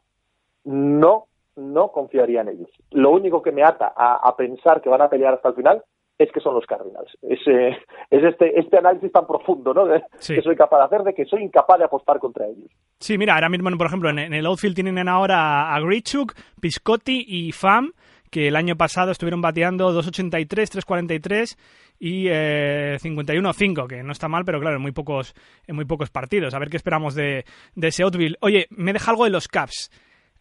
no, 0.65 1.27
no 1.57 1.89
confiaría 1.89 2.41
en 2.41 2.49
ellos. 2.49 2.71
Lo 2.91 3.11
único 3.11 3.43
que 3.43 3.53
me 3.53 3.63
ata 3.63 3.93
a, 3.97 4.17
a 4.27 4.37
pensar 4.37 4.81
que 4.81 4.89
van 4.89 5.03
a 5.03 5.09
pelear 5.09 5.35
hasta 5.35 5.51
el 5.51 5.55
final 5.55 5.85
es 6.23 6.31
que 6.33 6.41
son 6.41 6.55
los 6.55 6.67
Cardinals. 6.67 7.11
Es, 7.23 7.39
eh, 7.47 7.77
es 8.11 8.25
este, 8.25 8.59
este 8.59 8.79
análisis 8.79 9.11
tan 9.11 9.27
profundo 9.27 9.73
¿no? 9.75 9.87
de- 9.87 10.03
Sí. 10.19 10.35
que 10.35 10.43
soy 10.43 10.57
capaz 10.57 10.79
de 10.79 10.85
hacer 10.85 11.03
de 11.03 11.15
que 11.15 11.25
soy 11.25 11.43
incapaz 11.43 11.79
de 11.79 11.85
apostar 11.85 12.19
contra 12.19 12.47
ellos. 12.47 12.71
Sí, 12.99 13.17
mira, 13.19 13.35
ahora 13.35 13.49
mismo, 13.49 13.71
por 13.79 13.87
ejemplo, 13.87 14.11
en, 14.11 14.19
en 14.19 14.35
el 14.35 14.47
outfield 14.47 14.75
tienen 14.75 15.09
ahora 15.09 15.75
a 15.75 15.81
Grichuk, 15.81 16.35
Piscotti 16.61 17.25
y 17.27 17.53
Fam, 17.53 17.93
que 18.31 18.49
el 18.49 18.57
año 18.57 18.77
pasado 18.77 19.11
estuvieron 19.11 19.41
bateando 19.41 19.91
2.83, 19.93 20.47
3.43 20.71 21.57
y 21.99 22.29
eh, 22.29 22.97
51.5, 23.01 23.87
que 23.89 24.03
no 24.03 24.13
está 24.13 24.29
mal, 24.29 24.45
pero 24.45 24.61
claro, 24.61 24.77
en 24.77 24.83
muy 24.83 24.93
pocos, 24.93 25.35
en 25.67 25.75
muy 25.75 25.85
pocos 25.85 26.11
partidos. 26.11 26.55
A 26.55 26.59
ver 26.59 26.69
qué 26.71 26.77
esperamos 26.77 27.15
de, 27.15 27.45
de 27.75 27.89
ese 27.89 28.03
outfield. 28.05 28.37
Oye, 28.41 28.67
me 28.71 28.93
deja 28.93 29.11
algo 29.11 29.25
de 29.25 29.31
los 29.31 29.49
Caps. 29.49 29.91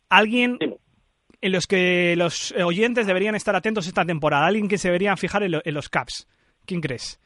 ¿Alguien 0.09 0.57
Dime. 0.59 0.77
En 1.41 1.51
los 1.51 1.67
que 1.67 2.15
los 2.17 2.53
oyentes 2.63 3.07
deberían 3.07 3.35
estar 3.35 3.55
atentos 3.55 3.87
esta 3.87 4.05
temporada? 4.05 4.45
¿Alguien 4.45 4.67
que 4.67 4.77
se 4.77 4.89
deberían 4.89 5.17
fijar 5.17 5.43
en, 5.43 5.51
lo- 5.53 5.61
en 5.63 5.73
los 5.73 5.89
Caps? 5.89 6.27
¿Quién 6.65 6.81
crees? 6.81 7.19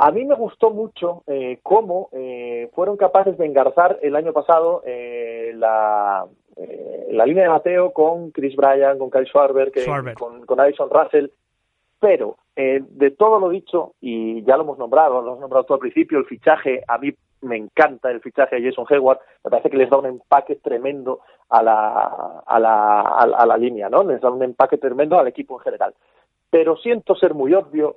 A 0.00 0.12
mí 0.12 0.24
me 0.24 0.36
gustó 0.36 0.70
mucho 0.70 1.24
eh, 1.26 1.58
cómo 1.62 2.08
eh, 2.12 2.70
fueron 2.74 2.96
capaces 2.96 3.36
de 3.36 3.46
engarzar 3.46 3.98
el 4.02 4.14
año 4.14 4.32
pasado 4.32 4.82
eh, 4.86 5.52
la, 5.56 6.24
eh, 6.56 7.08
la 7.10 7.26
línea 7.26 7.42
de 7.44 7.48
bateo 7.48 7.92
con 7.92 8.30
Chris 8.30 8.54
Bryan, 8.54 8.96
con 8.98 9.10
Kyle 9.10 9.26
Schwarber, 9.26 9.72
que- 9.72 9.80
Schwarber. 9.82 10.14
con, 10.14 10.46
con 10.46 10.60
Addison 10.60 10.88
Russell. 10.90 11.26
Pero 12.00 12.36
eh, 12.54 12.80
de 12.90 13.10
todo 13.10 13.40
lo 13.40 13.48
dicho, 13.48 13.94
y 14.00 14.44
ya 14.44 14.56
lo 14.56 14.62
hemos 14.62 14.78
nombrado, 14.78 15.20
lo 15.20 15.30
hemos 15.30 15.40
nombrado 15.40 15.64
todo 15.64 15.74
al 15.76 15.80
principio, 15.80 16.18
el 16.20 16.26
fichaje, 16.26 16.84
a 16.86 16.96
mí 16.98 17.10
me 17.40 17.56
encanta 17.56 18.08
el 18.12 18.20
fichaje 18.20 18.54
de 18.60 18.68
Jason 18.70 18.86
Hayward, 18.88 19.18
me 19.42 19.50
parece 19.50 19.68
que 19.70 19.76
les 19.78 19.90
da 19.90 19.96
un 19.98 20.06
empaque 20.06 20.56
tremendo 20.56 21.20
a 21.48 21.62
la, 21.62 22.42
a 22.46 22.58
la, 22.58 23.00
a 23.00 23.46
la, 23.46 23.56
línea, 23.56 23.88
¿no? 23.88 24.02
Les 24.02 24.20
da 24.20 24.30
un 24.30 24.42
empaque 24.42 24.78
tremendo 24.78 25.18
al 25.18 25.28
equipo 25.28 25.58
en 25.58 25.64
general. 25.64 25.94
Pero 26.50 26.76
siento 26.76 27.14
ser 27.14 27.34
muy 27.34 27.54
obvio, 27.54 27.96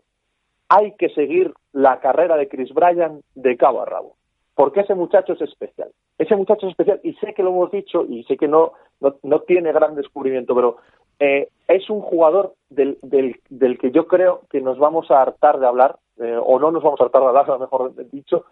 hay 0.70 0.94
que 0.94 1.10
seguir 1.10 1.54
la 1.74 2.00
carrera 2.00 2.38
de 2.38 2.48
Chris 2.48 2.74
Bryan 2.74 3.22
de 3.36 3.58
cabo 3.58 3.82
a 3.82 3.86
rabo, 3.86 4.16
porque 4.56 4.82
ese 4.82 4.96
muchacho 4.96 5.34
es 5.34 5.42
especial. 5.42 5.90
Ese 6.18 6.36
muchacho 6.36 6.68
es 6.68 6.72
especial 6.72 7.00
y 7.04 7.14
sé 7.16 7.34
que 7.34 7.44
lo 7.44 7.50
hemos 7.50 7.72
dicho 7.72 8.06
y 8.08 8.24
sé 8.24 8.38
que 8.38 8.48
no, 8.48 8.74
no, 9.00 9.16
no 9.24 9.42
tiene 9.42 9.74
gran 9.74 9.96
descubrimiento, 9.96 10.56
pero 10.56 10.78
eh, 11.20 11.50
es 11.68 11.90
un 11.90 12.02
jugador 12.02 12.54
del, 12.70 12.98
del, 13.02 13.40
del 13.50 13.78
que 13.78 13.92
yo 13.92 14.08
creo 14.08 14.42
que 14.50 14.62
nos 14.62 14.80
vamos 14.80 15.12
a 15.12 15.22
hartar 15.22 15.60
de 15.60 15.68
hablar, 15.68 15.98
eh, 16.18 16.38
o 16.42 16.60
no 16.60 16.72
nos 16.72 16.84
vamos 16.84 17.00
a 17.00 17.04
hartar 17.04 17.22
de 17.22 17.28
hablar, 17.28 17.60
mejor 17.60 17.94
dicho, 18.12 18.46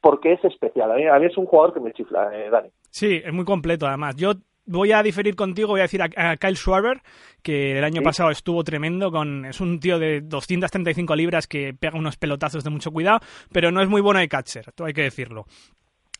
porque 0.00 0.32
es 0.32 0.44
especial. 0.44 0.90
A 0.90 0.94
mí, 0.94 1.04
a 1.04 1.16
es 1.18 1.36
un 1.36 1.46
jugador 1.46 1.74
que 1.74 1.80
me 1.80 1.92
chifla, 1.92 2.30
eh, 2.36 2.50
Dani. 2.50 2.70
Sí, 2.90 3.20
es 3.24 3.32
muy 3.32 3.44
completo 3.44 3.86
además. 3.86 4.16
Yo 4.16 4.32
voy 4.66 4.92
a 4.92 5.02
diferir 5.02 5.34
contigo, 5.34 5.68
voy 5.68 5.80
a 5.80 5.84
decir 5.84 6.02
a, 6.02 6.36
Kyle 6.36 6.56
Schwarber, 6.56 7.00
que 7.42 7.78
el 7.78 7.84
año 7.84 8.00
Sí. 8.00 8.04
pasado 8.04 8.30
estuvo 8.30 8.62
tremendo, 8.64 9.10
con 9.10 9.44
es 9.46 9.60
un 9.60 9.80
tío 9.80 9.98
de 9.98 10.20
235 10.20 11.16
libras 11.16 11.46
que 11.46 11.74
pega 11.74 11.98
unos 11.98 12.16
pelotazos 12.16 12.64
de 12.64 12.70
mucho 12.70 12.90
cuidado, 12.90 13.20
pero 13.52 13.70
no 13.70 13.80
es 13.82 13.88
muy 13.88 14.00
bueno 14.00 14.20
de 14.20 14.28
catcher, 14.28 14.66
hay 14.84 14.92
que 14.92 15.02
decirlo. 15.02 15.46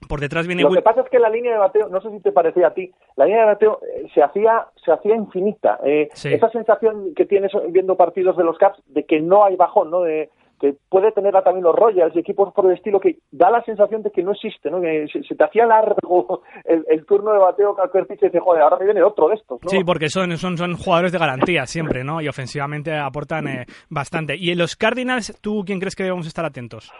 Por 0.09 0.20
detrás 0.20 0.46
viene 0.46 0.62
Lo 0.62 0.70
que 0.70 0.81
pasa 0.81 1.00
es 1.00 1.11
que 1.11 1.18
la 1.18 1.28
línea 1.28 1.52
de 1.52 1.59
bateo, 1.59 1.88
no 1.88 2.00
sé 2.00 2.09
si 2.11 2.20
te 2.20 2.31
parecía 2.31 2.68
a 2.68 2.74
ti, 2.74 2.92
la 3.16 3.24
línea 3.24 3.40
de 3.40 3.46
bateo 3.46 3.81
eh, 3.83 4.07
se 4.14 4.22
hacía 4.22 4.68
se 4.85 4.92
hacía 4.92 5.16
infinita. 5.16 5.81
Eh, 5.85 6.09
Sí. 6.12 6.33
Esa 6.33 6.48
sensación 6.50 7.14
que 7.16 7.26
tienes 7.26 7.50
viendo 7.70 7.96
partidos 7.96 8.37
de 8.37 8.44
los 8.44 8.57
Caps 8.59 8.81
de 8.87 9.04
que 9.04 9.20
no 9.20 9.44
hay 9.44 9.57
bajón, 9.57 9.90
¿no? 9.90 10.02
De, 10.02 10.31
que 10.59 10.75
puede 10.88 11.12
tener 11.12 11.37
a 11.37 11.42
también 11.42 11.64
los 11.64 11.75
Royals 11.75 12.14
y 12.14 12.21
equipos 12.21 12.53
por 12.53 12.66
el 12.66 12.77
estilo 12.77 13.01
que 13.01 13.18
da 13.31 13.51
la 13.51 13.62
sensación 13.62 14.03
de 14.03 14.11
que 14.11 14.23
no 14.23 14.33
existe, 14.33 14.71
¿no? 14.71 14.81
Que 14.81 15.07
se, 15.12 15.23
se 15.23 15.35
te 15.35 15.44
hacía 15.44 15.66
largo 15.66 16.42
el, 16.64 16.85
el 16.88 17.07
turno 17.07 17.33
de 17.33 17.38
bateo 17.38 17.75
cualquier 17.75 18.07
pitch 18.07 18.23
y 18.23 18.27
dices, 18.27 18.42
joder, 18.42 18.62
ahora 18.62 18.79
me 18.79 18.87
viene 18.87 19.03
otro 19.03 19.29
de 19.29 19.37
estos, 19.37 19.61
¿no? 19.62 19.68
Sí, 19.68 19.85
porque 19.85 20.09
son, 20.09 20.37
son, 20.37 20.57
son 20.57 20.77
jugadores 20.77 21.12
de 21.12 21.18
garantía 21.18 21.66
siempre, 21.66 22.05
¿no? 22.05 22.21
Y 22.21 22.29
ofensivamente 22.29 22.97
aportan 22.97 23.49
eh, 23.49 23.66
bastante. 23.88 24.37
Y 24.37 24.51
en 24.51 24.59
los 24.59 24.77
Cardinals, 24.77 25.38
¿tú 25.40 25.62
quién 25.64 25.79
crees 25.79 25.97
que 25.97 26.05
debemos 26.05 26.27
estar 26.27 26.44
atentos? 26.44 26.92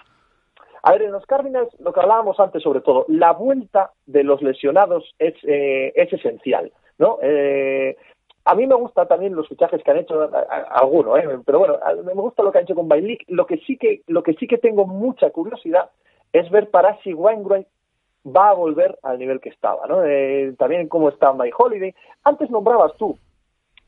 A 0.83 0.93
ver, 0.93 1.03
en 1.03 1.13
los 1.13 1.27
Cardinals, 1.27 1.69
lo 1.81 1.93
que 1.93 2.01
hablábamos 2.01 2.39
antes 2.41 2.63
sobre 2.63 2.81
todo, 2.81 3.05
la 3.09 3.33
vuelta 3.33 3.91
de 4.07 4.25
los 4.25 4.41
lesionados 4.43 5.15
es, 5.19 5.35
eh, 5.45 5.93
es 5.95 6.13
esencial, 6.13 6.73
¿no? 6.99 7.19
Eh, 7.23 7.97
a 8.51 8.55
mí 8.55 8.67
me 8.67 8.75
gusta 8.75 9.07
también 9.07 9.35
los 9.37 9.47
fichajes 9.49 9.83
que 9.83 9.91
han 9.91 9.99
hecho 9.99 10.23
a- 10.23 10.27
a- 10.27 10.79
alguno, 10.81 11.17
¿eh? 11.17 11.39
pero 11.45 11.59
bueno, 11.59 11.77
a- 11.83 11.95
me 11.95 12.13
gusta 12.15 12.43
lo 12.43 12.51
que 12.51 12.59
han 12.59 12.65
hecho 12.65 12.75
con 12.75 12.89
Bailick. 12.89 13.25
Lo 13.29 13.47
que 13.47 13.59
sí 13.59 13.77
que 13.77 14.03
lo 14.07 14.23
que 14.23 14.35
sí 14.35 14.47
que 14.47 14.59
tengo 14.59 14.87
mucha 14.87 15.31
curiosidad 15.31 15.91
es 16.33 16.51
ver 16.51 16.71
para 16.71 16.97
si 17.03 17.13
Wainwright 17.15 17.67
va 18.27 18.51
a 18.51 18.55
volver 18.55 18.99
al 19.03 19.19
nivel 19.19 19.41
que 19.41 19.49
estaba, 19.51 19.87
¿no? 19.87 20.05
Eh, 20.05 20.55
también 20.59 20.89
cómo 20.89 21.09
está 21.09 21.33
Mike 21.33 21.55
Holiday. 21.59 21.95
Antes 22.25 22.51
nombrabas 22.51 22.95
tú 22.97 23.19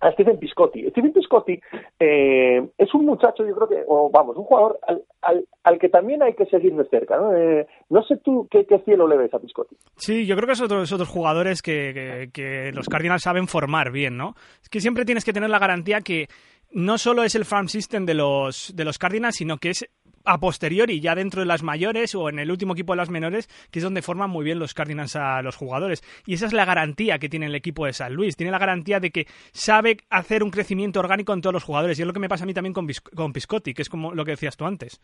a 0.00 0.10
Stephen 0.12 0.38
Piscotti. 0.38 0.88
Stephen 0.90 1.12
Piscotti 1.12 1.60
eh, 1.98 2.66
es 2.78 2.94
un 2.94 3.04
muchacho, 3.06 3.44
yo 3.46 3.54
creo 3.54 3.68
que, 3.68 3.82
o 3.86 4.10
vamos, 4.10 4.36
un 4.36 4.44
jugador 4.44 4.78
al, 4.86 5.02
al, 5.22 5.44
al 5.62 5.78
que 5.78 5.88
también 5.88 6.22
hay 6.22 6.34
que 6.34 6.46
seguir 6.46 6.74
de 6.74 6.84
cerca. 6.88 7.16
No, 7.16 7.34
Eh, 7.36 7.66
no 7.90 8.02
sé 8.04 8.16
tú 8.18 8.48
qué, 8.50 8.64
cielo 8.84 9.06
le 9.06 9.16
ves 9.16 9.34
a 9.34 9.38
Piscotti. 9.38 9.76
Sí, 9.96 10.26
yo 10.26 10.34
creo 10.36 10.46
que 10.46 10.52
es 10.54 10.60
otro, 10.62 10.82
es 10.82 10.92
otros 10.92 11.08
jugadores 11.08 11.60
que, 11.62 11.92
que- 11.94 12.30
que 12.32 12.72
los 12.72 12.88
Cardinals 12.88 13.22
saben 13.22 13.46
formar 13.46 13.90
bien, 13.92 14.16
¿no? 14.16 14.34
Es 14.62 14.68
que 14.68 14.80
siempre 14.80 15.04
tienes 15.04 15.24
que 15.24 15.32
tener 15.32 15.50
la 15.50 15.58
garantía 15.58 16.00
que 16.00 16.28
no 16.72 16.98
solo 16.98 17.24
es 17.24 17.34
el 17.34 17.44
farm 17.44 17.66
system 17.68 18.06
de 18.06 18.14
los, 18.14 18.72
de 18.76 18.84
los 18.84 18.96
Cardinals, 18.96 19.34
sino 19.36 19.56
que 19.58 19.70
es 19.70 19.84
a 20.24 20.38
posteriori, 20.38 21.00
ya 21.00 21.14
dentro 21.14 21.40
de 21.40 21.46
las 21.46 21.62
mayores 21.62 22.14
o 22.14 22.28
en 22.28 22.38
el 22.38 22.50
último 22.50 22.74
equipo 22.74 22.92
de 22.92 22.98
las 22.98 23.10
menores, 23.10 23.48
que 23.70 23.78
es 23.78 23.82
donde 23.82 24.02
forman 24.02 24.30
muy 24.30 24.44
bien 24.44 24.58
los 24.58 24.74
Cardinals 24.74 25.16
a 25.16 25.42
los 25.42 25.56
jugadores. 25.56 26.02
Y 26.26 26.34
esa 26.34 26.46
es 26.46 26.52
la 26.52 26.64
garantía 26.64 27.18
que 27.18 27.28
tiene 27.28 27.46
el 27.46 27.54
equipo 27.54 27.86
de 27.86 27.92
San 27.92 28.14
Luis. 28.14 28.36
Tiene 28.36 28.52
la 28.52 28.58
garantía 28.58 29.00
de 29.00 29.10
que 29.10 29.26
sabe 29.52 29.98
hacer 30.10 30.42
un 30.42 30.50
crecimiento 30.50 31.00
orgánico 31.00 31.32
en 31.32 31.40
todos 31.40 31.54
los 31.54 31.64
jugadores. 31.64 31.98
Y 31.98 32.02
es 32.02 32.06
lo 32.06 32.12
que 32.12 32.20
me 32.20 32.28
pasa 32.28 32.44
a 32.44 32.46
mí 32.46 32.54
también 32.54 32.72
con, 32.72 32.88
con 33.14 33.32
Piscotti, 33.32 33.74
que 33.74 33.82
es 33.82 33.88
como 33.88 34.14
lo 34.14 34.24
que 34.24 34.32
decías 34.32 34.56
tú 34.56 34.66
antes. 34.66 35.00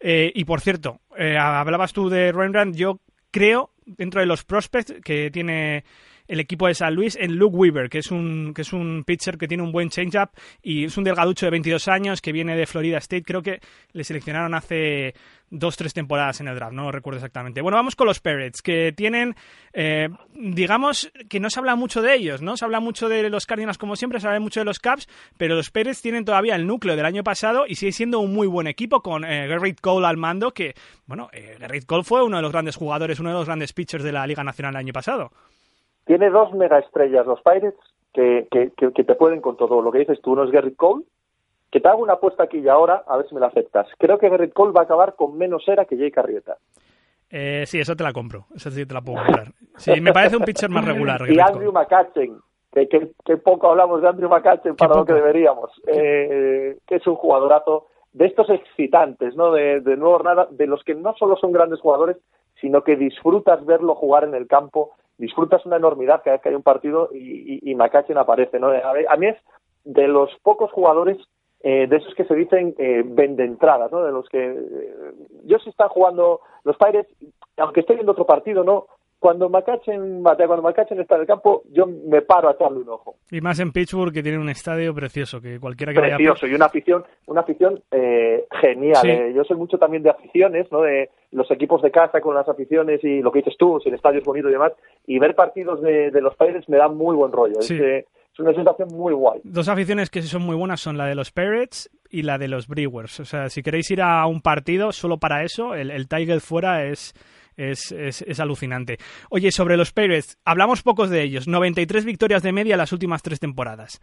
Eh, 0.00 0.32
y 0.34 0.44
por 0.44 0.60
cierto, 0.60 1.00
eh, 1.16 1.36
hablabas 1.36 1.92
tú 1.92 2.08
de 2.08 2.32
Rembrandt, 2.32 2.74
yo 2.74 3.00
creo, 3.30 3.70
dentro 3.84 4.20
de 4.20 4.26
los 4.26 4.44
prospects 4.44 4.94
que 5.04 5.30
tiene 5.30 5.84
el 6.30 6.38
equipo 6.38 6.68
de 6.68 6.74
San 6.74 6.94
Luis, 6.94 7.16
en 7.20 7.34
Luke 7.34 7.56
Weaver, 7.56 7.90
que 7.90 7.98
es 7.98 8.12
un, 8.12 8.54
que 8.54 8.62
es 8.62 8.72
un 8.72 9.02
pitcher 9.04 9.36
que 9.36 9.48
tiene 9.48 9.64
un 9.64 9.72
buen 9.72 9.90
change-up 9.90 10.30
y 10.62 10.84
es 10.84 10.96
un 10.96 11.02
delgaducho 11.02 11.44
de 11.46 11.50
22 11.50 11.88
años 11.88 12.22
que 12.22 12.30
viene 12.30 12.56
de 12.56 12.66
Florida 12.66 12.98
State. 12.98 13.24
Creo 13.24 13.42
que 13.42 13.60
le 13.92 14.04
seleccionaron 14.04 14.54
hace 14.54 15.12
dos, 15.50 15.76
tres 15.76 15.92
temporadas 15.92 16.40
en 16.40 16.46
el 16.46 16.54
draft, 16.54 16.72
no 16.72 16.84
lo 16.84 16.92
recuerdo 16.92 17.18
exactamente. 17.18 17.60
Bueno, 17.60 17.76
vamos 17.76 17.96
con 17.96 18.06
los 18.06 18.20
Pirates, 18.20 18.62
que 18.62 18.92
tienen, 18.96 19.34
eh, 19.72 20.08
digamos, 20.32 21.10
que 21.28 21.40
no 21.40 21.50
se 21.50 21.58
habla 21.58 21.74
mucho 21.74 22.00
de 22.00 22.14
ellos, 22.14 22.42
¿no? 22.42 22.56
Se 22.56 22.64
habla 22.64 22.78
mucho 22.78 23.08
de 23.08 23.28
los 23.28 23.44
Cardinals 23.44 23.76
como 23.76 23.96
siempre, 23.96 24.20
se 24.20 24.28
habla 24.28 24.38
mucho 24.38 24.60
de 24.60 24.66
los 24.66 24.78
Caps, 24.78 25.08
pero 25.36 25.56
los 25.56 25.72
Pirates 25.72 26.00
tienen 26.00 26.24
todavía 26.24 26.54
el 26.54 26.64
núcleo 26.64 26.94
del 26.94 27.06
año 27.06 27.24
pasado 27.24 27.64
y 27.66 27.74
sigue 27.74 27.90
siendo 27.90 28.20
un 28.20 28.32
muy 28.32 28.46
buen 28.46 28.68
equipo 28.68 29.02
con 29.02 29.24
eh, 29.24 29.48
Garrett 29.48 29.80
Cole 29.80 30.06
al 30.06 30.16
mando, 30.16 30.52
que, 30.52 30.74
bueno, 31.06 31.28
eh, 31.32 31.56
Garrett 31.58 31.86
Cole 31.86 32.04
fue 32.04 32.22
uno 32.22 32.36
de 32.36 32.42
los 32.42 32.52
grandes 32.52 32.76
jugadores, 32.76 33.18
uno 33.18 33.30
de 33.30 33.34
los 33.34 33.46
grandes 33.46 33.72
pitchers 33.72 34.04
de 34.04 34.12
la 34.12 34.28
Liga 34.28 34.44
Nacional 34.44 34.74
el 34.74 34.78
año 34.78 34.92
pasado. 34.92 35.32
Tiene 36.10 36.28
dos 36.28 36.52
megaestrellas 36.54 37.24
los 37.24 37.40
Pirates 37.42 37.76
que, 38.12 38.48
que, 38.50 38.72
que, 38.76 38.90
que 38.92 39.04
te 39.04 39.14
pueden 39.14 39.40
con 39.40 39.56
todo 39.56 39.80
lo 39.80 39.92
que 39.92 40.00
dices 40.00 40.20
tú. 40.20 40.32
Uno 40.32 40.42
es 40.42 40.50
Garrett 40.50 40.74
Cole, 40.74 41.04
que 41.70 41.78
te 41.78 41.86
hago 41.86 42.02
una 42.02 42.14
apuesta 42.14 42.42
aquí 42.42 42.58
y 42.58 42.66
ahora, 42.66 43.04
a 43.06 43.16
ver 43.16 43.28
si 43.28 43.34
me 43.36 43.40
la 43.40 43.46
aceptas. 43.46 43.86
Creo 43.96 44.18
que 44.18 44.28
Garrett 44.28 44.52
Cole 44.52 44.72
va 44.72 44.80
a 44.80 44.84
acabar 44.86 45.14
con 45.14 45.38
menos 45.38 45.62
era 45.68 45.84
que 45.84 45.96
Jay 45.96 46.10
Carrieta. 46.10 46.56
Eh, 47.30 47.62
sí, 47.64 47.78
eso 47.78 47.94
te 47.94 48.02
la 48.02 48.12
compro, 48.12 48.46
eso 48.56 48.72
sí 48.72 48.84
te 48.84 48.92
la 48.92 49.02
puedo 49.02 49.22
comprar. 49.22 49.52
Sí, 49.76 50.00
me 50.00 50.12
parece 50.12 50.36
un 50.36 50.42
pitcher 50.42 50.68
más 50.68 50.84
regular. 50.84 51.20
y 51.30 51.38
Andrew. 51.38 51.70
McCutchen, 51.70 52.38
que, 52.72 52.88
que, 52.88 53.12
que 53.24 53.36
poco 53.36 53.70
hablamos 53.70 54.02
de 54.02 54.08
Andrew 54.08 54.28
McCutchen 54.28 54.74
para 54.74 54.96
lo 54.96 55.04
que 55.04 55.12
deberíamos, 55.12 55.70
eh, 55.86 56.76
que 56.88 56.96
es 56.96 57.06
un 57.06 57.14
jugadorazo 57.14 57.86
de 58.14 58.26
estos 58.26 58.50
excitantes, 58.50 59.36
¿no? 59.36 59.52
De, 59.52 59.80
de 59.80 59.96
nuevo 59.96 60.20
nada, 60.24 60.48
de 60.50 60.66
los 60.66 60.82
que 60.82 60.96
no 60.96 61.14
solo 61.16 61.36
son 61.36 61.52
grandes 61.52 61.78
jugadores, 61.78 62.16
sino 62.60 62.82
que 62.82 62.96
disfrutas 62.96 63.64
verlo 63.64 63.94
jugar 63.94 64.24
en 64.24 64.34
el 64.34 64.48
campo, 64.48 64.96
disfrutas 65.20 65.64
una 65.66 65.76
enormidad 65.76 66.22
cada 66.24 66.36
vez 66.36 66.42
que 66.42 66.48
hay 66.48 66.54
un 66.54 66.62
partido 66.62 67.10
y, 67.12 67.70
y, 67.70 67.74
McCutchen 67.74 68.18
aparece, 68.18 68.58
¿no? 68.58 68.68
A 68.68 69.16
mí, 69.16 69.26
es 69.26 69.36
de 69.84 70.08
los 70.08 70.30
pocos 70.42 70.72
jugadores 70.72 71.18
eh, 71.62 71.86
de 71.86 71.96
esos 71.96 72.14
que 72.14 72.24
se 72.24 72.34
dicen 72.34 72.74
eh, 72.78 73.02
vende 73.04 73.44
entradas, 73.44 73.92
¿no? 73.92 74.02
De 74.02 74.12
los 74.12 74.28
que 74.28 74.44
eh, 74.44 75.12
yo 75.44 75.58
si 75.58 75.68
están 75.68 75.88
jugando 75.88 76.40
los 76.64 76.76
Pirates, 76.78 77.06
aunque 77.58 77.80
esté 77.80 77.94
viendo 77.94 78.12
otro 78.12 78.26
partido, 78.26 78.64
no 78.64 78.86
cuando 79.20 79.48
batea, 79.48 79.78
cuando 79.84 80.62
McCutchen 80.62 80.98
está 80.98 81.14
en 81.14 81.20
el 81.20 81.26
campo, 81.26 81.62
yo 81.70 81.86
me 81.86 82.22
paro 82.22 82.48
a 82.48 82.52
echarle 82.52 82.78
un 82.78 82.88
ojo. 82.88 83.16
Y 83.30 83.40
más 83.40 83.60
en 83.60 83.70
Pittsburgh, 83.70 84.12
que 84.12 84.22
tiene 84.22 84.38
un 84.38 84.48
estadio 84.48 84.92
precioso, 84.94 85.40
que 85.40 85.60
cualquiera 85.60 85.92
que 85.92 86.00
vaya... 86.00 86.16
Precioso, 86.16 86.46
y 86.46 86.54
una 86.54 86.64
afición, 86.64 87.04
una 87.26 87.42
afición 87.42 87.82
eh, 87.92 88.46
genial. 88.60 88.96
Sí. 89.02 89.08
eh. 89.10 89.32
Yo 89.36 89.44
soy 89.44 89.58
mucho 89.58 89.78
también 89.78 90.02
de 90.02 90.10
aficiones, 90.10 90.72
¿no? 90.72 90.80
De 90.80 91.10
los 91.32 91.48
equipos 91.50 91.82
de 91.82 91.90
casa 91.90 92.20
con 92.20 92.34
las 92.34 92.48
aficiones 92.48 93.04
y 93.04 93.20
lo 93.20 93.30
que 93.30 93.40
dices 93.40 93.56
tú, 93.58 93.78
si 93.82 93.90
el 93.90 93.94
estadio 93.94 94.18
es 94.20 94.24
bonito 94.24 94.48
y 94.48 94.52
demás. 94.52 94.72
Y 95.06 95.18
ver 95.18 95.34
partidos 95.34 95.82
de, 95.82 96.10
de 96.10 96.20
los 96.20 96.34
Pirates 96.36 96.68
me 96.68 96.78
da 96.78 96.88
muy 96.88 97.14
buen 97.14 97.30
rollo. 97.30 97.60
Sí. 97.60 97.74
Es, 97.74 97.80
eh, 97.80 98.06
es 98.32 98.40
una 98.40 98.54
sensación 98.54 98.88
muy 98.92 99.12
guay. 99.12 99.40
Dos 99.44 99.68
aficiones 99.68 100.08
que 100.08 100.22
son 100.22 100.42
muy 100.42 100.56
buenas 100.56 100.80
son 100.80 100.96
la 100.96 101.06
de 101.06 101.14
los 101.14 101.30
Pirates 101.30 101.90
y 102.10 102.22
la 102.22 102.38
de 102.38 102.48
los 102.48 102.68
Brewers. 102.68 103.20
O 103.20 103.24
sea, 103.24 103.50
si 103.50 103.62
queréis 103.62 103.90
ir 103.90 104.00
a 104.00 104.24
un 104.26 104.40
partido 104.40 104.92
solo 104.92 105.18
para 105.18 105.42
eso, 105.42 105.74
el, 105.74 105.90
el 105.90 106.08
Tiger 106.08 106.40
fuera 106.40 106.86
es, 106.86 107.12
es, 107.56 107.92
es, 107.92 108.22
es 108.22 108.40
alucinante. 108.40 108.98
Oye, 109.30 109.50
sobre 109.52 109.76
los 109.76 109.92
Pirates, 109.92 110.38
hablamos 110.44 110.82
pocos 110.82 111.10
de 111.10 111.22
ellos. 111.22 111.48
93 111.48 112.04
victorias 112.04 112.42
de 112.42 112.52
media 112.52 112.76
las 112.76 112.92
últimas 112.92 113.22
tres 113.22 113.40
temporadas. 113.40 114.00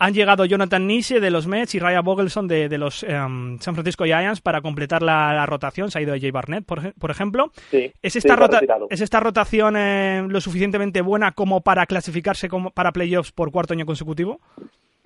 Han 0.00 0.14
llegado 0.14 0.44
Jonathan 0.44 0.86
Nise 0.86 1.18
de 1.18 1.28
los 1.32 1.48
Mets 1.48 1.74
y 1.74 1.80
Ryan 1.80 2.04
Bogelson 2.04 2.46
de, 2.46 2.68
de 2.68 2.78
los 2.78 3.02
em, 3.02 3.58
San 3.58 3.74
Francisco 3.74 4.04
Giants 4.04 4.40
para 4.40 4.60
completar 4.60 5.02
la, 5.02 5.34
la 5.34 5.44
rotación. 5.44 5.90
Se 5.90 5.98
ha 5.98 6.02
ido 6.02 6.14
Jay 6.16 6.30
Barnett, 6.30 6.64
por, 6.64 6.78
ej- 6.78 6.94
por 7.00 7.10
ejemplo. 7.10 7.50
Sí, 7.72 7.90
¿Es 8.00 8.14
esta, 8.14 8.36
rota-. 8.36 8.60
¿Es 8.90 9.00
esta 9.00 9.18
rotación 9.18 9.74
eh, 9.76 10.24
lo 10.28 10.40
suficientemente 10.40 11.00
buena 11.00 11.32
como 11.32 11.62
para 11.62 11.84
clasificarse 11.86 12.48
como 12.48 12.70
para 12.70 12.92
playoffs 12.92 13.32
por 13.32 13.50
cuarto 13.50 13.72
año 13.74 13.86
consecutivo? 13.86 14.40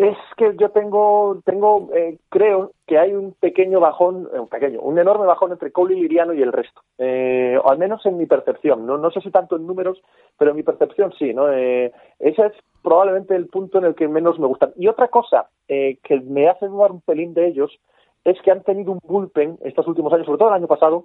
Es 0.03 0.19
que 0.37 0.57
yo 0.57 0.71
tengo, 0.71 1.41
tengo 1.45 1.89
eh, 1.95 2.19
creo 2.29 2.73
que 2.89 2.99
hay 2.99 3.13
un 3.13 3.35
pequeño 3.35 3.79
bajón, 3.79 4.29
eh, 4.35 4.41
un 4.41 4.49
pequeño, 4.49 4.81
un 4.81 4.99
enorme 4.99 5.27
bajón 5.27 5.53
entre 5.53 5.71
Cole 5.71 5.95
Liriano 5.95 6.33
y 6.33 6.43
el 6.43 6.51
resto. 6.51 6.83
Eh, 6.99 7.57
al 7.65 7.79
menos 7.79 8.05
en 8.05 8.19
mi 8.19 8.27
percepción. 8.27 8.85
No, 8.85 8.99
no 8.99 9.13
sé 9.13 9.21
si 9.21 9.31
tanto 9.31 9.55
en 9.55 9.65
números, 9.65 10.03
pero 10.37 10.51
en 10.51 10.57
mi 10.57 10.65
percepción 10.65 11.13
sí. 11.17 11.33
¿no? 11.33 11.53
Eh, 11.53 11.93
ese 12.19 12.47
es 12.47 12.53
probablemente 12.83 13.37
el 13.37 13.47
punto 13.47 13.79
en 13.79 13.85
el 13.85 13.95
que 13.95 14.09
menos 14.09 14.41
me 14.41 14.49
gusta. 14.49 14.71
Y 14.75 14.89
otra 14.89 15.07
cosa 15.07 15.51
que 15.69 16.21
me 16.25 16.49
hace 16.49 16.67
dudar 16.67 16.91
un 16.91 17.01
pelín 17.01 17.33
de 17.33 17.47
ellos 17.47 17.71
es 18.25 18.43
que 18.43 18.51
han 18.51 18.65
tenido 18.65 18.91
un 18.91 18.99
bullpen 19.05 19.59
estos 19.63 19.87
últimos 19.87 20.13
años, 20.13 20.27
sobre 20.27 20.39
todo 20.39 20.49
el 20.49 20.57
año 20.57 20.67
pasado, 20.67 21.05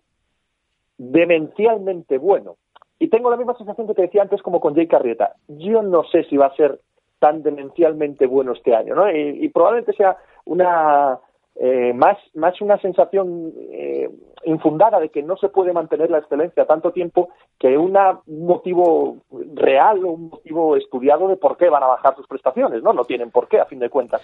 demencialmente 0.98 2.18
bueno. 2.18 2.56
Y 2.98 3.10
tengo 3.10 3.30
la 3.30 3.38
misma 3.38 3.56
sensación 3.56 3.86
que 3.86 3.94
te 3.94 4.02
decía 4.02 4.24
antes 4.24 4.42
como 4.42 4.60
con 4.60 4.74
Jake 4.74 4.88
Carrieta. 4.88 5.34
Yo 5.48 5.84
no 5.84 6.04
sé 6.06 6.24
si 6.24 6.36
va 6.36 6.48
a 6.48 6.56
ser 6.56 6.80
tan 7.20 7.44
demencialmente 7.44 8.28
bueno 8.28 8.54
este 8.54 8.76
año, 8.76 8.96
¿no? 8.96 9.10
Y, 9.12 9.48
probablemente 9.50 9.94
sea 9.94 10.18
una 10.46 11.20
eh, 11.56 11.94
más, 11.94 12.18
más 12.36 12.60
una 12.62 12.78
sensación 12.80 13.52
eh, 13.72 14.10
infundada 14.46 15.00
de 15.00 15.10
que 15.10 15.24
no 15.24 15.38
se 15.38 15.50
puede 15.50 15.74
mantener 15.74 16.12
la 16.12 16.20
excelencia 16.20 16.66
tanto 16.66 16.92
tiempo 16.92 17.30
que 17.58 17.78
una, 17.78 18.20
un 18.28 18.46
motivo 18.46 19.18
real 19.56 20.06
o 20.06 20.10
un 20.10 20.30
motivo 20.30 20.76
estudiado 20.76 21.28
de 21.28 21.38
por 21.38 21.58
qué 21.58 21.70
van 21.70 21.84
a 21.84 21.88
bajar 21.88 22.16
sus 22.16 22.28
prestaciones, 22.28 22.84
¿no? 22.84 22.94
No 22.94 23.06
tienen 23.06 23.32
por 23.32 23.48
qué, 23.48 23.60
a 23.60 23.66
fin 23.66 23.80
de 23.80 23.90
cuentas. 23.90 24.22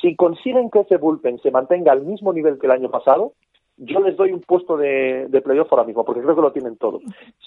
Si 0.00 0.14
consiguen 0.14 0.70
que 0.70 0.80
ese 0.80 0.96
bullpen 0.96 1.38
se 1.40 1.50
mantenga 1.50 1.92
al 1.92 2.02
mismo 2.02 2.32
nivel 2.32 2.58
que 2.58 2.66
el 2.66 2.72
año 2.72 2.90
pasado, 2.90 3.32
yo 3.78 4.00
les 4.00 4.16
doy 4.16 4.32
un 4.32 4.40
puesto 4.40 4.76
de, 4.76 5.28
playoff 5.44 5.72
ahora 5.72 5.84
mismo, 5.84 6.04
porque 6.04 6.20
creo 6.20 6.34
que 6.34 6.42
lo 6.42 6.52
tienen 6.52 6.76
todo. 6.76 7.00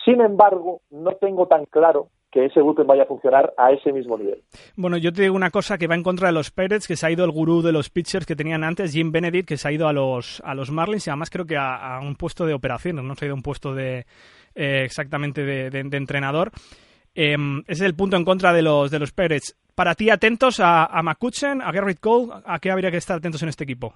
Sin 0.06 0.22
embargo, 0.22 0.82
no 0.90 1.12
tengo 1.16 1.48
tan 1.48 1.66
claro 1.66 2.08
que 2.32 2.46
ese 2.46 2.62
bullpen 2.62 2.88
vaya 2.88 3.04
a 3.04 3.08
funcionar 3.08 3.54
a 3.58 3.72
ese 3.72 3.92
mismo 3.92 4.18
nivel. 4.18 4.42
Bueno, 4.78 4.96
yo 4.96 5.12
te 5.12 5.24
digo 5.24 5.36
una 5.36 5.52
cosa 5.52 5.78
que 5.78 5.88
va 5.88 5.96
en 5.96 6.04
contra 6.04 6.28
de 6.30 6.34
los 6.34 6.50
Pirates, 6.50 6.88
que 6.88 6.96
se 6.96 7.06
ha 7.06 7.12
ido 7.12 7.26
el 7.26 7.32
gurú 7.32 7.62
de 7.62 7.74
los 7.74 7.90
pitchers 7.90 8.26
que 8.26 8.38
tenían 8.38 8.64
antes, 8.64 8.94
Jim 8.94 9.12
Benedict, 9.12 9.50
que 9.50 9.58
se 9.58 9.68
ha 9.68 9.72
ido 9.74 9.90
a 9.90 9.94
los, 9.94 10.42
a 10.46 10.56
los 10.56 10.72
Marlins 10.72 11.06
y 11.06 11.10
además 11.10 11.30
creo 11.30 11.46
que 11.46 11.58
a, 11.58 12.00
un 12.02 12.16
puesto 12.16 12.46
de 12.46 12.54
operaciones, 12.54 13.04
no 13.04 13.16
se 13.16 13.26
ha 13.26 13.28
ido 13.28 13.34
a 13.34 13.36
un 13.36 13.44
puesto 13.44 13.76
de 13.76 14.06
eh, 14.56 14.84
exactamente 14.86 15.44
de, 15.44 15.98
entrenador. 15.98 16.52
Eh, 17.14 17.36
ese 17.68 17.84
es 17.84 17.90
el 17.90 17.96
punto 17.96 18.16
en 18.16 18.24
contra 18.24 18.54
de 18.54 18.62
los, 18.62 18.90
de 18.90 19.00
los 19.00 19.12
Pirates. 19.12 19.58
Para 19.76 19.96
ti, 19.96 20.10
atentos 20.10 20.62
a, 20.62 20.86
a 20.86 21.04
McCutchen, 21.04 21.62
a 21.62 21.72
Garrett 21.74 22.00
Cole, 22.00 22.32
¿a 22.46 22.60
qué 22.60 22.72
habría 22.72 22.92
que 22.92 22.98
estar 22.98 23.18
atentos 23.18 23.44
en 23.44 23.50
este 23.50 23.66
equipo? 23.66 23.94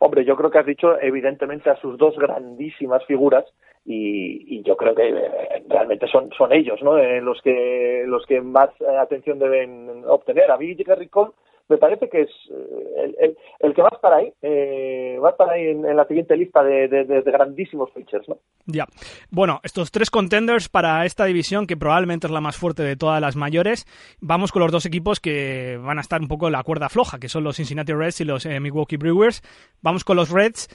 Hombre, 0.00 0.24
yo 0.24 0.36
creo 0.36 0.50
que 0.50 0.58
has 0.58 0.66
dicho 0.66 1.00
evidentemente 1.00 1.70
a 1.70 1.76
sus 1.76 1.96
dos 1.98 2.16
grandísimas 2.16 3.04
figuras 3.06 3.44
y, 3.84 4.58
y 4.58 4.62
yo 4.62 4.76
creo 4.76 4.94
que 4.94 5.08
eh, 5.08 5.64
realmente 5.68 6.06
son, 6.08 6.30
ellos 6.52 6.82
¿no? 6.82 6.98
Eh, 6.98 7.20
los 7.20 7.40
que 7.42 8.04
los 8.06 8.24
que 8.26 8.40
más 8.40 8.70
eh, 8.80 8.96
atención 8.96 9.38
deben 9.38 10.04
obtener. 10.06 10.50
A 10.50 10.56
mí 10.56 10.74
Gary 10.74 11.08
Cole 11.08 11.32
me 11.68 11.78
parece 11.78 12.08
que 12.10 12.22
es 12.22 12.28
eh, 12.50 13.04
el, 13.04 13.16
el, 13.20 13.36
el 13.60 13.74
que 13.74 13.80
va 13.82 13.88
a 13.90 13.96
estar 13.96 14.12
ahí, 14.12 14.32
eh, 14.42 15.16
va 15.22 15.28
a 15.28 15.32
estar 15.32 15.48
ahí 15.48 15.68
en, 15.68 15.86
en 15.86 15.96
la 15.96 16.06
siguiente 16.06 16.36
lista 16.36 16.62
de, 16.62 16.88
de, 16.88 17.04
de- 17.04 17.22
de 17.22 17.30
grandísimos 17.32 17.90
pitchers. 17.92 18.28
¿no? 18.28 18.38
Ya. 18.66 18.86
Bueno, 19.30 19.60
estos 19.62 19.90
tres 19.90 20.10
contenders 20.10 20.68
para 20.68 21.06
esta 21.06 21.24
división, 21.24 21.66
que 21.66 21.76
probablemente 21.76 22.26
es 22.26 22.32
la 22.32 22.40
más 22.42 22.56
fuerte 22.56 22.82
de 22.82 22.96
todas 22.96 23.20
las 23.20 23.34
mayores, 23.36 23.86
vamos 24.20 24.52
con 24.52 24.60
los 24.62 24.72
dos 24.72 24.84
equipos 24.86 25.20
que 25.20 25.78
van 25.82 25.98
a 25.98 26.02
estar 26.02 26.20
un 26.20 26.28
poco 26.28 26.46
en 26.46 26.52
la 26.52 26.62
cuerda 26.62 26.88
floja, 26.90 27.18
que 27.18 27.28
son 27.30 27.44
los 27.44 27.56
Cincinnati 27.56 27.92
Reds 27.94 28.20
y 28.20 28.24
los 28.24 28.44
eh, 28.46 28.60
Milwaukee 28.60 28.96
Brewers. 28.98 29.40
Vamos 29.80 30.04
con 30.04 30.16
los 30.16 30.30
Reds, 30.30 30.68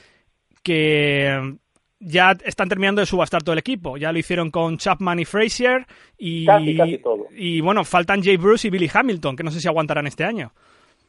que 0.62 1.56
ya 2.00 2.32
están 2.44 2.68
terminando 2.68 3.00
de 3.00 3.06
subastar 3.06 3.42
todo 3.42 3.52
el 3.52 3.58
equipo. 3.58 3.96
Ya 3.96 4.12
lo 4.12 4.18
hicieron 4.18 4.50
con 4.50 4.76
Chapman 4.78 5.18
y 5.20 5.24
Frazier. 5.24 5.86
Y, 6.18 6.46
Casi, 6.46 6.76
casi 6.76 6.98
todo. 6.98 7.26
y 7.36 7.60
bueno, 7.60 7.84
faltan 7.84 8.22
Jay 8.22 8.36
Bruce 8.36 8.66
y 8.68 8.70
Billy 8.70 8.90
Hamilton, 8.92 9.36
que 9.36 9.42
no 9.42 9.50
sé 9.50 9.60
si 9.60 9.68
aguantarán 9.68 10.06
este 10.06 10.24
año. 10.24 10.52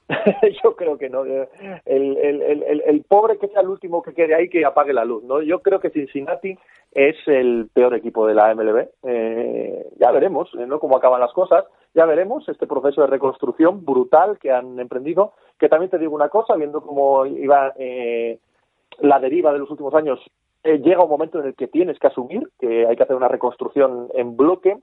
yo 0.63 0.75
creo 0.75 0.97
que 0.97 1.09
no. 1.09 1.23
El, 1.23 1.47
el, 1.85 2.17
el, 2.41 2.63
el- 2.63 2.83
el 2.85 3.03
pobre 3.03 3.37
que 3.37 3.47
sea 3.47 3.61
el 3.61 3.69
último 3.69 4.01
que 4.01 4.13
quede 4.13 4.35
ahí 4.35 4.49
que 4.49 4.65
apague 4.65 4.93
la 4.93 5.05
luz. 5.05 5.23
no 5.23 5.41
Yo 5.41 5.61
creo 5.61 5.79
que 5.79 5.89
Cincinnati 5.89 6.57
es 6.91 7.15
el 7.27 7.69
peor 7.73 7.95
equipo 7.95 8.27
de 8.27 8.33
la 8.33 8.53
MLB. 8.53 8.87
Eh, 9.03 9.87
ya 9.99 10.11
veremos 10.11 10.49
eh, 10.59 10.65
¿no? 10.65 10.79
cómo 10.79 10.97
acaban 10.97 11.21
las 11.21 11.31
cosas. 11.33 11.65
Ya 11.93 12.05
veremos 12.05 12.47
este 12.49 12.67
proceso 12.67 13.01
de 13.01 13.07
reconstrucción 13.07 13.85
brutal 13.85 14.37
que 14.39 14.51
han 14.51 14.79
emprendido. 14.79 15.33
Que 15.57 15.69
también 15.69 15.89
te 15.89 15.97
digo 15.97 16.15
una 16.15 16.29
cosa, 16.29 16.55
viendo 16.55 16.81
cómo 16.81 17.25
iba 17.25 17.73
eh, 17.77 18.39
la 18.99 19.19
deriva 19.19 19.53
de 19.53 19.59
los 19.59 19.69
últimos 19.71 19.93
años, 19.93 20.19
eh, 20.63 20.79
llega 20.79 21.03
un 21.03 21.09
momento 21.09 21.39
en 21.39 21.47
el 21.47 21.55
que 21.55 21.67
tienes 21.67 21.97
que 21.99 22.07
asumir 22.07 22.49
que 22.59 22.85
hay 22.85 22.95
que 22.95 23.03
hacer 23.03 23.15
una 23.15 23.27
reconstrucción 23.29 24.09
en 24.13 24.35
bloque. 24.35 24.75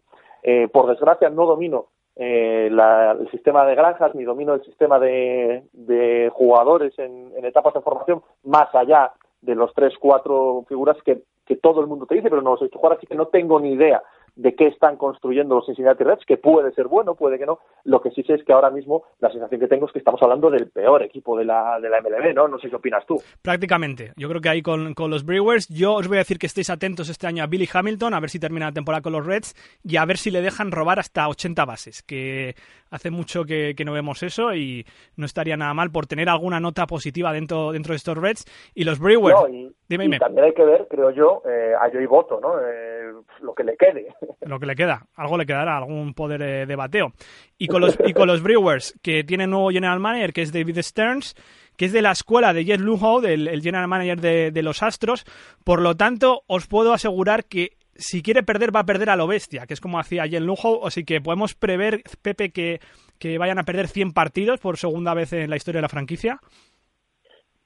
Eh, 0.42 0.68
por 0.68 0.86
desgracia, 0.86 1.28
no 1.30 1.46
domino 1.46 1.86
eh, 2.18 2.68
la- 2.70 3.12
el 3.12 3.30
sistema 3.30 3.64
de 3.64 3.76
granjas 3.76 4.14
ni 4.14 4.24
domino 4.24 4.52
el 4.54 4.64
sistema 4.64 4.98
de, 4.98 5.62
de 5.72 6.30
jugadores 6.34 6.98
en, 6.98 7.32
etapas 7.44 7.74
de 7.74 7.80
formación 7.80 8.22
más 8.44 8.74
allá 8.74 9.12
de 9.40 9.54
los 9.54 9.72
tres, 9.72 9.94
cuatro 10.00 10.64
figuras 10.68 10.96
que, 11.04 11.22
que 11.46 11.56
todo 11.56 11.80
el 11.80 11.86
mundo 11.86 12.06
te 12.06 12.16
dice, 12.16 12.28
pero 12.28 12.42
no 12.42 12.50
los 12.50 12.60
he 12.60 12.64
visto 12.64 12.80
jugar, 12.80 12.98
así 12.98 13.06
que 13.06 13.14
no 13.14 13.26
tengo 13.28 13.60
ni 13.60 13.72
idea 13.72 14.02
de 14.38 14.54
qué 14.54 14.68
están 14.68 14.96
construyendo 14.96 15.56
los 15.56 15.66
Cincinnati 15.66 16.04
Reds, 16.04 16.24
que 16.24 16.36
puede 16.36 16.70
ser 16.72 16.86
bueno, 16.86 17.16
puede 17.16 17.38
que 17.38 17.44
no. 17.44 17.58
Lo 17.82 18.00
que 18.00 18.12
sí 18.12 18.22
sé 18.22 18.34
es 18.34 18.44
que 18.44 18.52
ahora 18.52 18.70
mismo 18.70 19.02
la 19.18 19.30
sensación 19.30 19.60
que 19.60 19.66
tengo 19.66 19.86
es 19.86 19.92
que 19.92 19.98
estamos 19.98 20.22
hablando 20.22 20.48
del 20.48 20.70
peor 20.70 21.02
equipo 21.02 21.36
de 21.36 21.44
la, 21.44 21.80
de 21.80 21.90
la 21.90 22.00
MLB, 22.00 22.34
¿no? 22.34 22.46
No 22.46 22.58
sé 22.60 22.70
qué 22.70 22.76
opinas 22.76 23.04
tú. 23.04 23.20
Prácticamente. 23.42 24.12
Yo 24.16 24.28
creo 24.28 24.40
que 24.40 24.48
ahí 24.48 24.62
con, 24.62 24.94
con 24.94 25.10
los 25.10 25.24
Brewers, 25.24 25.68
yo 25.68 25.94
os 25.94 26.06
voy 26.06 26.18
a 26.18 26.20
decir 26.20 26.38
que 26.38 26.46
estéis 26.46 26.70
atentos 26.70 27.08
este 27.08 27.26
año 27.26 27.42
a 27.42 27.48
Billy 27.48 27.68
Hamilton, 27.70 28.14
a 28.14 28.20
ver 28.20 28.30
si 28.30 28.38
termina 28.38 28.66
la 28.66 28.72
temporada 28.72 29.02
con 29.02 29.12
los 29.12 29.26
Reds 29.26 29.56
y 29.82 29.96
a 29.96 30.04
ver 30.04 30.18
si 30.18 30.30
le 30.30 30.40
dejan 30.40 30.70
robar 30.70 31.00
hasta 31.00 31.28
80 31.28 31.64
bases, 31.64 32.04
que 32.04 32.54
hace 32.90 33.10
mucho 33.10 33.44
que, 33.44 33.74
que 33.76 33.84
no 33.84 33.92
vemos 33.92 34.22
eso 34.22 34.54
y 34.54 34.86
no 35.16 35.26
estaría 35.26 35.56
nada 35.56 35.74
mal 35.74 35.90
por 35.90 36.06
tener 36.06 36.28
alguna 36.28 36.60
nota 36.60 36.86
positiva 36.86 37.32
dentro, 37.32 37.72
dentro 37.72 37.92
de 37.92 37.96
estos 37.96 38.16
Reds. 38.16 38.44
Y 38.74 38.84
los 38.84 39.00
Brewers, 39.00 39.36
No, 39.40 39.48
y, 39.48 39.74
dime, 39.88 40.04
y 40.04 40.06
dime, 40.06 40.18
también 40.20 40.44
hay 40.44 40.54
que 40.54 40.64
ver, 40.64 40.86
creo 40.88 41.10
yo, 41.10 41.42
eh, 41.44 41.72
a 41.74 41.90
Joey 41.90 42.06
Boto, 42.06 42.38
¿no? 42.40 42.54
Eh, 42.60 43.12
lo 43.40 43.54
que 43.54 43.64
le 43.64 43.76
quede. 43.76 44.14
Lo 44.40 44.58
que 44.58 44.66
le 44.66 44.74
queda, 44.74 45.06
algo 45.14 45.36
le 45.36 45.46
quedará, 45.46 45.76
algún 45.76 46.14
poder 46.14 46.42
eh, 46.42 46.66
de 46.66 46.76
bateo. 46.76 47.12
Y 47.58 47.66
con, 47.68 47.80
los, 47.80 47.98
y 48.06 48.12
con 48.12 48.28
los 48.28 48.42
Brewers, 48.42 48.98
que 49.02 49.24
tienen 49.24 49.50
nuevo 49.50 49.70
general 49.70 50.00
manager, 50.00 50.32
que 50.32 50.42
es 50.42 50.52
David 50.52 50.80
Stearns, 50.80 51.34
que 51.76 51.86
es 51.86 51.92
de 51.92 52.02
la 52.02 52.12
escuela 52.12 52.52
de 52.52 52.64
Jet 52.64 52.80
Lujo, 52.80 53.20
del 53.20 53.48
el 53.48 53.62
general 53.62 53.88
manager 53.88 54.20
de, 54.20 54.50
de 54.50 54.62
los 54.62 54.82
Astros. 54.82 55.24
Por 55.64 55.80
lo 55.80 55.96
tanto, 55.96 56.42
os 56.46 56.66
puedo 56.66 56.92
asegurar 56.92 57.44
que 57.44 57.76
si 57.94 58.22
quiere 58.22 58.42
perder, 58.42 58.74
va 58.74 58.80
a 58.80 58.86
perder 58.86 59.10
a 59.10 59.16
lo 59.16 59.26
bestia, 59.26 59.66
que 59.66 59.74
es 59.74 59.80
como 59.80 59.98
hacía 59.98 60.26
Jet 60.26 60.42
Lujo. 60.42 60.86
Así 60.86 61.04
que 61.04 61.20
podemos 61.20 61.54
prever, 61.54 62.02
Pepe, 62.22 62.50
que, 62.50 62.80
que 63.18 63.38
vayan 63.38 63.58
a 63.58 63.64
perder 63.64 63.88
100 63.88 64.12
partidos 64.12 64.60
por 64.60 64.76
segunda 64.76 65.14
vez 65.14 65.32
en 65.32 65.50
la 65.50 65.56
historia 65.56 65.78
de 65.78 65.82
la 65.82 65.88
franquicia. 65.88 66.40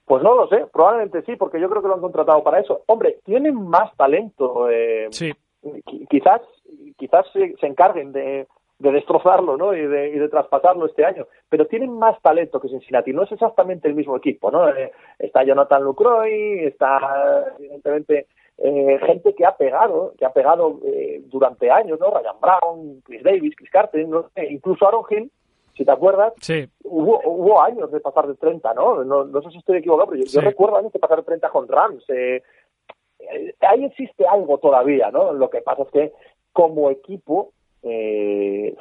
Pues 0.05 0.23
no 0.23 0.35
lo 0.35 0.49
sé, 0.49 0.67
probablemente 0.73 1.23
sí, 1.23 1.37
porque 1.37 1.61
yo 1.61 1.71
creo 1.71 1.81
que 1.81 1.89
lo 1.89 1.95
han 1.95 2.01
contratado 2.01 2.43
para 2.43 2.61
eso. 2.61 2.83
Hombre, 2.87 3.19
tienen 3.25 3.55
más 3.55 3.95
talento. 3.97 4.69
Eh, 4.69 5.07
Sí. 5.11 5.33
Qui- 5.63 6.07
quizás 6.09 6.41
quizás 6.97 7.27
se, 7.33 7.55
se 7.61 7.67
encarguen 7.67 8.13
de, 8.13 8.47
de 8.79 8.93
destrozarlo 8.93 9.57
¿no? 9.57 9.75
y, 9.75 9.87
de, 9.87 10.09
y 10.11 10.19
de 10.19 10.29
traspasarlo 10.29 10.87
este 10.87 11.05
año, 11.05 11.27
pero 11.49 11.67
tienen 11.67 11.93
más 11.99 12.21
talento 12.23 12.61
que 12.61 12.69
Cincinnati. 12.69 13.13
No 13.13 13.23
es 13.23 13.33
exactamente 13.33 13.87
el 13.89 13.95
mismo 13.95 14.17
equipo. 14.17 14.51
¿no? 14.51 14.69
Eh, 14.69 14.93
está 15.19 15.45
Jonathan 15.45 15.83
Lucroy, 15.85 16.65
está 16.65 17.55
evidentemente 17.59 18.27
eh, 18.59 18.99
gente 19.07 19.35
que 19.35 19.47
ha 19.47 19.57
pegado, 19.57 20.15
que 20.19 20.25
ha 20.25 20.33
pegado 20.33 20.79
eh, 20.85 21.23
durante 21.27 21.71
años, 21.71 21.99
¿no? 22.01 22.11
Ryan 22.11 22.37
Brown, 22.41 23.01
Chris 23.05 23.23
Davis, 23.23 23.55
Chris 23.57 23.71
Carter, 23.71 24.07
¿no? 24.07 24.29
sé, 24.35 24.47
incluso 24.53 24.87
Aaron 24.87 25.05
Hill, 25.11 25.31
si 25.75 25.85
te 25.87 25.91
acuerdas, 25.91 26.35
Sí, 26.41 26.69
hubo, 26.85 27.21
hubo 27.25 27.63
años 27.63 27.91
de 27.91 27.99
pasar 28.01 28.27
de 28.27 28.35
30, 28.35 28.75
¿no? 28.75 29.03
No, 29.05 29.25
no 29.25 29.43
sé 29.43 29.51
si 29.51 29.59
estoy 29.59 29.79
equivocado, 29.79 30.11
pero 30.11 30.23
yo, 30.25 30.41
recuerdo 30.43 30.77
años 30.77 30.93
de 30.93 30.99
pasar 30.99 31.19
de 31.19 31.25
30 31.25 31.49
con 31.49 31.67
Rams. 31.67 32.05
Eh, 32.09 32.43
ahí 33.61 33.85
existe 33.85 34.25
algo 34.27 34.59
todavía, 34.59 35.11
¿no? 35.11 35.33
Lo 35.33 35.51
que 35.51 35.61
pasa 35.61 35.83
es 35.83 35.91
que 35.91 36.13
como 36.53 36.91
equipo, 36.91 37.53
eh, 37.83 38.75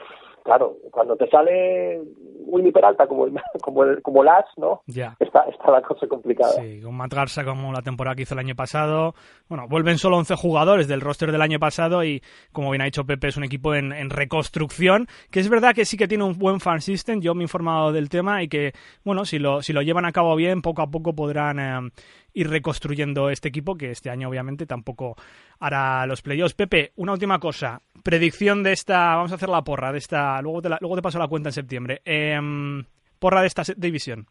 claro, 0.44 0.78
cuando 0.92 1.16
te 1.16 1.30
sale 1.30 2.02
Willy 2.46 2.72
Peralta 2.72 3.08
como 3.08 3.26
el, 3.26 3.34
como 3.62 3.84
el, 3.84 4.02
como 4.02 4.24
Las, 4.24 4.46
¿no? 4.58 4.82
Ya. 4.88 5.16
Está, 5.20 5.42
está 5.44 5.72
la 5.72 5.82
cosa 5.82 6.08
complicada. 6.08 6.54
Sí, 6.54 6.82
con 6.82 6.96
Matt 6.96 7.14
Garza 7.14 7.46
como 7.46 7.72
la 7.72 7.82
temporada 7.82 8.16
que 8.16 8.24
hizo 8.24 8.34
el 8.34 8.40
año 8.40 8.56
pasado. 8.56 9.14
Bueno, 9.48 9.68
vuelven 9.68 9.98
solo 9.98 10.18
11 10.18 10.36
jugadores 10.36 10.88
del 10.88 11.02
roster 11.02 11.32
del 11.32 11.42
año 11.42 11.60
pasado 11.60 12.04
y, 12.04 12.22
como 12.52 12.72
bien 12.72 12.82
ha 12.82 12.86
dicho 12.86 13.06
Pepe, 13.06 13.28
es 13.28 13.38
un 13.38 13.44
equipo 13.44 13.74
en, 13.74 13.94
en 13.94 14.10
reconstrucción, 14.10 15.08
que 15.30 15.40
es 15.40 15.50
verdad 15.50 15.74
que 15.74 15.86
sí 15.86 15.98
que 15.98 16.08
tiene 16.08 16.24
un 16.24 16.38
buen 16.38 16.60
fan 16.60 16.82
system, 16.82 17.22
yo 17.22 17.34
me 17.34 17.42
he 17.42 17.44
informado 17.44 17.92
del 17.92 18.10
tema 18.10 18.44
y 18.44 18.48
que, 18.48 18.74
bueno, 19.04 19.26
si 19.26 19.40
lo, 19.40 19.62
si 19.62 19.74
lo 19.74 19.82
llevan 19.82 20.06
a 20.06 20.12
cabo 20.12 20.36
bien, 20.36 20.62
poco 20.62 20.82
a 20.82 20.88
poco 20.88 21.14
podrán 21.14 21.60
eh, 21.60 21.92
ir 22.34 22.50
reconstruyendo 22.50 23.30
este 23.30 23.50
equipo, 23.50 23.76
que 23.76 23.92
este 23.92 24.10
año 24.10 24.30
obviamente 24.30 24.66
tampoco 24.66 25.16
hará 25.60 26.06
los 26.06 26.22
playoffs. 26.22 26.54
Pepe, 26.54 26.92
una 26.96 27.12
última 27.14 27.40
cosa, 27.40 27.82
predicción 28.04 28.64
de 28.64 28.72
esta, 28.74 29.16
vamos 29.16 29.32
a 29.32 29.36
hacer 29.36 29.50
la 29.50 29.64
porra 29.64 29.92
de 29.92 29.98
esta, 29.98 30.42
luego 30.42 30.62
te, 30.62 30.70
la- 30.70 30.78
luego 30.82 30.96
te 30.96 31.02
paso 31.02 31.20
la 31.20 31.28
cuenta 31.28 31.50
en 31.50 31.54
septiembre. 31.54 32.02
Em, 32.06 32.84
porra 33.20 33.42
de 33.42 33.48
esta 33.48 33.64
división. 33.78 34.28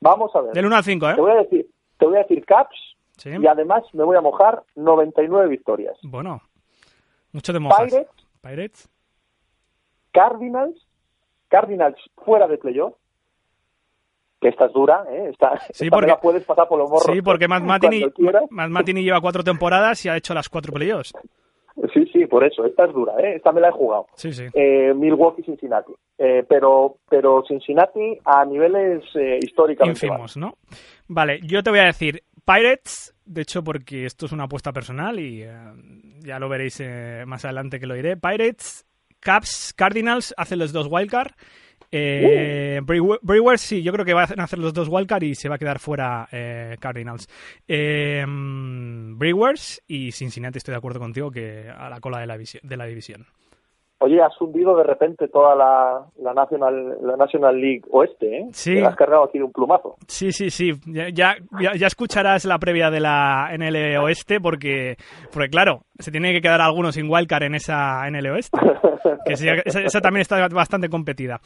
Vamos 0.00 0.30
a 0.34 0.40
ver. 0.42 0.52
Del 0.52 0.66
1 0.66 0.76
al 0.76 0.84
5, 0.84 1.10
¿eh? 1.10 1.14
Te 1.14 1.20
voy 1.20 1.30
a 1.32 1.34
decir, 1.42 1.66
te 1.98 2.06
voy 2.06 2.16
a 2.16 2.20
decir 2.20 2.44
Caps 2.44 2.76
Sí. 3.16 3.30
y 3.30 3.46
además 3.46 3.82
me 3.94 4.04
voy 4.04 4.16
a 4.16 4.20
mojar 4.20 4.62
99 4.74 5.48
victorias. 5.48 5.96
Bueno, 6.02 6.42
mucho 7.32 7.52
de 7.52 7.60
mojas. 7.60 7.90
Pirates, 7.90 8.08
Pirates. 8.42 8.88
Cardinals, 10.12 10.76
Cardinals 11.48 11.96
fuera 12.24 12.46
de 12.48 12.58
playoff, 12.58 12.94
que 14.40 14.48
esta 14.48 14.66
es 14.66 14.72
dura, 14.72 15.04
¿eh? 15.10 15.28
Esta, 15.30 15.58
Sí, 15.72 15.84
esta 15.84 15.96
porque- 15.96 16.08
la 16.10 16.20
puedes 16.20 16.44
pasar 16.44 16.68
por 16.68 16.78
los 16.78 16.90
morros. 16.90 17.06
Sí, 17.14 17.22
porque 17.22 17.48
Matt 17.48 17.62
Matini. 17.64 18.04
Matt 18.50 18.70
Matini 18.70 19.02
lleva 19.02 19.20
cuatro 19.20 19.42
temporadas 19.42 20.04
y 20.04 20.08
ha 20.08 20.16
hecho 20.16 20.34
las 20.34 20.48
cuatro 20.48 20.72
playoffs. 20.72 21.12
Sí, 21.92 22.06
sí, 22.10 22.24
por 22.26 22.42
eso, 22.42 22.64
esta 22.64 22.86
es 22.86 22.92
dura, 22.94 23.12
¿eh? 23.20 23.36
Esta 23.36 23.52
me 23.52 23.60
la 23.60 23.68
he 23.68 23.72
jugado. 23.72 24.06
Sí, 24.14 24.32
sí. 24.32 24.44
Eh, 24.54 24.94
Milwaukee, 24.94 25.42
Cincinnati. 25.42 25.92
Eh, 26.16 26.42
pero, 26.48 26.96
pero 27.08 27.44
Cincinnati 27.46 28.18
a 28.24 28.46
niveles 28.46 29.02
eh, 29.14 29.38
históricamente 29.42 30.06
Ínfimos, 30.06 30.38
¿no? 30.38 30.54
Vale, 31.06 31.38
yo 31.42 31.62
te 31.62 31.68
voy 31.70 31.80
a 31.80 31.84
decir 31.84 32.22
Pirates, 32.46 33.14
de 33.26 33.42
hecho 33.42 33.62
porque 33.62 34.06
esto 34.06 34.24
es 34.24 34.32
una 34.32 34.44
apuesta 34.44 34.72
personal 34.72 35.20
y 35.20 35.42
eh, 35.42 35.50
ya 36.20 36.38
lo 36.38 36.48
veréis 36.48 36.80
eh, 36.80 37.24
más 37.26 37.44
adelante 37.44 37.78
que 37.78 37.86
lo 37.86 37.92
diré. 37.94 38.16
Pirates, 38.16 38.86
Caps, 39.20 39.74
Cardinals 39.76 40.32
hacen 40.38 40.58
los 40.58 40.72
dos 40.72 40.86
wildcard. 40.90 41.32
Eh, 41.90 42.80
Brewers 42.84 43.60
sí, 43.60 43.82
yo 43.82 43.92
creo 43.92 44.04
que 44.04 44.14
van 44.14 44.40
a 44.40 44.44
hacer 44.44 44.58
los 44.58 44.72
dos 44.72 44.88
wildcard 44.88 45.22
y 45.22 45.34
se 45.34 45.48
va 45.48 45.56
a 45.56 45.58
quedar 45.58 45.78
fuera 45.78 46.28
eh, 46.32 46.76
Cardinals. 46.80 47.28
Eh, 47.66 48.24
mm, 48.26 49.18
Brewers 49.18 49.82
y 49.86 50.12
Cincinnati 50.12 50.58
estoy 50.58 50.72
de 50.72 50.78
acuerdo 50.78 51.00
contigo 51.00 51.30
que 51.30 51.68
a 51.68 51.88
la 51.88 52.00
cola 52.00 52.20
de 52.20 52.76
la 52.76 52.86
división. 52.86 53.26
Oye, 53.98 54.20
has 54.20 54.38
hundido 54.40 54.76
de 54.76 54.84
repente 54.84 55.26
toda 55.28 55.56
la, 55.56 56.04
la, 56.22 56.34
National, 56.34 56.98
la 57.00 57.16
National 57.16 57.58
League 57.58 57.82
Oeste, 57.90 58.40
¿eh? 58.40 58.46
Sí. 58.52 58.74
Te 58.74 58.82
la 58.82 58.88
has 58.90 58.96
cargado 58.96 59.24
aquí 59.24 59.38
de 59.38 59.44
un 59.44 59.52
plumazo. 59.52 59.96
Sí, 60.06 60.32
sí, 60.32 60.50
sí. 60.50 60.72
Ya, 60.86 61.08
ya, 61.08 61.72
ya 61.74 61.86
escucharás 61.86 62.44
la 62.44 62.58
previa 62.58 62.90
de 62.90 63.00
la 63.00 63.48
NL 63.56 63.96
Oeste 64.04 64.38
porque, 64.38 64.96
porque, 65.32 65.48
claro, 65.48 65.80
se 65.98 66.10
tiene 66.10 66.34
que 66.34 66.42
quedar 66.42 66.60
algunos 66.60 66.94
sin 66.94 67.10
wildcard 67.10 67.44
en 67.44 67.54
esa 67.54 68.08
NL 68.10 68.26
Oeste. 68.32 68.58
Que 69.24 69.32
esa, 69.32 69.80
esa 69.80 70.00
también 70.00 70.22
está 70.22 70.46
bastante 70.48 70.88
competida. 70.88 71.40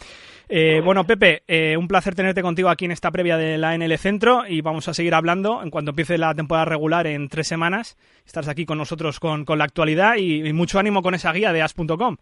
Eh, 0.49 0.81
bueno, 0.83 1.05
Pepe, 1.05 1.43
eh, 1.47 1.77
un 1.77 1.89
placer 1.89 2.15
tenerte 2.15 2.43
contigo 2.43 2.69
aquí 2.69 2.85
en 2.87 2.91
esta 2.91 3.11
previa 3.11 3.37
de 3.37 3.59
la 3.59 3.77
NL 3.77 3.97
Centro 3.97 4.47
y 4.47 4.61
vamos 4.61 4.89
a 4.89 4.95
seguir 4.95 5.15
hablando 5.15 5.63
en 5.63 5.71
cuanto 5.71 5.91
empiece 5.91 6.19
la 6.19 6.35
temporada 6.35 6.65
regular 6.65 7.07
en 7.07 7.29
tres 7.29 7.47
semanas. 7.49 7.97
Estarás 8.27 8.49
aquí 8.49 8.67
con 8.67 8.79
nosotros 8.79 9.21
con, 9.21 9.45
con 9.45 9.59
la 9.59 9.65
actualidad 9.65 10.17
y, 10.17 10.47
y 10.47 10.53
mucho 10.53 10.79
ánimo 10.79 11.03
con 11.03 11.15
esa 11.15 11.33
guía 11.33 11.53
de 11.53 11.63
as.com. 11.63 12.17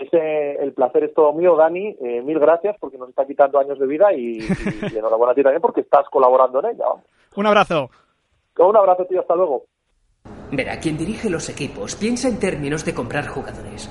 Ese, 0.00 0.52
el 0.62 0.72
placer 0.72 1.04
es 1.04 1.14
todo 1.14 1.32
mío, 1.34 1.56
Dani. 1.56 1.94
Eh, 2.00 2.22
mil 2.22 2.38
gracias 2.38 2.76
porque 2.80 2.96
nos 2.96 3.10
está 3.10 3.26
quitando 3.26 3.58
años 3.58 3.78
de 3.78 3.86
vida 3.86 4.12
y, 4.14 4.38
y 4.38 4.96
enhorabuena 4.96 5.32
a 5.32 5.34
ti 5.34 5.42
también 5.42 5.60
porque 5.60 5.82
estás 5.82 6.08
colaborando 6.10 6.60
en 6.60 6.74
ella. 6.74 6.86
Un 7.36 7.46
abrazo. 7.46 7.90
Un 8.58 8.76
abrazo, 8.76 9.04
tío. 9.04 9.20
Hasta 9.20 9.36
luego. 9.36 9.64
Verá, 10.52 10.80
quien 10.80 10.96
dirige 10.96 11.30
los 11.30 11.48
equipos 11.48 11.94
piensa 11.96 12.28
en 12.28 12.40
términos 12.40 12.84
de 12.84 12.94
comprar 12.94 13.26
jugadores. 13.26 13.90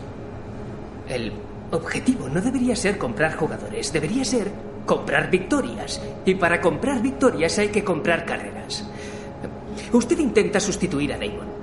El 1.08 1.32
objetivo 1.72 2.28
no 2.28 2.42
debería 2.42 2.76
ser 2.76 2.98
comprar 2.98 3.36
jugadores, 3.36 3.94
debería 3.94 4.26
ser 4.26 4.48
comprar 4.86 5.30
victorias. 5.30 6.02
Y 6.26 6.36
para 6.36 6.60
comprar 6.60 7.02
victorias 7.02 7.60
hay 7.60 7.70
que 7.70 7.84
comprar 7.84 8.26
carreras. 8.26 8.92
Usted 9.94 10.20
intenta 10.20 10.60
sustituir 10.60 11.14
a 11.14 11.18
Damon. 11.18 11.59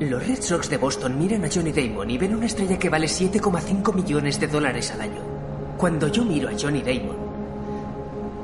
Los 0.00 0.26
Red 0.26 0.40
Sox 0.40 0.70
de 0.70 0.78
Boston 0.78 1.18
miran 1.18 1.44
a 1.44 1.50
Johnny 1.52 1.72
Damon 1.72 2.08
y 2.08 2.16
ven 2.16 2.34
una 2.34 2.46
estrella 2.46 2.78
que 2.78 2.88
vale 2.88 3.06
7,5 3.06 3.94
millones 3.94 4.40
de 4.40 4.46
dólares 4.46 4.90
al 4.92 5.02
año. 5.02 5.20
Cuando 5.76 6.08
yo 6.08 6.24
miro 6.24 6.48
a 6.48 6.52
Johnny 6.58 6.80
Damon, 6.80 7.16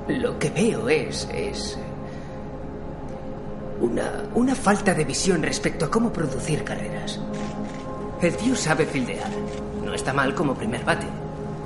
lo 0.08 0.38
que 0.38 0.50
veo 0.50 0.86
es. 0.90 1.26
es. 1.32 1.78
Una, 3.80 4.24
una 4.34 4.54
falta 4.54 4.92
de 4.92 5.06
visión 5.06 5.42
respecto 5.42 5.86
a 5.86 5.90
cómo 5.90 6.12
producir 6.12 6.62
carreras. 6.62 7.18
El 8.20 8.36
tío 8.36 8.54
sabe 8.54 8.84
fildear. 8.84 9.30
No 9.82 9.94
está 9.94 10.12
mal 10.12 10.34
como 10.34 10.54
primer 10.54 10.84
bate. 10.84 11.06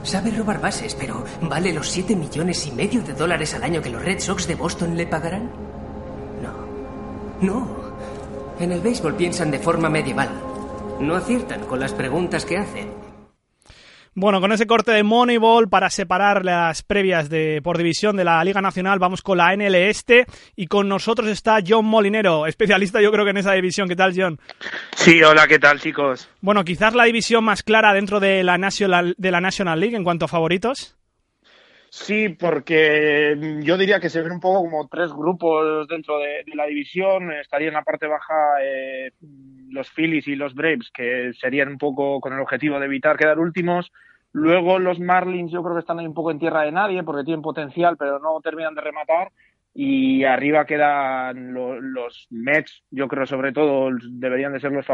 Sabe 0.04 0.30
robar 0.30 0.60
bases, 0.60 0.94
pero 0.94 1.24
¿vale 1.42 1.72
los 1.72 1.90
7 1.90 2.14
millones 2.14 2.64
y 2.64 2.70
medio 2.70 3.02
de 3.02 3.12
dólares 3.12 3.54
al 3.54 3.64
año 3.64 3.82
que 3.82 3.90
los 3.90 4.04
Red 4.04 4.20
Sox 4.20 4.46
de 4.46 4.54
Boston 4.54 4.96
le 4.96 5.08
pagarán? 5.08 5.50
No. 6.40 6.52
No. 7.40 7.79
En 8.60 8.72
el 8.72 8.82
béisbol 8.82 9.16
piensan 9.16 9.50
de 9.50 9.58
forma 9.58 9.88
medieval. 9.88 10.28
No 11.00 11.14
aciertan 11.14 11.64
con 11.64 11.80
las 11.80 11.94
preguntas 11.94 12.44
que 12.44 12.58
hacen. 12.58 12.92
Bueno, 14.12 14.38
con 14.42 14.52
ese 14.52 14.66
corte 14.66 14.92
de 14.92 15.02
Moneyball 15.02 15.70
para 15.70 15.88
separar 15.88 16.44
las 16.44 16.82
previas 16.82 17.30
de 17.30 17.62
por 17.64 17.78
división 17.78 18.16
de 18.16 18.24
la 18.24 18.44
Liga 18.44 18.60
Nacional, 18.60 18.98
vamos 18.98 19.22
con 19.22 19.38
la 19.38 19.56
NL 19.56 19.74
Este 19.76 20.26
y 20.56 20.66
con 20.66 20.88
nosotros 20.88 21.30
está 21.30 21.60
John 21.66 21.86
Molinero, 21.86 22.46
especialista 22.46 23.00
yo 23.00 23.10
creo 23.12 23.24
que 23.24 23.30
en 23.30 23.38
esa 23.38 23.52
división. 23.52 23.88
¿Qué 23.88 23.96
tal, 23.96 24.12
John? 24.14 24.38
Sí, 24.94 25.22
hola, 25.22 25.46
¿qué 25.46 25.58
tal, 25.58 25.80
chicos? 25.80 26.28
Bueno, 26.42 26.62
quizás 26.62 26.94
la 26.94 27.04
división 27.04 27.44
más 27.44 27.62
clara 27.62 27.94
dentro 27.94 28.20
de 28.20 28.44
la 28.44 28.58
National, 28.58 29.14
de 29.16 29.30
la 29.30 29.40
National 29.40 29.80
League 29.80 29.96
en 29.96 30.04
cuanto 30.04 30.26
a 30.26 30.28
favoritos. 30.28 30.99
Sí, 31.92 32.28
porque 32.28 33.36
yo 33.64 33.76
diría 33.76 33.98
que 33.98 34.10
se 34.10 34.22
ven 34.22 34.30
un 34.30 34.38
poco 34.38 34.60
como 34.60 34.86
tres 34.86 35.12
grupos 35.12 35.88
dentro 35.88 36.18
de, 36.18 36.44
la 36.54 36.66
división. 36.66 37.32
Estaría 37.32 37.66
en 37.66 37.74
la 37.74 37.82
parte 37.82 38.06
baja 38.06 38.62
eh, 38.62 39.10
los 39.70 39.90
Phillies 39.90 40.28
y 40.28 40.36
los 40.36 40.54
Braves, 40.54 40.88
que 40.94 41.32
serían 41.40 41.68
un 41.68 41.78
poco 41.78 42.20
con 42.20 42.32
el 42.32 42.40
objetivo 42.40 42.78
de 42.78 42.86
evitar 42.86 43.16
quedar 43.16 43.40
últimos. 43.40 43.90
Luego 44.32 44.78
los 44.78 45.00
Marlins 45.00 45.50
yo 45.50 45.64
creo 45.64 45.74
que 45.74 45.80
están 45.80 45.98
ahí 45.98 46.06
un 46.06 46.14
poco 46.14 46.30
en 46.30 46.38
tierra 46.38 46.62
de 46.62 46.70
nadie 46.70 47.02
porque 47.02 47.24
tienen 47.24 47.42
potencial, 47.42 47.96
pero 47.96 48.20
no 48.20 48.40
terminan 48.40 48.76
de 48.76 48.82
rematar. 48.82 49.32
Y 49.82 50.24
arriba 50.24 50.66
quedan 50.66 51.54
lo- 51.54 51.80
los 51.80 52.26
Mets, 52.28 52.82
yo 52.90 53.08
creo 53.08 53.24
sobre 53.24 53.50
todo 53.50 53.88
deberían 54.10 54.52
de 54.52 54.60
ser 54.60 54.72
los, 54.72 54.84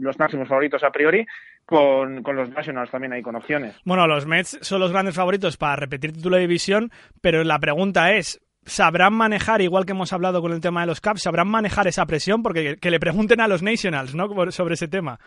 los 0.00 0.18
máximos 0.20 0.46
favoritos 0.46 0.84
a 0.84 0.92
priori, 0.92 1.26
con, 1.64 2.22
con 2.22 2.36
los 2.36 2.50
Nationals 2.50 2.92
también 2.92 3.12
hay 3.12 3.22
con 3.22 3.34
opciones. 3.34 3.74
Bueno, 3.84 4.06
los 4.06 4.24
Mets 4.24 4.58
son 4.62 4.78
los 4.78 4.92
grandes 4.92 5.16
favoritos 5.16 5.56
para 5.56 5.74
repetir 5.74 6.12
título 6.12 6.36
de 6.36 6.42
división, 6.42 6.92
pero 7.20 7.42
la 7.42 7.58
pregunta 7.58 8.12
es, 8.12 8.40
¿sabrán 8.64 9.14
manejar, 9.14 9.62
igual 9.62 9.84
que 9.84 9.92
hemos 9.92 10.12
hablado 10.12 10.40
con 10.40 10.52
el 10.52 10.60
tema 10.60 10.82
de 10.82 10.86
los 10.86 11.00
Caps, 11.00 11.22
sabrán 11.22 11.48
manejar 11.48 11.88
esa 11.88 12.06
presión? 12.06 12.44
Porque 12.44 12.76
que 12.76 12.90
le 12.92 13.00
pregunten 13.00 13.40
a 13.40 13.48
los 13.48 13.64
Nationals, 13.64 14.14
¿no? 14.14 14.28
Sobre 14.52 14.74
ese 14.74 14.86
tema. 14.86 15.18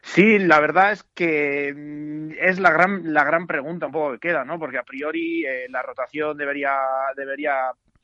Sí, 0.00 0.38
la 0.38 0.60
verdad 0.60 0.92
es 0.92 1.02
que 1.14 1.72
mm, 1.74 2.32
es 2.40 2.58
la 2.60 2.70
gran, 2.70 3.12
la 3.12 3.24
gran 3.24 3.46
pregunta 3.46 3.86
un 3.86 3.92
poco 3.92 4.12
que 4.12 4.28
queda, 4.28 4.44
¿no? 4.44 4.58
Porque 4.58 4.78
a 4.78 4.82
priori 4.84 5.44
eh, 5.44 5.66
la 5.68 5.82
rotación 5.82 6.36
debería, 6.36 6.72
debería 7.16 7.52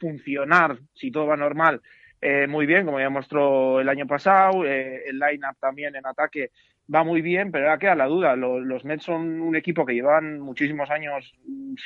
funcionar, 0.00 0.78
si 0.94 1.10
todo 1.10 1.26
va 1.26 1.36
normal, 1.36 1.80
eh, 2.20 2.46
muy 2.46 2.66
bien, 2.66 2.84
como 2.86 3.00
ya 3.00 3.10
mostró 3.10 3.80
el 3.80 3.88
año 3.88 4.06
pasado. 4.06 4.64
eh, 4.66 5.04
el 5.08 5.18
line-up 5.18 5.56
también 5.60 5.94
en 5.96 6.06
ataque 6.06 6.50
va 6.92 7.04
muy 7.04 7.22
bien, 7.22 7.50
pero 7.52 7.66
ahora 7.66 7.78
queda 7.78 7.94
la 7.94 8.06
duda. 8.06 8.36
Lo- 8.36 8.60
Los, 8.60 8.84
Mets 8.84 9.04
son 9.04 9.40
un 9.40 9.56
equipo 9.56 9.86
que 9.86 9.94
llevan 9.94 10.40
muchísimos 10.40 10.90
años 10.90 11.32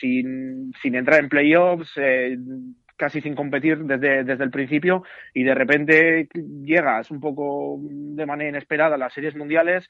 sin, 0.01 0.73
sin 0.83 0.95
entrar 0.95 1.21
en 1.21 1.29
playoffs, 1.29 1.93
eh, 1.97 2.37
casi 2.97 3.21
sin 3.21 3.35
competir 3.35 3.79
desde, 3.85 4.25
desde 4.25 4.45
el 4.45 4.51
principio, 4.51 5.03
y 5.35 5.43
de 5.45 5.55
repente 5.55 6.29
llegas 6.63 7.11
un 7.11 7.21
poco 7.21 7.79
de 7.83 8.25
manera 8.27 8.51
inesperada 8.51 8.95
a 8.95 8.99
las 8.99 9.13
series 9.13 9.35
mundiales. 9.37 9.87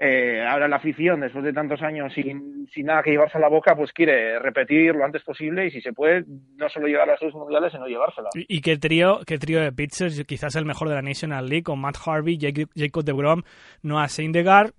Eh, 0.00 0.44
ahora 0.46 0.68
la 0.68 0.76
afición, 0.76 1.20
después 1.20 1.44
de 1.44 1.52
tantos 1.52 1.82
años 1.82 2.12
sin, 2.14 2.68
sin 2.72 2.86
nada 2.86 3.02
que 3.02 3.10
llevarse 3.10 3.36
a 3.36 3.40
la 3.40 3.48
boca, 3.48 3.74
pues 3.74 3.92
quiere 3.92 4.38
repetir 4.38 4.94
lo 4.94 5.04
antes 5.04 5.24
posible 5.24 5.66
y 5.66 5.70
si 5.72 5.80
se 5.80 5.92
puede, 5.92 6.24
no 6.56 6.68
solo 6.68 6.86
llegar 6.86 7.10
a 7.10 7.16
series 7.18 7.34
mundiales, 7.34 7.72
sino 7.72 7.86
llevársela. 7.88 8.28
Y 8.34 8.46
y 8.58 8.60
que 8.60 8.76
trío, 8.76 9.18
que 9.26 9.38
trío 9.38 9.60
de 9.60 9.72
pitchers, 9.72 10.22
quizás 10.24 10.54
el 10.54 10.66
mejor 10.66 10.88
de 10.88 10.94
la 10.94 11.02
National 11.02 11.48
League, 11.48 11.64
con 11.64 11.80
Matt 11.80 11.96
Harvey, 12.06 12.38
Jake- 12.38 12.68
Jacob 12.76 13.02
DeGrom, 13.02 13.42
Noah 13.82 14.06
Syndergaard, 14.08 14.70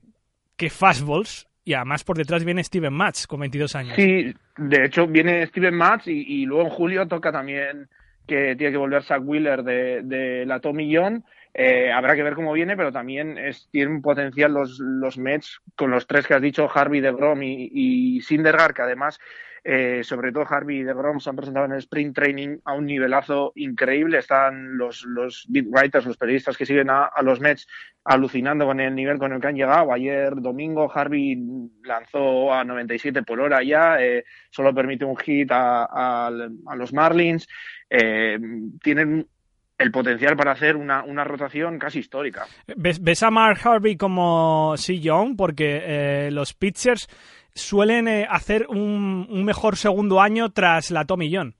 que 0.55 0.69
fastballs, 0.69 1.47
y 1.65 1.73
además 1.73 2.05
por 2.05 2.15
detrás 2.17 2.45
viene 2.45 2.63
Steven 2.63 2.93
Matz, 2.93 3.27
con 3.27 3.41
22 3.41 3.75
años. 3.75 3.95
Sí, 3.97 4.33
de 4.57 4.85
hecho 4.85 5.05
viene 5.05 5.45
Steven 5.47 5.75
Matz 5.75 6.07
y, 6.07 6.41
y 6.41 6.45
luego 6.45 6.63
en 6.63 6.69
julio 6.69 7.07
toca 7.09 7.31
también 7.33 7.89
que 8.25 8.55
tiene 8.55 8.71
que 8.71 8.77
volver 8.77 9.03
Zach 9.03 9.21
Wheeler 9.23 9.63
de, 9.63 10.01
de 10.03 10.45
la 10.45 10.59
Tommy 10.61 10.95
John 10.95 11.25
Eh, 11.53 11.91
habrá 11.91 12.15
que 12.15 12.23
ver 12.23 12.35
cómo 12.35 12.53
viene, 12.53 12.77
pero 12.77 12.91
también 12.91 13.37
es, 13.37 13.67
tienen 13.71 14.01
potencial 14.01 14.53
los, 14.53 14.79
los 14.79 15.17
Mets 15.17 15.61
con 15.75 15.91
los 15.91 16.07
tres 16.07 16.27
que 16.27 16.35
has 16.35 16.41
dicho, 16.41 16.69
Harvey, 16.73 17.01
DeGrom 17.01 17.41
y, 17.43 17.69
y 17.73 18.21
que 18.21 18.81
además 18.81 19.19
eh, 19.63 20.03
sobre 20.03 20.31
todo 20.31 20.45
Harvey 20.49 20.77
y 20.77 20.83
DeGrom 20.83 21.19
se 21.19 21.29
han 21.29 21.35
presentado 21.35 21.65
en 21.65 21.73
el 21.73 21.79
sprint 21.79 22.15
training 22.15 22.57
a 22.65 22.73
un 22.73 22.85
nivelazo 22.85 23.51
increíble. 23.55 24.19
Están 24.19 24.77
los, 24.77 25.03
los 25.03 25.45
beat 25.49 25.65
writers, 25.69 26.05
los 26.05 26.17
periodistas 26.17 26.57
que 26.57 26.65
siguen 26.65 26.89
a, 26.89 27.05
a, 27.05 27.21
los 27.21 27.39
Mets 27.39 27.67
alucinando 28.03 28.65
con 28.65 28.79
el 28.79 28.95
nivel 28.95 29.17
con 29.19 29.33
el 29.33 29.41
que 29.41 29.47
han 29.47 29.55
llegado. 29.55 29.91
Ayer 29.91 30.35
domingo 30.35 30.91
Harvey 30.93 31.37
lanzó 31.83 32.53
a 32.53 32.63
97 32.63 33.23
por 33.23 33.39
hora 33.39 33.61
ya, 33.63 34.01
eh, 34.01 34.25
solo 34.49 34.73
permite 34.73 35.05
un 35.05 35.17
hit 35.17 35.51
a, 35.51 35.83
a, 35.83 36.27
a 36.27 36.75
los 36.75 36.93
Marlins. 36.93 37.47
Eh, 37.89 38.39
tienen 38.81 39.27
el 39.79 39.91
potencial 39.91 40.35
para 40.35 40.51
hacer 40.51 40.75
una, 40.75 41.03
una 41.03 41.23
rotación 41.23 41.79
casi 41.79 41.99
histórica. 41.99 42.45
¿Ves, 42.75 43.01
¿Ves, 43.01 43.23
a 43.23 43.31
Mark 43.31 43.59
Harvey 43.63 43.95
como 43.95 44.75
Si 44.77 44.99
Young? 44.99 45.35
Porque 45.37 45.81
eh, 45.83 46.29
los 46.31 46.53
pitchers 46.53 47.07
suelen 47.55 48.07
eh, 48.07 48.27
hacer 48.29 48.67
un, 48.67 49.25
un, 49.29 49.45
mejor 49.45 49.77
segundo 49.77 50.21
año 50.21 50.51
tras 50.51 50.91
la 50.91 51.05
Tommy 51.05 51.33
John. 51.33 51.55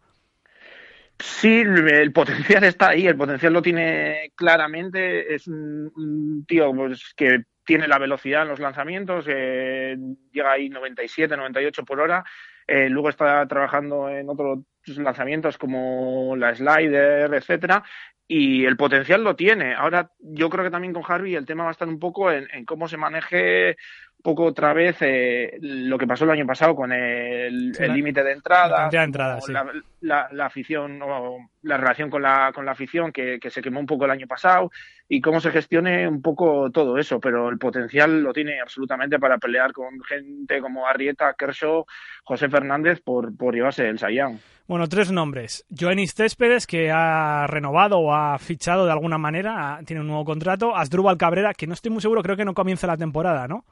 Sí, 1.17 1.61
el 1.61 2.11
potencial 2.13 2.63
está 2.63 2.89
ahí, 2.89 3.07
el 3.07 3.17
potencial 3.17 3.53
lo 3.53 3.61
tiene 3.61 4.32
claramente. 4.36 5.34
Es 5.34 5.47
un, 5.47 5.91
un 5.95 6.45
tío 6.45 6.74
pues, 6.74 7.13
que 7.15 7.43
tiene 7.70 7.88
la 7.88 7.99
velocidad 7.99 8.41
en 8.41 8.47
los 8.47 8.59
lanzamientos, 8.59 9.26
eh, 9.28 9.95
llega 10.32 10.53
ahí 10.53 10.70
97, 10.70 11.38
98 11.38 11.86
por 11.86 11.99
hora. 11.99 12.26
Eh, 12.65 12.89
luego 12.89 13.09
está 13.09 13.47
trabajando 13.47 14.09
en 14.09 14.28
otros 14.28 14.61
lanzamientos 14.88 15.59
como 15.59 16.36
la 16.36 16.55
slider, 16.55 17.32
etcétera, 17.32 17.84
y 18.28 18.65
el 18.65 18.76
potencial 18.76 19.24
lo 19.24 19.36
tiene. 19.36 19.76
Ahora 19.76 20.09
yo 20.17 20.49
creo 20.49 20.63
que 20.63 20.72
también 20.72 20.93
con 20.95 21.03
Harvey 21.07 21.36
el 21.36 21.45
tema 21.45 21.61
va 21.61 21.70
a 21.70 21.74
estar 21.74 21.88
un 21.88 21.99
poco 21.99 22.32
en, 22.32 22.47
en 22.51 22.65
cómo 22.65 22.88
se 22.88 22.97
maneje 22.97 23.78
poco 24.22 24.45
otra 24.45 24.74
vez 24.74 24.97
eh, 25.01 25.57
lo 25.61 25.97
que 25.97 26.07
pasó 26.07 26.26
el 26.26 26.32
año 26.32 26.45
pasado 26.45 26.76
con 26.76 26.91
el 26.91 27.72
límite 27.72 28.24
de 28.24 28.34
entrada, 28.34 28.89
de 28.89 28.97
entrada 28.97 29.39
sí. 29.39 29.51
la, 29.51 29.65
la, 30.01 30.30
la, 30.32 30.45
afición 30.45 31.01
o 31.01 31.49
la 31.63 31.78
relación 31.78 32.09
con 32.09 32.22
la, 32.22 32.51
con 32.53 32.65
la 32.65 32.74
afición 32.74 33.11
que, 33.11 33.39
que, 33.39 33.49
se 33.49 33.61
quemó 33.61 33.80
un 33.80 33.86
poco 33.86 34.05
el 34.05 34.11
año 34.11 34.28
pasado 34.28 34.72
y 35.07 35.22
cómo 35.22 35.39
se 35.39 35.51
gestione 35.51 36.07
un 36.07 36.22
poco 36.22 36.70
todo 36.70 36.97
eso, 36.97 37.20
pero 37.20 37.49
el 37.49 37.57
potencial 37.57 38.22
lo 38.22 38.34
tiene 38.34 38.59
absolutamente 38.59 39.20
para 39.20 39.38
pelear 39.38 39.72
con 39.72 40.01
gente 40.03 40.59
como 40.59 40.86
Arrieta, 40.86 41.34
Kershaw, 41.38 41.86
José 42.24 42.49
Fernández 42.49 43.01
por, 43.01 43.36
por 43.38 43.55
llevarse 43.55 43.88
el 43.88 43.99
Sayán. 43.99 44.39
Bueno, 44.67 44.88
tres 44.88 45.11
nombres. 45.11 45.65
Joenis 45.70 46.13
Céspedes, 46.13 46.67
que 46.67 46.91
ha 46.91 47.47
renovado 47.47 47.97
o 47.97 48.13
ha 48.13 48.38
fichado 48.38 48.86
de 48.86 48.91
alguna 48.91 49.17
manera, 49.17 49.80
tiene 49.84 50.01
un 50.01 50.07
nuevo 50.07 50.26
contrato. 50.26 50.76
Asdrúbal 50.76 51.17
Cabrera, 51.17 51.55
que 51.55 51.65
no 51.65 51.74
estoy 51.74 51.89
muy 51.89 52.01
seguro, 52.01 52.22
creo 52.22 52.38
que 52.38 52.45
no 52.45 52.53
comienza 52.53 52.86
la 52.86 52.95
temporada, 52.95 53.47
¿no? 53.47 53.65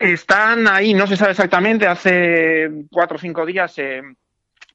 Están 0.00 0.66
ahí, 0.66 0.94
no 0.94 1.06
se 1.06 1.14
sabe 1.14 1.32
exactamente. 1.32 1.86
Hace 1.86 2.86
cuatro 2.90 3.16
o 3.16 3.20
cinco 3.20 3.44
días 3.44 3.76
eh, 3.76 4.00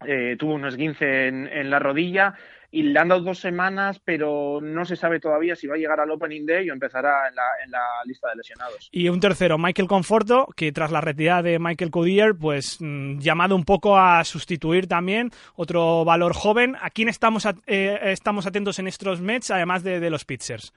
eh, 0.06 0.36
tuvo 0.38 0.54
un 0.54 0.66
esguince 0.66 1.30
en, 1.30 1.70
la 1.72 1.80
rodilla 1.80 2.36
y 2.70 2.84
le 2.84 3.00
han 3.00 3.08
dado 3.08 3.22
dos 3.22 3.40
semanas, 3.40 4.00
pero 4.06 4.60
no 4.62 4.86
se 4.86 4.96
sabe 4.96 5.20
todavía 5.20 5.56
si 5.56 5.66
va 5.66 5.74
a 5.74 5.78
llegar 5.80 6.00
al 6.00 6.12
Opening 6.12 6.46
Day 6.46 6.70
o 6.70 6.74
empezará 6.74 7.28
en 7.28 7.34
la, 7.34 7.44
en 7.64 7.72
la 7.72 7.82
lista 8.06 8.30
de 8.30 8.36
lesionados. 8.36 8.88
Y 8.92 9.10
un 9.10 9.20
tercero, 9.20 9.58
Michael 9.58 9.88
Conforto, 9.88 10.48
que 10.56 10.72
tras 10.72 10.92
la 10.92 11.02
retirada 11.02 11.42
de 11.42 11.58
Michael 11.58 11.90
Cudier, 11.90 12.36
pues 12.40 12.78
mmm, 12.80 13.18
llamado 13.18 13.56
un 13.56 13.66
poco 13.66 13.98
a 13.98 14.24
sustituir 14.26 14.86
también 14.88 15.32
otro 15.56 16.06
valor 16.06 16.36
joven. 16.36 16.76
¿A 16.80 16.92
quién 16.92 17.10
estamos, 17.10 17.48
a, 17.48 17.56
eh, 17.66 17.98
estamos 18.04 18.46
atentos 18.46 18.78
en 18.78 18.88
estos 18.88 19.22
Mets, 19.22 19.50
además 19.50 19.84
de, 19.84 20.00
de 20.00 20.10
los 20.12 20.24
pitchers? 20.24 20.72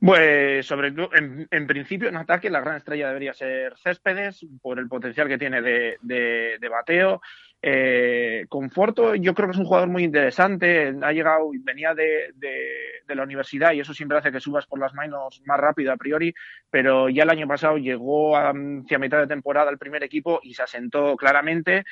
Pues 0.00 0.66
sobre 0.66 0.92
todo, 0.92 1.10
en, 1.14 1.48
en, 1.50 1.66
principio 1.66 2.08
en 2.08 2.16
ataque 2.16 2.50
la 2.50 2.60
gran 2.60 2.76
estrella 2.76 3.08
debería 3.08 3.32
ser 3.32 3.76
Céspedes 3.78 4.44
por 4.60 4.78
el 4.78 4.88
potencial 4.88 5.26
que 5.26 5.38
tiene 5.38 5.62
de, 5.62 5.96
de, 6.02 6.58
de 6.60 6.68
bateo. 6.68 7.22
Eh, 7.62 8.44
Conforto 8.48 9.14
yo 9.14 9.34
creo 9.34 9.48
que 9.48 9.52
es 9.52 9.58
un 9.58 9.64
jugador 9.64 9.88
muy 9.88 10.04
interesante, 10.04 10.94
ha 11.02 11.12
llegado, 11.12 11.50
venía 11.62 11.94
de, 11.94 12.32
de, 12.34 13.14
la 13.14 13.22
universidad 13.22 13.72
y 13.72 13.80
eso 13.80 13.94
siempre 13.94 14.18
hace 14.18 14.30
que 14.30 14.40
subas 14.40 14.66
por 14.66 14.78
las 14.78 14.92
manos 14.92 15.40
más 15.46 15.58
rápido 15.58 15.90
a 15.90 15.96
priori, 15.96 16.34
pero 16.70 17.08
ya 17.08 17.22
el 17.22 17.30
año 17.30 17.48
pasado 17.48 17.78
llegó 17.78 18.36
hacia 18.36 18.98
mitad 18.98 19.18
de 19.20 19.26
temporada 19.26 19.70
al 19.70 19.78
primer 19.78 20.04
equipo 20.04 20.38
y 20.42 20.52
se 20.52 20.62
asentó 20.62 21.16
claramente. 21.16 21.84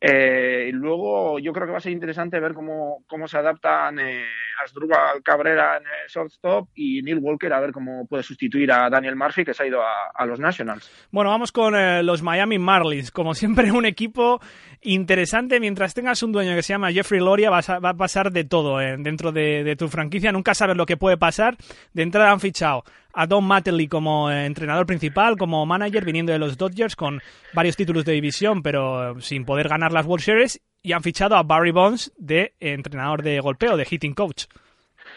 Eh, 0.00 0.66
y 0.68 0.72
luego 0.72 1.38
yo 1.38 1.52
creo 1.52 1.66
que 1.66 1.72
va 1.72 1.78
a 1.78 1.80
ser 1.80 1.92
interesante 1.92 2.38
ver 2.38 2.52
cómo, 2.52 3.02
cómo 3.06 3.26
se 3.26 3.38
adaptan 3.38 3.98
eh, 3.98 4.26
Asdrúbal 4.62 5.22
Cabrera 5.22 5.78
en 5.78 5.84
el 5.84 6.08
shortstop 6.08 6.68
y 6.74 7.02
Neil 7.02 7.18
Walker 7.18 7.52
a 7.52 7.60
ver 7.60 7.72
cómo 7.72 8.06
puede 8.06 8.22
sustituir 8.22 8.70
a 8.72 8.90
Daniel 8.90 9.16
Murphy 9.16 9.44
que 9.44 9.54
se 9.54 9.62
ha 9.62 9.66
ido 9.66 9.80
a, 9.82 10.26
los 10.26 10.40
Nationals. 10.40 10.90
Bueno, 11.10 11.30
vamos 11.30 11.52
con 11.52 11.74
eh, 11.74 12.02
los 12.02 12.22
Miami 12.22 12.58
Marlins. 12.58 13.10
Como 13.10 13.34
siempre, 13.34 13.70
un 13.70 13.86
equipo 13.86 14.40
interesante. 14.82 15.60
Mientras 15.60 15.94
tengas 15.94 16.22
un 16.22 16.32
dueño 16.32 16.54
que 16.54 16.62
se 16.62 16.72
llama 16.72 16.92
Jeffrey 16.92 17.20
Loria, 17.20 17.50
va 17.50 17.58
a, 17.58 17.94
pasar 17.94 18.32
de 18.32 18.44
todo 18.44 18.80
eh, 18.80 18.96
dentro 18.98 19.32
de, 19.32 19.62
de, 19.64 19.76
tu 19.76 19.88
franquicia. 19.88 20.32
Nunca 20.32 20.54
sabes 20.54 20.76
lo 20.76 20.86
que 20.86 20.96
puede 20.96 21.16
pasar. 21.16 21.56
De 21.92 22.02
entrada 22.02 22.32
han 22.32 22.40
fichado 22.40 22.84
a 23.16 23.26
Don 23.26 23.44
Mattingly 23.44 23.88
como 23.88 24.30
entrenador 24.30 24.84
principal, 24.84 25.38
como 25.38 25.64
manager, 25.64 26.04
viniendo 26.04 26.32
de 26.32 26.38
los 26.38 26.58
Dodgers 26.58 26.94
con 26.94 27.22
varios 27.54 27.74
títulos 27.74 28.04
de 28.04 28.12
división, 28.12 28.62
pero 28.62 29.18
sin 29.20 29.46
poder 29.46 29.68
ganar 29.68 29.85
las 29.92 30.06
World 30.06 30.24
Series. 30.24 30.60
Y 30.82 30.92
han 30.92 31.02
fichado 31.02 31.36
a 31.36 31.42
Barry 31.42 31.72
Bonds 31.72 32.12
de 32.16 32.54
entrenador 32.60 33.22
de 33.22 33.40
golpeo, 33.40 33.76
de 33.76 33.84
hitting 33.84 34.14
coach. 34.14 34.44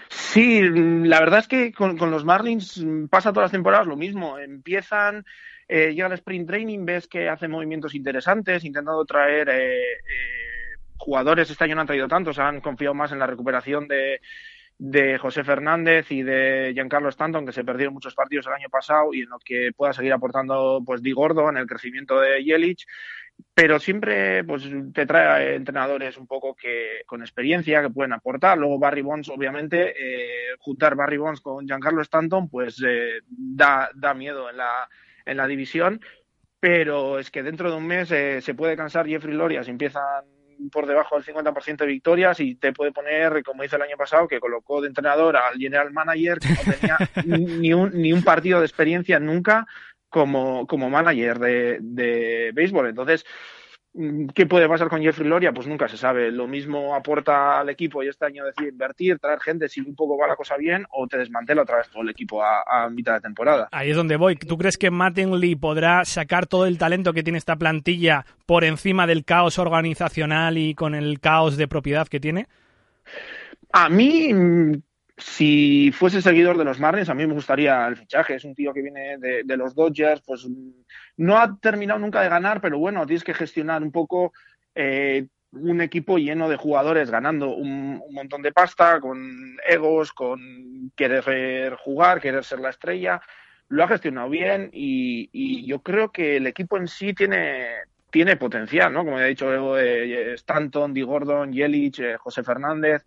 Sí, 0.10 0.62
la 0.64 1.20
verdad 1.20 1.40
es 1.40 1.48
que 1.48 1.72
con, 1.72 1.96
los 2.10 2.26
Marlins 2.26 2.84
pasa 3.10 3.32
todas 3.32 3.46
las 3.46 3.52
temporadas 3.52 3.86
lo 3.86 3.96
mismo. 3.96 4.40
Empiezan, 4.40 5.26
eh, 5.68 5.94
llega 5.94 6.08
el 6.08 6.14
sprint 6.14 6.48
training, 6.48 6.86
ves 6.86 7.08
que 7.08 7.30
hacen 7.30 7.52
movimientos 7.52 7.94
interesantes, 7.94 8.66
intentando 8.66 9.06
traer 9.06 9.50
eh, 9.50 9.94
eh, 9.94 10.78
jugadores. 10.98 11.50
Este 11.50 11.64
año 11.64 11.76
no 11.76 11.82
han 11.82 11.88
traído 11.88 12.08
tantos, 12.08 12.40
han 12.40 12.62
confiado 12.62 12.96
más 12.96 13.12
en 13.12 13.20
la 13.20 13.28
recuperación 13.28 13.88
de, 13.88 14.20
de 14.80 15.18
José 15.20 15.44
Fernández 15.44 16.12
y 16.12 16.24
de 16.24 16.72
Giancarlo 16.74 17.10
Stanton, 17.10 17.46
que 17.46 17.52
se 17.52 17.64
perdieron 17.64 17.94
muchos 17.94 18.16
partidos 18.16 18.48
el 18.48 18.54
año 18.54 18.70
pasado 18.70 19.14
y 19.14 19.22
en 19.22 19.30
lo 19.30 19.38
que 19.38 19.72
pueda 19.76 19.94
seguir 19.94 20.14
aportando 20.14 20.82
pues 20.84 21.04
Di 21.04 21.12
Gordo 21.12 21.50
en 21.50 21.58
el 21.58 21.68
crecimiento 21.68 22.20
de 22.20 22.44
Yelich 22.44 22.88
pero 23.54 23.80
siempre 23.80 24.44
pues 24.44 24.64
te 24.94 25.06
trae 25.06 25.56
entrenadores 25.56 26.18
un 26.18 26.28
poco 26.28 26.56
que 26.56 27.02
con 27.06 27.22
experiencia 27.22 27.82
que 27.82 27.90
pueden 27.90 28.14
aportar. 28.14 28.58
Luego 28.58 28.80
Barry 28.80 29.02
Bonds, 29.02 29.30
obviamente, 29.30 29.94
eh, 29.98 30.56
juntar 30.60 30.96
Barry 30.96 31.18
Bonds 31.18 31.42
con 31.42 31.66
Giancarlo 31.66 32.02
Stanton, 32.02 32.50
pues 32.50 32.82
eh, 32.86 33.22
da, 33.28 33.90
da 33.96 34.14
miedo 34.14 34.50
en 34.50 34.58
la, 34.58 34.90
en 35.26 35.38
la 35.38 35.48
división. 35.48 36.02
Pero 36.60 37.20
es 37.20 37.32
que 37.32 37.44
dentro 37.44 37.70
de 37.72 37.78
un 37.78 37.88
mes 37.88 38.12
eh, 38.12 38.42
se 38.42 38.54
puede 38.54 38.76
cansar 38.76 39.08
Jeffrey 39.08 39.36
Loria 39.36 39.64
si 39.64 39.72
empiezan 39.72 40.26
por 40.72 40.86
debajo 40.86 41.16
del 41.16 41.24
50% 41.24 41.78
de 41.78 41.86
victorias 41.86 42.40
y 42.42 42.56
te 42.56 42.74
puede 42.74 42.92
poner, 42.92 43.44
como 43.44 43.64
hizo 43.64 43.78
el 43.78 43.82
año 43.82 43.96
pasado, 43.98 44.28
que 44.28 44.42
colocó 44.42 44.82
de 44.82 44.90
entrenador 44.90 45.38
al 45.38 45.58
general 45.58 45.92
manager 45.94 46.40
que 46.40 46.50
no 46.50 46.74
tenía 46.74 46.98
ni, 47.60 47.74
un, 47.74 47.92
ni 47.94 48.12
un 48.12 48.24
partido 48.24 48.60
de 48.60 48.66
experiencia 48.66 49.20
nunca 49.20 49.66
como, 50.10 50.68
como 50.68 50.90
manager 50.90 51.40
de, 51.40 51.78
de 51.82 52.52
béisbol. 52.54 52.88
Entonces, 52.88 53.26
¿Qué 54.36 54.46
puede 54.46 54.70
pasar 54.70 54.88
con 54.88 55.02
Jeffrey 55.02 55.28
Loria? 55.28 55.52
Pues 55.52 55.66
nunca 55.66 55.88
se 55.88 55.98
sabe. 55.98 56.32
Lo 56.32 56.48
mismo 56.48 56.94
aporta 56.94 57.60
al 57.60 57.70
equipo 57.70 58.04
y 58.04 58.08
este 58.08 58.24
año 58.24 58.46
decide 58.46 58.70
invertir, 58.70 59.18
traer 59.18 59.40
gente 59.40 59.68
si 59.68 59.82
un 59.82 59.96
poco 59.96 60.16
va 60.16 60.28
la 60.28 60.36
cosa 60.36 60.58
bien 60.58 60.86
o 60.92 61.08
te 61.08 61.18
desmantela 61.18 61.64
otra 61.64 61.78
vez 61.78 61.90
todo 61.90 62.04
el 62.04 62.10
equipo 62.10 62.44
a, 62.44 62.64
a 62.68 62.90
mitad 62.90 63.16
de 63.16 63.22
temporada. 63.22 63.68
Ahí 63.72 63.90
es 63.90 63.98
donde 63.98 64.16
voy. 64.16 64.36
¿Tú 64.36 64.60
crees 64.60 64.78
que 64.78 64.92
Mattingly 64.92 65.56
podrá 65.56 66.06
sacar 66.06 66.46
todo 66.46 66.68
el 66.68 66.78
talento 66.78 67.14
que 67.14 67.24
tiene 67.24 67.40
esta 67.40 67.56
plantilla 67.56 68.26
por 68.46 68.64
encima 68.64 69.08
del 69.08 69.26
caos 69.26 69.58
organizacional 69.58 70.60
y 70.60 70.76
con 70.76 70.94
el 70.94 71.20
caos 71.20 71.58
de 71.58 71.68
propiedad 71.68 72.08
que 72.08 72.20
tiene? 72.20 72.48
A 73.74 73.90
mí 73.90 74.32
si 75.20 75.92
fuese 75.92 76.22
seguidor 76.22 76.58
de 76.58 76.64
los 76.64 76.80
Marlins, 76.80 77.10
a 77.10 77.14
mí 77.14 77.26
me 77.28 77.34
gustaría 77.34 77.88
el 77.88 77.98
fichaje. 77.98 78.36
Es 78.36 78.46
un 78.46 78.56
tío 78.56 78.74
que 78.74 78.82
viene 78.82 79.18
de, 79.18 79.58
los 79.58 79.76
Dodgers, 79.76 80.22
pues 80.26 80.48
no 81.18 81.38
ha 81.38 81.58
terminado 81.60 82.00
nunca 82.00 82.22
de 82.22 82.30
ganar, 82.30 82.62
pero 82.62 82.80
bueno, 82.80 83.06
tienes 83.06 83.24
que 83.24 83.34
gestionar 83.34 83.84
un 83.84 83.92
poco 83.92 84.34
eh, 84.76 85.28
un 85.52 85.82
equipo 85.82 86.18
lleno 86.18 86.48
de 86.48 86.56
jugadores 86.56 87.12
ganando 87.12 87.56
un, 87.56 88.02
montón 88.12 88.42
de 88.42 88.52
pasta, 88.52 89.00
con 89.00 89.58
egos, 89.68 90.14
con 90.14 90.92
querer 90.96 91.76
jugar, 91.76 92.22
querer 92.22 92.44
ser 92.44 92.60
la 92.60 92.70
estrella. 92.70 93.22
Lo 93.68 93.84
ha 93.84 93.88
gestionado 93.88 94.30
bien 94.30 94.70
y, 94.72 95.66
yo 95.68 95.82
creo 95.82 96.12
que 96.12 96.38
el 96.38 96.48
equipo 96.48 96.78
en 96.78 96.88
sí 96.88 97.14
tiene, 97.14 97.68
tiene 98.10 98.38
potencial, 98.38 98.94
¿no? 98.94 99.04
Como 99.04 99.20
he 99.20 99.28
dicho, 99.28 99.78
eh, 99.78 100.34
Stanton, 100.34 100.94
Di 100.94 101.02
Gordon, 101.02 101.52
Yelich, 101.52 102.00
eh, 102.00 102.18
José 102.18 102.44
Fernández 102.44 103.04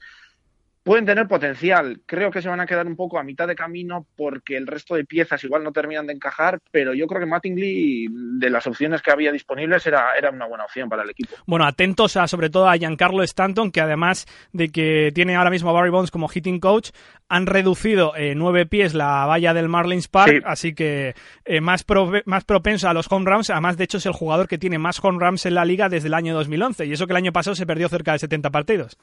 pueden 0.83 1.07
tener 1.07 1.29
potencial. 1.29 2.01
Creo 2.07 2.31
que 2.31 2.43
se 2.43 2.49
van 2.49 2.61
a 2.61 2.67
quedar 2.67 2.87
un 2.87 2.97
poco 2.97 3.19
a 3.19 3.23
mitad 3.23 3.47
de 3.47 3.55
camino 3.55 4.07
porque 4.17 4.57
el 4.57 4.67
resto 4.67 4.95
de 4.95 5.05
piezas 5.05 5.43
igual 5.45 5.63
no 5.63 5.73
terminan 5.73 6.07
de 6.07 6.13
encajar, 6.15 6.59
pero 6.71 6.93
yo 6.95 7.07
creo 7.07 7.21
que 7.21 7.27
Mattingly, 7.27 8.09
de 8.11 8.51
las 8.51 8.67
opciones 8.67 9.01
que 9.03 9.11
había 9.13 9.31
disponibles, 9.33 9.87
era, 9.87 10.17
era 10.19 10.31
una 10.31 10.47
buena 10.47 10.65
opción 10.65 10.89
para 10.89 11.03
el 11.03 11.11
equipo. 11.11 11.35
Bueno, 11.47 11.65
atentos 11.67 12.17
a, 12.17 12.27
sobre 12.27 12.51
todo 12.51 12.69
a 12.69 12.77
Giancarlo 12.77 13.23
Stanton, 13.23 13.71
que 13.71 13.81
además 13.81 14.27
de 14.53 14.71
que 14.71 15.13
tiene 15.15 15.37
ahora 15.37 15.51
mismo 15.51 15.71
a 15.71 15.73
Barry 15.73 15.91
Bonds 15.91 16.11
como 16.11 16.29
hitting 16.29 16.61
coach, 16.61 16.91
han 17.29 17.47
reducido 17.47 18.15
eh, 18.17 18.35
nueve 18.35 18.67
pies 18.67 18.95
la 18.95 19.25
valla 19.27 19.55
del 19.55 19.69
Marlins 19.69 20.09
Park, 20.09 20.33
Sí. 20.33 20.39
así 20.45 20.75
que 20.75 21.15
eh, 21.45 21.61
más, 21.61 21.85
más 22.27 22.45
propenso 22.45 22.89
a 22.89 22.95
los 22.95 23.11
home 23.11 23.31
runs. 23.31 23.51
Además, 23.51 23.77
de 23.77 23.85
hecho, 23.85 23.99
es 23.99 24.07
el 24.07 24.13
jugador 24.13 24.49
que 24.49 24.59
tiene 24.59 24.79
más 24.79 25.03
home 25.03 25.19
runs 25.25 25.47
en 25.47 25.55
la 25.55 25.65
liga 25.65 25.89
desde 25.89 26.09
el 26.09 26.15
año 26.15 26.35
2011, 26.35 26.87
y 26.87 26.93
eso 26.93 27.07
que 27.07 27.13
el 27.13 27.17
año 27.19 27.33
pasado 27.33 27.55
se 27.55 27.67
perdió 27.67 27.89
cerca 27.89 28.13
de 28.13 28.19
70 28.19 28.51
partidos. 28.51 28.99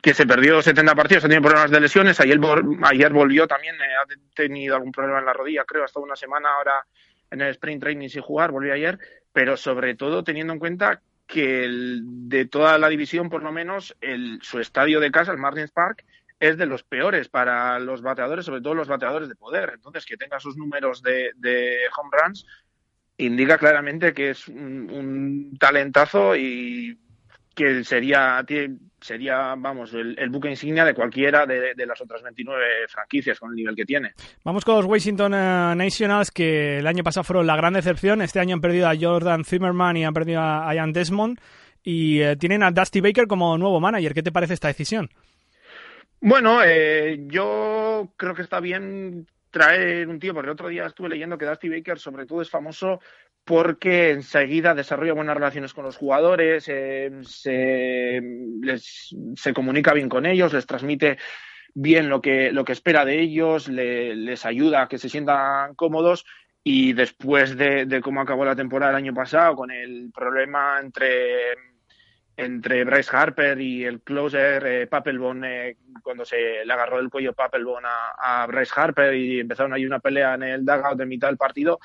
Que 0.00 0.14
se 0.14 0.26
perdió 0.26 0.62
70 0.62 0.94
partidos, 0.94 1.24
ha 1.24 1.28
tenido 1.28 1.42
problemas 1.42 1.70
de 1.70 1.80
lesiones, 1.80 2.20
ayer, 2.20 2.38
ayer 2.84 3.12
volvió 3.12 3.46
también, 3.48 3.74
eh, 3.76 3.94
ha 4.00 4.06
tenido 4.34 4.76
algún 4.76 4.92
problema 4.92 5.18
en 5.18 5.24
la 5.26 5.32
rodilla, 5.32 5.64
creo, 5.64 5.84
hasta 5.84 5.98
una 6.00 6.14
semana 6.16 6.50
ahora 6.54 6.86
en 7.30 7.40
el 7.40 7.48
sprint 7.50 7.82
training 7.82 8.08
sin 8.08 8.22
jugar, 8.22 8.52
volvió 8.52 8.72
ayer, 8.74 8.98
pero 9.32 9.56
sobre 9.56 9.94
todo 9.94 10.22
teniendo 10.22 10.52
en 10.52 10.58
cuenta 10.58 11.02
que 11.26 11.64
el- 11.64 12.02
de 12.28 12.44
toda 12.46 12.78
la 12.78 12.88
división, 12.88 13.28
por 13.30 13.42
lo 13.42 13.50
menos, 13.52 13.96
el, 14.00 14.38
su 14.42 14.60
estadio 14.60 15.00
de 15.00 15.10
casa, 15.10 15.32
el 15.32 15.38
Marlins 15.38 15.72
Park, 15.72 16.04
es 16.38 16.58
de 16.58 16.66
los 16.66 16.82
peores 16.82 17.28
para 17.28 17.78
los 17.78 18.02
bateadores, 18.02 18.44
sobre 18.44 18.60
todo 18.60 18.74
los 18.74 18.88
bateadores 18.88 19.28
de 19.28 19.36
poder. 19.36 19.70
Entonces, 19.74 20.04
que 20.04 20.16
tenga 20.16 20.40
sus 20.40 20.56
números 20.56 21.00
de, 21.02 21.30
de 21.36 21.78
home 21.96 22.10
runs 22.20 22.46
indica 23.16 23.58
claramente 23.58 24.12
que 24.12 24.30
es 24.30 24.48
un, 24.48 24.90
un 24.90 25.56
talentazo 25.58 26.34
y 26.34 26.98
que 27.54 27.84
sería, 27.84 28.44
sería 29.00 29.54
vamos, 29.56 29.92
el, 29.94 30.18
el 30.18 30.30
buque 30.30 30.48
insignia 30.48 30.84
de 30.84 30.94
cualquiera 30.94 31.46
de, 31.46 31.74
de 31.74 31.86
las 31.86 32.00
otras 32.00 32.22
29 32.22 32.88
franquicias 32.88 33.38
con 33.38 33.50
el 33.50 33.56
nivel 33.56 33.76
que 33.76 33.84
tiene. 33.84 34.12
Vamos 34.44 34.64
con 34.64 34.76
los 34.76 34.86
Washington 34.86 35.34
eh, 35.34 35.74
Nationals, 35.76 36.30
que 36.30 36.78
el 36.78 36.86
año 36.86 37.02
pasado 37.02 37.24
fueron 37.24 37.46
la 37.46 37.56
gran 37.56 37.74
decepción. 37.74 38.22
Este 38.22 38.40
año 38.40 38.54
han 38.54 38.60
perdido 38.60 38.88
a 38.88 38.96
Jordan 38.98 39.44
Zimmerman 39.44 39.96
y 39.96 40.04
han 40.04 40.14
perdido 40.14 40.40
a 40.40 40.74
Ian 40.74 40.92
Desmond. 40.92 41.38
Y 41.84 42.20
eh, 42.20 42.36
tienen 42.36 42.62
a 42.62 42.70
Dusty 42.70 43.00
Baker 43.00 43.26
como 43.26 43.58
nuevo 43.58 43.80
manager. 43.80 44.14
¿Qué 44.14 44.22
te 44.22 44.32
parece 44.32 44.54
esta 44.54 44.68
decisión? 44.68 45.10
Bueno, 46.20 46.62
eh, 46.64 47.24
yo 47.26 48.12
creo 48.16 48.34
que 48.34 48.42
está 48.42 48.60
bien 48.60 49.26
traer 49.50 50.08
un 50.08 50.20
tío, 50.20 50.32
porque 50.32 50.46
el 50.46 50.52
otro 50.52 50.68
día 50.68 50.86
estuve 50.86 51.08
leyendo 51.08 51.36
que 51.36 51.44
Dusty 51.44 51.68
Baker 51.68 51.98
sobre 51.98 52.26
todo 52.26 52.40
es 52.40 52.48
famoso 52.48 53.00
porque 53.44 54.10
enseguida 54.10 54.74
desarrolla 54.74 55.14
buenas 55.14 55.36
relaciones 55.36 55.74
con 55.74 55.84
los 55.84 55.96
jugadores, 55.96 56.64
eh, 56.68 57.10
se, 57.22 58.20
les- 58.60 59.14
comunica 59.54 59.92
bien 59.92 60.08
con 60.08 60.26
ellos, 60.26 60.52
les 60.52 60.66
transmite 60.66 61.18
bien 61.74 62.08
lo 62.08 62.20
que, 62.20 62.52
lo 62.52 62.64
que 62.64 62.72
espera 62.72 63.04
de 63.04 63.20
ellos, 63.20 63.68
le- 63.68 64.14
les 64.14 64.44
ayuda 64.46 64.82
a 64.82 64.88
que 64.88 64.98
se 64.98 65.08
sientan 65.08 65.74
cómodos. 65.74 66.24
Y 66.64 66.92
después 66.92 67.56
de, 67.56 68.00
cómo 68.04 68.20
acabó 68.20 68.44
la 68.44 68.54
temporada 68.54 68.92
el 68.92 68.98
año 68.98 69.14
pasado, 69.14 69.56
con 69.56 69.70
el 69.72 70.10
problema 70.14 70.78
entre 70.80 71.54
entre 72.34 72.84
Bryce 72.84 73.14
Harper 73.14 73.60
y 73.60 73.84
el 73.84 74.00
closer 74.00 74.66
eh, 74.66 74.86
Papelbon 74.86 75.44
eh, 75.44 75.76
cuando 76.02 76.24
se 76.24 76.64
le 76.64 76.72
agarró 76.72 76.96
del 76.96 77.10
cuello 77.10 77.34
Papelbon 77.34 77.84
a, 77.84 78.42
a 78.42 78.46
Bryce 78.46 78.72
Harper 78.74 79.14
y 79.14 79.40
empezaron 79.40 79.74
ahí 79.74 79.84
una 79.84 80.00
pelea 80.00 80.34
en 80.34 80.42
el 80.44 80.64
dugout 80.64 80.96
de 80.96 81.04
mitad 81.04 81.28
del 81.28 81.36
partido 81.36 81.78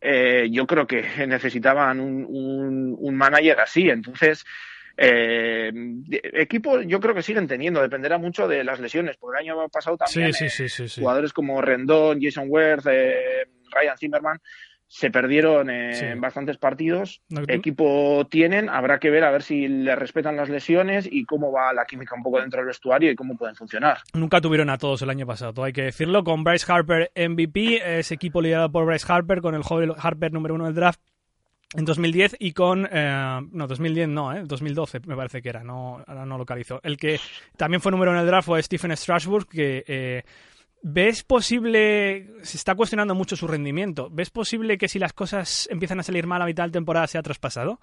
eh, 0.00 0.48
yo 0.50 0.66
creo 0.66 0.86
que 0.86 1.02
necesitaban 1.26 2.00
un, 2.00 2.24
un, 2.28 2.96
un 2.98 3.16
manager 3.16 3.60
así. 3.60 3.88
Entonces 3.88 4.44
eh, 5.00 5.70
equipo 6.12 6.80
yo 6.82 6.98
creo 6.98 7.14
que 7.14 7.22
siguen 7.22 7.46
teniendo. 7.46 7.80
Dependerá 7.80 8.18
mucho 8.18 8.48
de 8.48 8.64
las 8.64 8.80
lesiones. 8.80 9.16
Porque 9.16 9.40
el 9.40 9.48
año 9.48 9.68
pasado 9.68 9.96
también 9.96 10.30
eh, 10.30 10.32
sí, 10.32 10.48
sí, 10.50 10.68
sí. 10.68 11.00
jugadores 11.00 11.32
como 11.32 11.62
Rendón, 11.62 12.18
Jason 12.20 12.46
Worth, 12.48 12.86
eh, 12.90 13.46
Ryan 13.70 13.96
Zimmerman 13.96 14.40
se 14.90 15.10
perdieron 15.10 15.66
Sí. 15.92 16.04
en 16.06 16.20
bastantes 16.20 16.56
partidos. 16.56 17.20
Equipo 17.46 18.26
tienen, 18.30 18.68
habrá 18.70 18.98
que 18.98 19.10
ver 19.10 19.22
a 19.24 19.30
ver 19.30 19.42
si 19.42 19.68
le 19.68 19.94
respetan 19.94 20.36
las 20.36 20.48
lesiones 20.48 21.06
y 21.10 21.24
cómo 21.24 21.52
va 21.52 21.72
la 21.74 21.84
química 21.84 22.14
un 22.16 22.22
poco 22.22 22.40
dentro 22.40 22.58
del 22.60 22.68
vestuario 22.68 23.10
y 23.10 23.14
cómo 23.14 23.36
pueden 23.36 23.54
funcionar. 23.54 23.98
Nunca 24.14 24.40
tuvieron 24.40 24.70
a 24.70 24.78
todos 24.78 25.02
el 25.02 25.10
año 25.10 25.26
pasado, 25.26 25.52
todo 25.52 25.66
hay 25.66 25.72
que 25.74 25.82
decirlo. 25.82 26.24
Con 26.24 26.42
Bryce 26.42 26.70
Harper 26.72 27.10
MVP, 27.14 27.98
ese 27.98 28.14
equipo 28.14 28.40
liderado 28.40 28.72
por 28.72 28.86
Bryce 28.86 29.04
Harper, 29.12 29.40
con 29.42 29.54
el 29.54 29.62
joven 29.62 29.92
Harper 29.96 30.32
número 30.32 30.54
uno 30.54 30.64
del 30.64 30.74
draft 30.74 31.00
en 31.76 31.84
2010 31.84 32.36
y 32.38 32.52
con... 32.52 32.88
eh, 32.90 33.40
no, 33.52 33.66
2010 33.66 34.08
no, 34.08 34.34
eh, 34.34 34.42
2012 34.46 35.00
me 35.04 35.14
parece 35.16 35.42
que 35.42 35.50
era, 35.50 35.62
no, 35.62 36.02
ahora 36.06 36.24
no 36.24 36.38
localizo. 36.38 36.80
El 36.82 36.96
que 36.96 37.20
también 37.58 37.82
fue 37.82 37.92
número 37.92 38.10
uno 38.10 38.20
del 38.20 38.28
draft 38.28 38.46
fue 38.46 38.62
Stephen 38.62 38.96
Strasburg, 38.96 39.46
que... 39.46 39.84
eh, 39.86 40.22
¿Ves 40.82 41.24
posible, 41.24 42.28
se 42.42 42.56
está 42.56 42.74
cuestionando 42.74 43.14
mucho 43.14 43.36
su 43.36 43.48
rendimiento, 43.48 44.08
¿ves 44.10 44.30
posible 44.30 44.78
que 44.78 44.88
si 44.88 44.98
las 44.98 45.12
cosas 45.12 45.68
empiezan 45.70 45.98
a 46.00 46.04
salir 46.04 46.26
mal 46.26 46.40
a 46.40 46.46
mitad 46.46 46.64
de 46.66 46.70
temporada 46.70 47.06
sea 47.06 47.22
traspasado? 47.22 47.80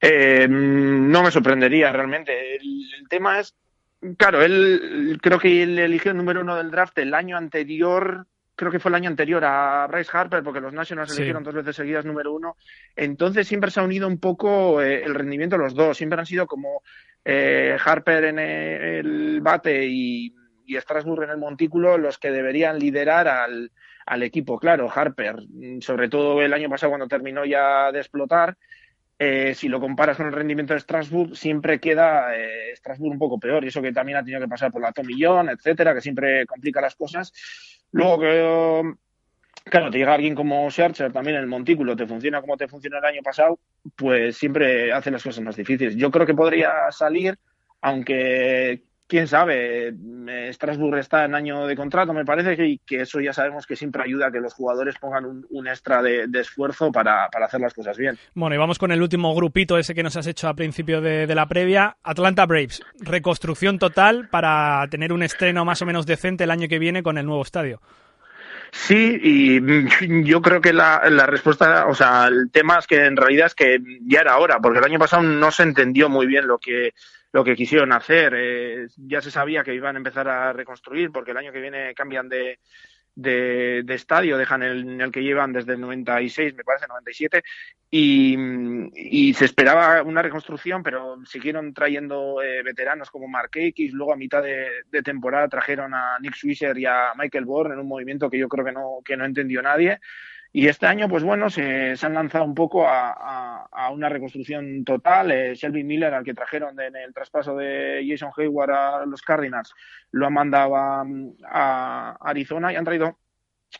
Eh, 0.00 0.46
no 0.48 1.22
me 1.22 1.30
sorprendería 1.30 1.92
realmente. 1.92 2.56
El, 2.56 2.82
el 3.00 3.08
tema 3.08 3.38
es, 3.40 3.54
claro, 4.16 4.42
él 4.42 5.18
creo 5.22 5.38
que 5.38 5.62
él 5.62 5.78
eligió 5.78 6.10
el 6.10 6.16
número 6.18 6.40
uno 6.40 6.56
del 6.56 6.70
draft 6.70 6.98
el 6.98 7.14
año 7.14 7.36
anterior, 7.36 8.26
creo 8.54 8.70
que 8.70 8.78
fue 8.80 8.90
el 8.90 8.96
año 8.96 9.08
anterior 9.08 9.42
a 9.44 9.86
Bryce 9.86 10.10
Harper, 10.12 10.42
porque 10.42 10.60
los 10.60 10.72
Nationals 10.74 11.10
Sí. 11.10 11.18
eligieron 11.18 11.42
dos 11.42 11.54
veces 11.54 11.74
seguidas 11.76 12.04
número 12.04 12.32
uno. 12.34 12.56
Entonces 12.96 13.46
siempre 13.48 13.70
se 13.70 13.80
ha 13.80 13.84
unido 13.84 14.06
un 14.08 14.18
poco 14.18 14.82
eh, 14.82 15.02
el 15.04 15.14
rendimiento 15.14 15.56
de 15.56 15.62
los 15.62 15.74
dos. 15.74 15.96
Siempre 15.96 16.18
han 16.18 16.26
sido 16.26 16.46
como 16.46 16.82
eh, 17.24 17.76
Harper 17.82 18.24
en 18.24 18.38
el 18.38 19.40
bate 19.40 19.86
y, 19.86 20.34
y 20.66 20.76
Strasburg 20.76 21.24
en 21.24 21.30
el 21.30 21.38
montículo 21.38 21.98
los 21.98 22.18
que 22.18 22.30
deberían 22.30 22.78
liderar 22.78 23.28
al, 23.28 23.70
al 24.06 24.22
equipo. 24.22 24.58
Claro, 24.58 24.90
Harper, 24.92 25.36
mm, 25.48 25.80
sobre 25.80 26.08
todo 26.08 26.42
el 26.42 26.52
año 26.52 26.68
pasado 26.68 26.90
cuando 26.90 27.08
terminó 27.08 27.44
ya 27.44 27.90
de 27.92 27.98
explotar, 27.98 28.56
eh, 29.18 29.54
si 29.54 29.68
lo 29.68 29.78
comparas 29.80 30.16
con 30.16 30.26
el 30.26 30.32
rendimiento 30.32 30.74
de 30.74 30.80
Strasbourg, 30.80 31.36
siempre 31.36 31.78
queda 31.78 32.36
eh, 32.36 32.74
Strasbourg 32.74 33.12
un 33.12 33.18
poco 33.20 33.38
peor. 33.38 33.64
Y 33.64 33.68
eso 33.68 33.80
que 33.80 33.92
también 33.92 34.18
ha 34.18 34.24
tenido 34.24 34.40
que 34.40 34.48
pasar 34.48 34.72
por 34.72 34.82
la 34.82 34.90
tomillón, 34.90 35.48
etcétera, 35.48 35.94
que 35.94 36.00
siempre 36.00 36.44
complica 36.44 36.80
las 36.80 36.96
cosas. 36.96 37.32
Luego 37.92 38.18
que, 38.18 38.94
claro, 39.70 39.90
te 39.90 39.98
llega 39.98 40.14
alguien 40.14 40.34
como 40.34 40.68
Scherzer 40.70 41.12
también 41.12 41.36
en 41.36 41.42
el 41.42 41.48
montículo, 41.48 41.94
te 41.94 42.06
funciona 42.06 42.40
como 42.40 42.56
te 42.56 42.66
funcionó 42.66 42.98
el 42.98 43.04
año 43.04 43.22
pasado, 43.22 43.60
pues 43.94 44.36
siempre 44.36 44.92
hace 44.92 45.12
las 45.12 45.22
cosas 45.22 45.44
más 45.44 45.56
difíciles. 45.56 45.94
Yo 45.94 46.10
creo 46.10 46.26
que 46.26 46.34
podría 46.34 46.90
salir, 46.90 47.38
aunque 47.80 48.82
quién 49.12 49.28
sabe, 49.28 49.88
eh, 49.88 50.50
Strasbourg 50.54 50.96
está 50.96 51.26
en 51.26 51.34
año 51.34 51.66
de 51.66 51.76
contrato, 51.76 52.14
me 52.14 52.24
parece 52.24 52.56
que, 52.56 52.66
y 52.66 52.78
que 52.78 53.02
eso 53.02 53.20
ya 53.20 53.34
sabemos 53.34 53.66
que 53.66 53.76
siempre 53.76 54.02
ayuda 54.02 54.28
a 54.28 54.32
que 54.32 54.40
los 54.40 54.54
jugadores 54.54 54.96
pongan 54.98 55.26
un, 55.26 55.46
un 55.50 55.68
extra 55.68 56.00
de, 56.00 56.28
de 56.28 56.40
esfuerzo 56.40 56.90
para, 56.90 57.28
para 57.28 57.44
hacer 57.44 57.60
las 57.60 57.74
cosas 57.74 57.98
bien. 57.98 58.16
Bueno, 58.32 58.54
y 58.54 58.58
vamos 58.58 58.78
con 58.78 58.90
el 58.90 59.02
último 59.02 59.34
grupito 59.34 59.76
ese 59.76 59.94
que 59.94 60.02
nos 60.02 60.16
has 60.16 60.26
hecho 60.26 60.48
a 60.48 60.54
principio 60.54 61.02
de, 61.02 61.26
de 61.26 61.34
la 61.34 61.46
previa. 61.46 61.98
Atlanta 62.02 62.46
Braves. 62.46 62.82
Reconstrucción 63.00 63.78
total 63.78 64.30
para 64.30 64.88
tener 64.88 65.12
un 65.12 65.22
estreno 65.22 65.66
más 65.66 65.82
o 65.82 65.84
menos 65.84 66.06
decente 66.06 66.44
el 66.44 66.50
año 66.50 66.66
que 66.66 66.78
viene 66.78 67.02
con 67.02 67.18
el 67.18 67.26
nuevo 67.26 67.42
estadio. 67.42 67.82
Sí, 68.70 69.20
y 69.22 70.24
yo 70.24 70.40
creo 70.40 70.62
que 70.62 70.72
la, 70.72 71.02
la 71.10 71.26
respuesta, 71.26 71.86
o 71.86 71.94
sea, 71.94 72.28
el 72.28 72.50
tema 72.50 72.78
es 72.78 72.86
que 72.86 73.04
en 73.04 73.18
realidad 73.18 73.48
es 73.48 73.54
que 73.54 73.78
ya 74.06 74.20
era 74.20 74.38
hora, 74.38 74.58
porque 74.58 74.78
el 74.78 74.86
año 74.86 74.98
pasado 74.98 75.22
no 75.22 75.50
se 75.50 75.64
entendió 75.64 76.08
muy 76.08 76.26
bien 76.26 76.46
lo 76.46 76.56
que 76.56 76.94
lo 77.32 77.44
que 77.44 77.56
quisieron 77.56 77.92
hacer. 77.92 78.34
Eh, 78.36 78.86
ya 78.96 79.20
se 79.20 79.30
sabía 79.30 79.64
que 79.64 79.74
iban 79.74 79.96
a 79.96 79.98
empezar 79.98 80.28
a 80.28 80.52
reconstruir, 80.52 81.10
porque 81.10 81.32
el 81.32 81.38
año 81.38 81.52
que 81.52 81.60
viene 81.60 81.94
cambian 81.94 82.28
de, 82.28 82.58
de, 83.14 83.94
estadio, 83.94 84.38
dejan 84.38 84.62
el, 84.62 85.00
el 85.00 85.12
que 85.12 85.22
llevan 85.22 85.52
desde 85.52 85.74
el 85.74 85.80
96, 85.80 86.54
me 86.54 86.64
parece, 86.64 86.86
97, 86.88 87.42
y, 87.90 88.36
y 88.94 89.34
se 89.34 89.44
esperaba 89.44 90.02
una 90.02 90.22
reconstrucción, 90.22 90.82
pero 90.82 91.18
siguieron 91.26 91.74
trayendo 91.74 92.42
eh, 92.42 92.62
veteranos 92.62 93.10
como 93.10 93.28
Mark 93.28 93.50
luego 93.92 94.12
a 94.12 94.16
mitad 94.16 94.42
de, 94.42 94.66
de, 94.90 95.02
temporada 95.02 95.48
trajeron 95.48 95.94
a 95.94 96.18
Nick 96.20 96.34
Swisher 96.34 96.78
y 96.78 96.86
a 96.86 97.12
Michael 97.16 97.44
Bourne 97.44 97.74
en 97.74 97.80
un 97.80 97.88
movimiento 97.88 98.30
que 98.30 98.38
yo 98.38 98.48
creo 98.48 98.64
que 98.64 98.72
no, 98.72 98.98
que 99.04 99.16
no 99.16 99.24
entendió 99.24 99.60
nadie. 99.62 100.00
Y 100.54 100.68
este 100.68 100.86
año, 100.86 101.08
pues 101.08 101.24
bueno, 101.24 101.48
se, 101.48 101.94
han 102.02 102.12
lanzado 102.12 102.44
un 102.44 102.54
poco 102.54 102.86
a, 102.86 103.90
una 103.90 104.08
reconstrucción 104.10 104.84
total. 104.84 105.30
Eh, 105.32 105.54
Shelby 105.54 105.82
Miller, 105.82 106.12
al 106.12 106.24
que 106.24 106.34
trajeron 106.34 106.76
de, 106.76 106.88
en 106.88 106.96
el 106.96 107.14
traspaso 107.14 107.56
de 107.56 108.04
Jason 108.06 108.30
Hayward 108.36 108.70
a 108.70 109.06
los 109.06 109.22
Cardinals, 109.22 109.72
lo 110.10 110.26
han 110.26 110.34
mandado 110.34 110.76
a, 110.76 112.16
Arizona 112.20 112.72
y 112.72 112.76
han 112.76 112.84
traído 112.84 113.18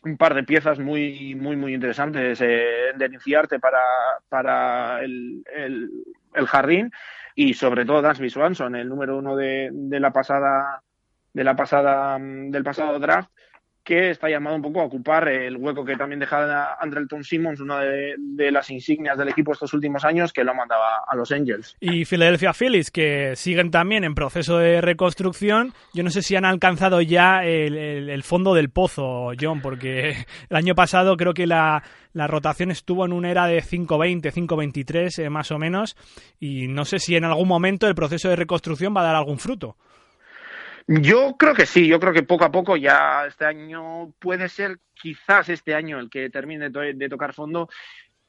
un 0.04 0.16
par 0.16 0.34
de 0.34 0.44
piezas 0.44 0.78
muy, 0.78 1.34
muy, 1.34 1.56
muy 1.56 1.74
interesantes 1.74 2.40
eh, 2.40 2.92
de 2.96 3.06
iniciarte 3.06 3.60
para, 3.60 3.82
para 4.30 5.02
el, 5.02 5.44
el, 5.54 5.90
el, 6.34 6.46
jardín 6.46 6.90
y 7.34 7.52
sobre 7.52 7.84
todo 7.84 8.00
Dansby 8.00 8.30
Swanson, 8.30 8.74
el 8.74 8.88
número 8.88 9.18
uno 9.18 9.36
de, 9.36 9.68
de 9.70 10.00
la 10.00 10.10
pasada 10.10 10.82
de 11.34 11.44
la 11.44 11.56
pasada 11.56 12.18
del 12.18 12.62
pasado 12.62 12.98
draft 12.98 13.30
que 13.84 14.10
está 14.10 14.28
llamado 14.28 14.56
un 14.56 14.62
poco 14.62 14.80
a 14.80 14.84
ocupar 14.84 15.28
el 15.28 15.56
hueco 15.56 15.84
que 15.84 15.96
también 15.96 16.20
deja 16.20 16.76
Andrelton 16.80 17.24
Simmons, 17.24 17.60
una 17.60 17.80
de, 17.80 18.52
las 18.52 18.70
insignias 18.70 19.18
del 19.18 19.28
equipo 19.28 19.52
estos 19.52 19.74
últimos 19.74 20.04
años, 20.04 20.32
que 20.32 20.44
lo 20.44 20.54
mandaba 20.54 21.04
a 21.06 21.16
los 21.16 21.32
Angels. 21.32 21.76
Y 21.80 22.04
Philadelphia 22.04 22.52
Phillies, 22.52 22.90
que 22.90 23.34
siguen 23.34 23.70
también 23.70 24.04
en 24.04 24.14
proceso 24.14 24.58
de 24.58 24.80
reconstrucción. 24.80 25.72
Yo 25.94 26.02
no 26.02 26.10
sé 26.10 26.22
si 26.22 26.36
han 26.36 26.44
alcanzado 26.44 27.00
ya 27.00 27.44
el 27.44 28.22
fondo 28.22 28.54
del 28.54 28.70
pozo, 28.70 29.32
John, 29.40 29.60
porque 29.60 30.10
el 30.48 30.56
año 30.56 30.74
pasado 30.74 31.16
creo 31.16 31.34
que 31.34 31.46
la, 31.46 31.82
la 32.12 32.26
rotación 32.26 32.70
estuvo 32.70 33.04
en 33.04 33.12
una 33.12 33.30
era 33.30 33.46
de 33.46 33.62
5.20, 33.62 34.32
5.23 34.32 35.24
eh, 35.24 35.30
más 35.30 35.50
o 35.50 35.58
menos, 35.58 35.96
y 36.38 36.68
no 36.68 36.84
sé 36.84 36.98
si 36.98 37.16
en 37.16 37.24
algún 37.24 37.48
momento 37.48 37.88
el 37.88 37.94
proceso 37.94 38.28
de 38.28 38.36
reconstrucción 38.36 38.94
va 38.94 39.00
a 39.00 39.04
dar 39.04 39.16
algún 39.16 39.38
fruto. 39.38 39.76
Yo 40.86 41.36
creo 41.38 41.54
que 41.54 41.66
sí, 41.66 41.86
yo 41.86 42.00
creo 42.00 42.12
que 42.12 42.22
poco 42.22 42.44
a 42.44 42.50
poco 42.50 42.76
ya 42.76 43.26
este 43.26 43.44
año 43.44 44.12
puede 44.18 44.48
ser 44.48 44.78
quizás 44.94 45.48
este 45.48 45.74
año 45.74 45.98
el 45.98 46.10
que 46.10 46.30
termine 46.30 46.70
de, 46.70 47.08
tocar 47.08 47.34
fondo, 47.34 47.68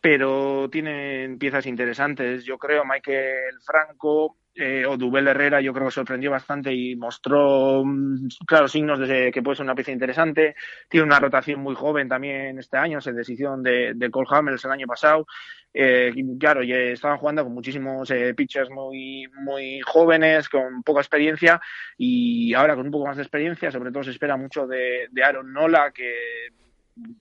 pero 0.01 0.69
tienen 0.69 1.37
piezas 1.39 1.65
interesantes. 1.65 2.43
Yo 2.43 2.57
creo 2.57 2.85
Michael 2.85 3.59
Franco 3.65 4.37
eh, 4.55 4.85
o 4.85 4.97
Dubel 4.97 5.27
Herrera 5.27 5.61
yo 5.61 5.73
creo 5.73 5.87
que 5.87 5.93
sorprendió 5.93 6.29
bastante 6.29 6.71
y 6.71 6.95
mostró 6.95 7.83
mm, 7.83 8.27
claros 8.45 8.71
signos 8.71 8.99
de 8.99 9.31
que 9.31 9.41
puede 9.41 9.55
ser 9.55 9.63
una 9.63 9.73
pieza 9.73 9.91
interesante. 9.91 10.55
Tiene 10.87 11.07
una 11.07 11.19
rotación 11.19 11.59
muy 11.61 11.73
joven 11.73 12.07
también 12.07 12.59
este 12.59 12.77
año, 12.77 13.01
se 13.01 13.13
decisión 13.13 13.63
de, 13.63 13.95
Cole 14.11 14.27
Hamels 14.29 14.63
el 14.63 14.71
año 14.71 14.85
pasado. 14.85 15.25
Eh, 15.73 16.13
claro, 16.39 16.61
ya 16.61 16.75
estaban 16.75 17.17
jugando 17.17 17.43
con 17.43 17.53
muchísimos 17.53 18.11
eh, 18.11 18.35
pitchers 18.35 18.69
muy, 18.69 19.27
muy 19.33 19.81
jóvenes, 19.81 20.47
con 20.49 20.83
poca 20.83 21.01
experiencia, 21.01 21.59
y 21.97 22.53
ahora 22.53 22.75
con 22.75 22.85
un 22.85 22.91
poco 22.91 23.07
más 23.07 23.17
de 23.17 23.23
experiencia, 23.23 23.71
sobre 23.71 23.91
todo 23.91 24.03
se 24.03 24.11
espera 24.11 24.37
mucho 24.37 24.67
de, 24.67 25.09
Aaron 25.23 25.51
Nola, 25.51 25.91
que 25.91 26.13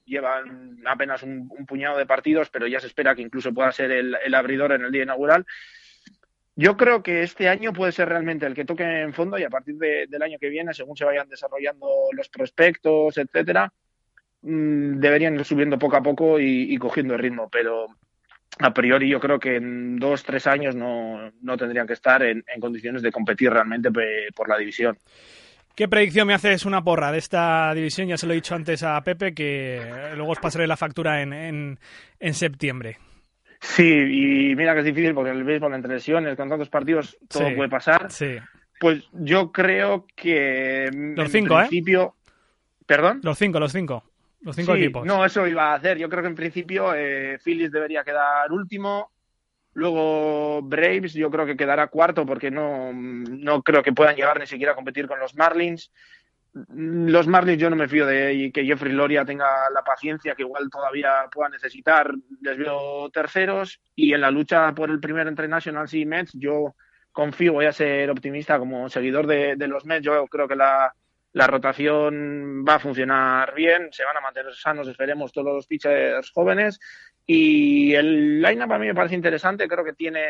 llevan 0.05 0.77
apenas 0.85 1.23
un, 1.23 1.49
puñado 1.65 1.97
de 1.97 2.05
partidos, 2.05 2.51
pero 2.51 2.67
ya 2.67 2.79
se 2.79 2.85
espera 2.85 3.15
que 3.15 3.23
incluso 3.23 3.51
pueda 3.51 3.71
ser 3.71 3.91
el 3.91 4.35
abridor 4.35 4.73
en 4.73 4.83
el 4.83 4.91
día 4.91 5.01
inaugural. 5.01 5.47
Yo 6.55 6.77
creo 6.77 7.01
que 7.01 7.23
este 7.23 7.49
año 7.49 7.73
puede 7.73 7.91
ser 7.91 8.09
realmente 8.09 8.45
el 8.45 8.53
que 8.53 8.65
toque 8.65 8.83
en 8.83 9.13
fondo 9.13 9.39
y 9.39 9.43
a 9.43 9.49
partir 9.49 9.75
de, 9.75 10.05
del 10.07 10.21
año 10.21 10.37
que 10.39 10.49
viene, 10.49 10.73
según 10.73 10.95
se 10.95 11.05
vayan 11.05 11.27
desarrollando 11.27 11.87
los 12.11 12.29
prospectos, 12.29 13.17
etcétera, 13.17 13.73
mmm, 14.43 14.99
deberían 14.99 15.33
ir 15.33 15.45
subiendo 15.45 15.79
poco 15.79 15.97
a 15.97 16.03
poco 16.03 16.39
y, 16.39 16.77
cogiendo 16.77 17.15
el 17.15 17.21
ritmo. 17.21 17.49
Pero 17.51 17.87
a 18.59 18.71
priori 18.71 19.09
yo 19.09 19.19
creo 19.19 19.39
que 19.39 19.55
en 19.55 19.97
dos, 19.97 20.23
tres 20.23 20.45
años 20.45 20.75
no, 20.75 21.31
no 21.41 21.57
tendrían 21.57 21.87
que 21.87 21.93
estar 21.93 22.21
en, 22.21 22.43
condiciones 22.59 23.01
de 23.01 23.11
competir 23.11 23.51
realmente 23.51 23.89
por 24.35 24.47
la 24.47 24.57
división. 24.59 24.95
¿Qué 25.75 25.87
predicción 25.87 26.27
me 26.27 26.35
haces 26.35 26.67
una 26.67 26.83
porra 26.83 27.11
de 27.11 27.17
esta 27.17 27.73
división? 27.73 28.07
Ya 28.07 28.17
se 28.17 28.27
lo 28.27 28.33
he 28.33 28.35
dicho 28.35 28.53
antes 28.53 28.83
a 28.83 29.01
Pepe, 29.01 29.33
que 29.33 29.81
luego 30.15 30.33
os 30.33 30.39
pasaré 30.39 30.67
la 30.67 30.77
factura 30.77 31.23
en, 31.23 31.79
en 32.19 32.33
septiembre. 32.35 32.99
Sí, 33.63 34.49
y 34.51 34.55
mira 34.55 34.73
que 34.73 34.79
es 34.79 34.85
difícil 34.85 35.13
porque 35.13 35.31
el 35.31 35.45
béisbol 35.45 35.73
entre 35.73 35.93
lesiones, 35.93 36.35
con 36.35 36.49
tantos 36.49 36.69
partidos, 36.69 37.17
todo 37.29 37.47
Sí, 37.47 37.55
puede 37.55 37.69
pasar. 37.69 38.11
Sí. 38.11 38.35
Pues 38.77 39.07
yo 39.13 39.53
creo 39.53 40.05
que 40.15 40.89
Los 41.15 41.27
en 41.27 41.31
cinco, 41.31 41.55
¿eh? 41.55 41.67
principio, 41.67 42.15
¿Perdón? 42.85 43.21
Los 43.23 43.37
cinco, 43.37 43.59
los 43.59 43.71
cinco. 43.71 44.03
Los 44.41 44.57
cinco 44.57 44.75
sí, 44.75 44.81
equipos. 44.81 45.05
No, 45.05 45.23
eso 45.23 45.47
iba 45.47 45.71
a 45.71 45.75
hacer. 45.75 45.97
Yo 45.97 46.09
creo 46.09 46.21
que 46.21 46.27
en 46.27 46.35
principio 46.35 46.93
eh, 46.93 47.39
Phillies 47.41 47.71
debería 47.71 48.03
quedar 48.03 48.51
último. 48.51 49.11
Luego 49.73 50.61
Braves, 50.61 51.13
yo 51.13 51.31
creo 51.31 51.45
que 51.45 51.55
quedará 51.55 51.87
cuarto 51.87 52.25
porque 52.25 52.51
no, 52.51 52.91
no 52.93 53.63
creo 53.63 53.81
que 53.81 53.93
puedan 53.93 54.15
llegar 54.15 54.39
ni 54.39 54.45
siquiera 54.45 54.73
a 54.73 54.75
competir 54.75 55.07
con 55.07 55.19
los 55.19 55.35
Marlins. 55.35 55.91
Los 56.53 57.27
Marlins 57.27 57.59
yo 57.59 57.69
no 57.69 57.75
me 57.75 57.87
fío 57.87 58.05
de 58.05 58.51
que 58.53 58.63
Jeffrey 58.63 58.93
Loria 58.93 59.25
tenga 59.25 59.47
la 59.73 59.83
paciencia 59.83 60.35
que 60.35 60.43
igual 60.43 60.69
todavía 60.69 61.27
pueda 61.31 61.49
necesitar. 61.49 62.13
Les 62.41 62.57
veo 62.57 63.09
terceros 63.09 63.81
y 63.95 64.13
en 64.13 64.21
la 64.21 64.29
lucha 64.29 64.73
por 64.75 64.91
el 64.91 64.99
primer 64.99 65.27
entre 65.27 65.47
Nationals 65.47 65.93
y 65.95 66.05
Mets 66.05 66.31
yo 66.33 66.75
confío, 67.11 67.53
voy 67.53 67.65
a 67.65 67.73
ser 67.73 68.09
optimista 68.09 68.59
como 68.59 68.87
seguidor 68.89 69.25
de, 69.25 69.55
los 69.67 69.85
Mets. 69.85 70.05
Yo 70.05 70.27
creo 70.27 70.47
que 70.47 70.55
la 70.55 70.93
rotación 71.47 72.63
va 72.67 72.75
a 72.75 72.79
funcionar 72.79 73.55
bien, 73.55 73.89
se 73.91 74.05
van 74.05 74.17
a 74.17 74.21
mantener 74.21 74.53
sanos, 74.53 74.87
esperemos, 74.87 75.31
todos 75.31 75.55
los 75.55 75.67
pitchers 75.67 76.29
jóvenes. 76.31 76.79
Y 77.25 77.93
el 77.93 78.41
line-up 78.41 78.73
a 78.73 78.79
mí 78.79 78.87
me 78.87 78.95
parece 78.95 79.15
interesante, 79.15 79.67
creo 79.67 79.85
que 79.85 79.93
tiene 79.93 80.21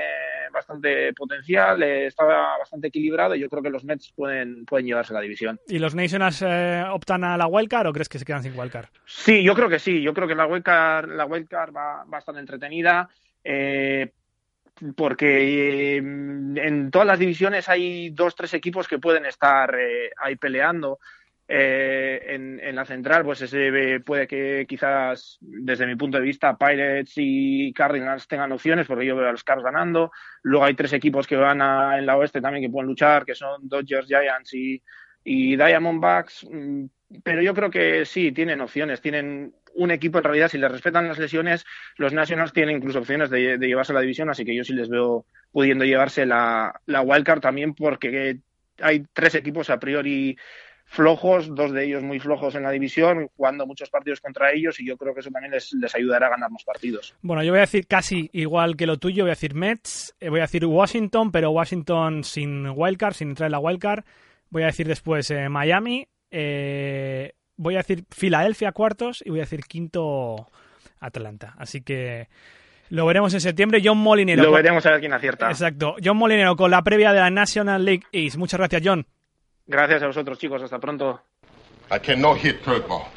bastante 0.52 1.12
potencial, 1.14 1.82
estaba 1.82 2.58
bastante 2.60 2.90
equilibrado 2.90 3.34
y 3.34 3.40
yo 3.40 3.50
creo 3.50 3.64
que 3.64 3.72
los 3.72 3.84
Mets 3.84 4.14
pueden, 4.16 4.66
pueden 4.66 4.86
llevarse 4.86 5.14
la 5.14 5.22
división. 5.22 5.60
¿Y 5.68 5.80
los 5.80 5.96
Nationals 5.96 6.44
eh, 6.46 6.84
optan 6.92 7.24
a 7.24 7.36
la 7.36 7.48
wildcard 7.48 7.88
o 7.88 7.94
crees 7.94 8.10
que 8.10 8.20
se 8.20 8.26
quedan 8.26 8.44
sin 8.44 8.58
wildcard? 8.58 8.90
Sí, 9.06 9.44
yo 9.44 9.56
creo 9.56 9.70
que 9.70 9.80
sí, 9.80 10.04
yo 10.04 10.14
creo 10.14 10.28
que 10.28 10.36
la 10.36 10.46
wildcard, 10.46 11.10
la 11.10 11.26
wildcard 11.26 11.74
va, 11.74 12.04
va 12.04 12.18
a 12.18 12.20
estar 12.20 12.38
entretenida. 12.38 13.10
Eh, 13.44 14.12
porque 14.96 15.96
eh, 15.96 15.98
en 15.98 16.90
todas 16.92 17.08
las 17.08 17.20
divisiones 17.20 17.70
hay 17.70 18.10
dos, 18.10 18.36
tres 18.36 18.54
equipos 18.54 18.88
que 18.88 19.00
pueden 19.00 19.26
estar 19.26 19.76
eh, 19.76 20.12
ahí 20.18 20.36
peleando. 20.36 21.00
Eh, 21.48 22.22
en, 22.30 22.76
la 22.76 22.86
central, 22.86 23.24
pues 23.24 23.42
ese 23.42 24.00
puede 24.00 24.28
que 24.28 24.66
quizás, 24.68 25.38
desde 25.42 25.86
mi 25.86 25.96
punto 25.96 26.18
de 26.18 26.24
vista, 26.24 26.58
Pirates 26.58 27.14
y 27.18 27.72
Cardinals 27.74 28.28
tengan 28.28 28.52
opciones, 28.52 28.88
porque 28.88 29.06
yo 29.06 29.16
veo 29.16 29.28
a 29.28 29.32
los 29.32 29.44
Cars 29.44 29.62
ganando. 29.62 30.12
Luego 30.42 30.66
hay 30.66 30.74
tres 30.74 30.94
equipos 30.94 31.28
que 31.28 31.36
van 31.36 31.62
a, 31.62 32.00
en 32.00 32.06
la 32.06 32.18
oeste 32.18 32.42
también 32.42 32.64
que 32.64 32.72
pueden 32.72 32.88
luchar, 32.88 33.26
que 33.26 33.36
son 33.36 33.68
Dodgers, 33.68 34.08
Giants 34.08 34.54
y, 34.54 34.82
Diamondbacks. 35.56 36.48
Pero 37.24 37.42
yo 37.42 37.54
creo 37.54 37.70
que 37.70 38.06
sí, 38.06 38.32
tienen 38.32 38.62
opciones, 38.62 39.02
tienen 39.02 39.54
un 39.76 39.92
equipo 39.92 40.18
en 40.18 40.24
realidad, 40.24 40.50
si 40.50 40.58
les 40.58 40.72
respetan 40.72 41.08
las 41.08 41.20
lesiones, 41.20 41.66
los 41.98 42.14
Nationals 42.14 42.54
tienen 42.54 42.78
incluso 42.78 43.00
opciones 43.00 43.30
de, 43.30 43.58
de 43.58 43.68
llevarse 43.68 43.94
la 43.94 44.02
división, 44.02 44.30
así 44.30 44.46
que 44.46 44.56
yo 44.56 44.64
sí 44.64 44.74
les 44.74 44.90
veo 44.90 45.26
pudiendo 45.52 45.86
llevarse 45.86 46.26
la, 46.26 46.80
la 46.86 47.02
wildcard 47.02 47.42
también 47.42 47.74
porque 47.76 48.40
hay 48.80 49.06
tres 49.14 49.36
equipos 49.36 49.70
a 49.70 49.80
priori 49.80 50.38
flojos, 50.94 51.54
dos 51.56 51.72
de 51.72 51.86
ellos 51.86 52.04
muy 52.04 52.20
flojos 52.20 52.54
en 52.54 52.62
la 52.62 52.70
división, 52.70 53.28
jugando 53.36 53.66
muchos 53.66 53.90
partidos 53.90 54.22
contra 54.22 54.52
ellos 54.54 54.80
y 54.80 54.86
yo 54.86 54.96
creo 54.96 55.14
que 55.16 55.22
eso 55.22 55.32
también 55.32 55.52
les, 55.52 55.74
les 55.74 55.96
ayudará 55.96 56.28
a 56.28 56.30
ganar 56.30 56.52
más 56.52 56.64
partidos. 56.64 57.16
Bueno, 57.24 57.44
yo 57.44 57.52
voy 57.52 57.58
a 57.58 57.62
decir 57.62 57.88
casi 57.88 58.30
igual 58.32 58.78
que 58.78 58.86
lo 58.86 58.98
tuyo, 58.98 59.24
voy 59.24 59.32
a 59.32 59.34
decir 59.34 59.56
Mets, 59.56 60.16
eh, 60.20 60.30
voy 60.30 60.40
a 60.40 60.44
decir 60.44 60.64
Washington, 60.66 61.32
pero 61.32 61.50
Washington 61.50 62.24
sin 62.24 62.70
wildcard, 62.70 63.16
sin 63.16 63.30
entrar 63.30 63.48
en 63.48 63.54
la 63.54 63.60
wildcard. 63.60 64.04
Voy 64.52 64.62
a 64.62 64.68
decir 64.68 64.88
después 64.88 65.32
eh, 65.32 65.50
Miami, 65.50 66.08
eh, 66.30 67.34
voy 67.58 67.74
a 67.74 67.80
decir 67.80 68.06
Filadelfia 68.12 68.72
cuartos 68.72 69.24
y 69.26 69.32
voy 69.32 69.40
a 69.40 69.44
decir 69.44 69.62
quinto 69.62 70.48
Atlanta. 71.00 71.56
Así 71.58 71.82
que 71.82 72.28
lo 72.90 73.08
veremos 73.08 73.34
en 73.34 73.42
septiembre. 73.42 73.82
John 73.84 73.98
Molinero. 73.98 74.44
Lo 74.44 74.52
veremos 74.52 74.86
a 74.86 74.92
ver 74.92 75.00
quién 75.00 75.14
acierta. 75.14 75.50
Exacto. 75.50 75.96
John 76.04 76.18
Molinero 76.18 76.56
con 76.56 76.70
la 76.70 76.84
previa 76.84 77.12
de 77.14 77.20
la 77.20 77.32
National 77.32 77.84
League 77.84 78.04
East. 78.12 78.38
Muchas 78.38 78.60
gracias, 78.60 78.84
John. 78.86 79.08
Gracias 79.66 80.04
a 80.04 80.08
vosotros, 80.08 80.38
chicos. 80.38 80.62
Hasta 80.62 80.80
pronto. 80.80 81.22
I 81.90 82.00
cannot 82.00 82.38
hit 82.38 82.64
curveball. 82.64 83.08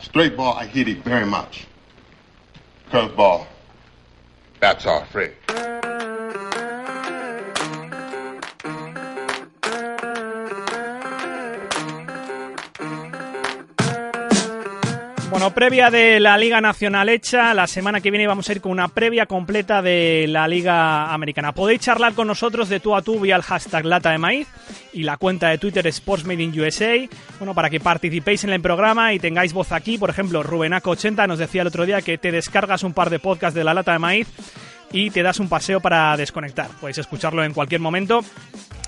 Straight 0.00 0.36
ball, 0.36 0.54
I 0.58 0.66
hit 0.66 0.88
it 0.88 1.02
very 1.04 1.26
much. 1.26 1.66
Curveball. 2.90 3.46
That's 4.60 4.86
our 4.86 5.04
friend. 5.06 5.32
Bueno, 15.36 15.52
previa 15.52 15.90
de 15.90 16.18
la 16.18 16.38
Liga 16.38 16.62
Nacional 16.62 17.10
hecha, 17.10 17.52
la 17.52 17.66
semana 17.66 18.00
que 18.00 18.10
viene 18.10 18.26
vamos 18.26 18.48
a 18.48 18.52
ir 18.52 18.62
con 18.62 18.72
una 18.72 18.88
previa 18.88 19.26
completa 19.26 19.82
de 19.82 20.24
la 20.26 20.48
Liga 20.48 21.12
Americana. 21.12 21.52
Podéis 21.52 21.80
charlar 21.80 22.14
con 22.14 22.26
nosotros 22.26 22.70
de 22.70 22.80
tú 22.80 22.96
a 22.96 23.02
tú 23.02 23.20
vía 23.20 23.36
el 23.36 23.42
hashtag 23.42 23.84
Lata 23.84 24.12
de 24.12 24.16
Maíz 24.16 24.48
y 24.94 25.02
la 25.02 25.18
cuenta 25.18 25.50
de 25.50 25.58
Twitter 25.58 25.92
SportsMadeInUSA, 25.92 27.10
bueno, 27.38 27.52
para 27.52 27.68
que 27.68 27.80
participéis 27.80 28.44
en 28.44 28.50
el 28.54 28.62
programa 28.62 29.12
y 29.12 29.18
tengáis 29.18 29.52
voz 29.52 29.72
aquí. 29.72 29.98
Por 29.98 30.08
ejemplo, 30.08 30.42
Rubenaco80 30.42 31.28
nos 31.28 31.38
decía 31.38 31.60
el 31.60 31.68
otro 31.68 31.84
día 31.84 32.00
que 32.00 32.16
te 32.16 32.32
descargas 32.32 32.82
un 32.82 32.94
par 32.94 33.10
de 33.10 33.18
podcasts 33.18 33.54
de 33.54 33.64
la 33.64 33.74
Lata 33.74 33.92
de 33.92 33.98
Maíz 33.98 34.28
y 34.90 35.10
te 35.10 35.22
das 35.22 35.38
un 35.38 35.50
paseo 35.50 35.80
para 35.80 36.16
desconectar. 36.16 36.68
Podéis 36.80 36.96
escucharlo 36.96 37.44
en 37.44 37.52
cualquier 37.52 37.82
momento. 37.82 38.24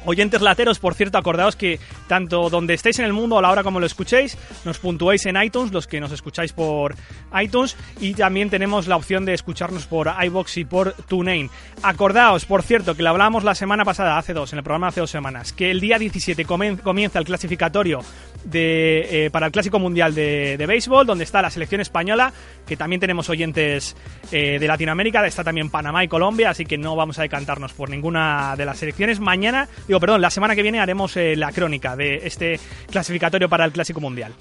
Oyentes 0.05 0.41
lateros, 0.41 0.79
por 0.79 0.95
cierto, 0.95 1.19
acordaos 1.19 1.57
que 1.57 1.81
tanto 2.07 2.51
donde 2.51 2.75
estéis 2.75 2.99
en 2.99 3.05
el 3.05 3.13
mundo 3.13 3.39
a 3.39 3.43
la 3.43 3.51
hora 3.51 3.63
como 3.63 3.81
lo 3.81 3.87
escuchéis, 3.87 4.39
nos 4.65 4.79
puntuáis 4.79 5.27
en 5.27 5.41
iTunes, 5.43 5.73
los 5.73 5.87
que 5.87 6.01
nos 6.01 6.13
escucháis 6.13 6.53
por 6.53 6.95
iTunes, 7.41 7.77
y 8.01 8.15
también 8.15 8.51
tenemos 8.51 8.87
la 8.87 8.97
opción 8.97 9.25
de 9.25 9.35
escucharnos 9.35 9.87
por 9.87 10.11
iBox 10.25 10.59
y 10.59 10.65
por 10.65 10.93
TuneIn. 10.93 11.51
Acordaos, 11.83 12.45
por 12.45 12.63
cierto, 12.63 12.95
que 12.95 13.03
lo 13.03 13.11
hablamos 13.11 13.45
la 13.45 13.55
semana 13.55 13.85
pasada, 13.85 14.19
hace 14.19 14.33
dos, 14.33 14.53
en 14.53 14.59
el 14.59 14.65
programa 14.65 14.89
hace 14.89 15.01
dos 15.01 15.11
semanas, 15.11 15.53
que 15.53 15.71
el 15.71 15.81
día 15.81 15.99
17 15.99 16.45
comienza 16.45 17.19
el 17.19 17.25
clasificatorio 17.25 18.01
de, 18.45 19.27
eh, 19.27 19.31
para 19.31 19.47
el 19.47 19.53
Clásico 19.53 19.79
Mundial 19.79 20.15
de, 20.15 20.57
de, 20.57 20.67
Béisbol, 20.67 21.07
donde 21.07 21.25
está 21.25 21.43
la 21.43 21.51
selección 21.51 21.81
española, 21.81 22.33
que 22.67 22.77
también 22.77 23.01
tenemos 23.01 23.29
oyentes 23.29 23.97
eh, 24.33 24.59
de 24.59 24.67
Latinoamérica, 24.67 25.27
está 25.27 25.45
también 25.45 25.71
Panamá 25.71 26.05
y 26.05 26.09
Colombia, 26.09 26.51
así 26.51 26.65
que 26.65 26.79
no 26.79 26.97
vamos 26.97 27.19
a 27.19 27.23
decantarnos 27.23 27.73
por 27.73 27.91
ninguna 27.91 28.55
de 28.57 28.65
las 28.65 28.79
selecciones. 28.79 29.21
Mañana, 29.21 29.69
digo, 29.89 29.99
perdón, 29.99 30.21
la 30.21 30.31
semana 30.31 30.55
que 30.55 30.63
viene 30.63 30.79
haremos 30.79 31.17
eh, 31.17 31.35
la 31.35 31.51
crónica 31.51 31.97
de 31.97 32.21
este 32.25 32.61
clasificatorio 32.91 33.49
para 33.49 33.65
el 33.65 33.73
Clásico 33.73 34.01
Mundial. 34.01 34.35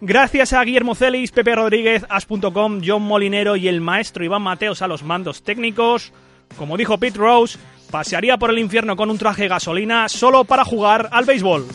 Gracias 0.00 0.52
a 0.52 0.64
Guillermo 0.64 0.94
Celis, 0.94 1.30
Pepe 1.30 1.54
Rodríguez, 1.54 2.04
As.com, 2.08 2.80
John 2.84 3.02
Molinero 3.02 3.56
y 3.56 3.68
el 3.68 3.80
maestro 3.80 4.24
Iván 4.24 4.42
Mateos 4.42 4.82
a 4.82 4.88
los 4.88 5.02
mandos 5.02 5.42
técnicos. 5.42 6.12
Como 6.56 6.76
dijo 6.76 6.98
Pete 6.98 7.18
Rose, 7.18 7.58
pasearía 7.90 8.36
por 8.36 8.50
el 8.50 8.58
infierno 8.58 8.96
con 8.96 9.10
un 9.10 9.18
traje 9.18 9.48
gasolina 9.48 10.08
solo 10.08 10.44
para 10.44 10.64
jugar 10.64 11.08
al 11.12 11.24
béisbol. 11.24 11.66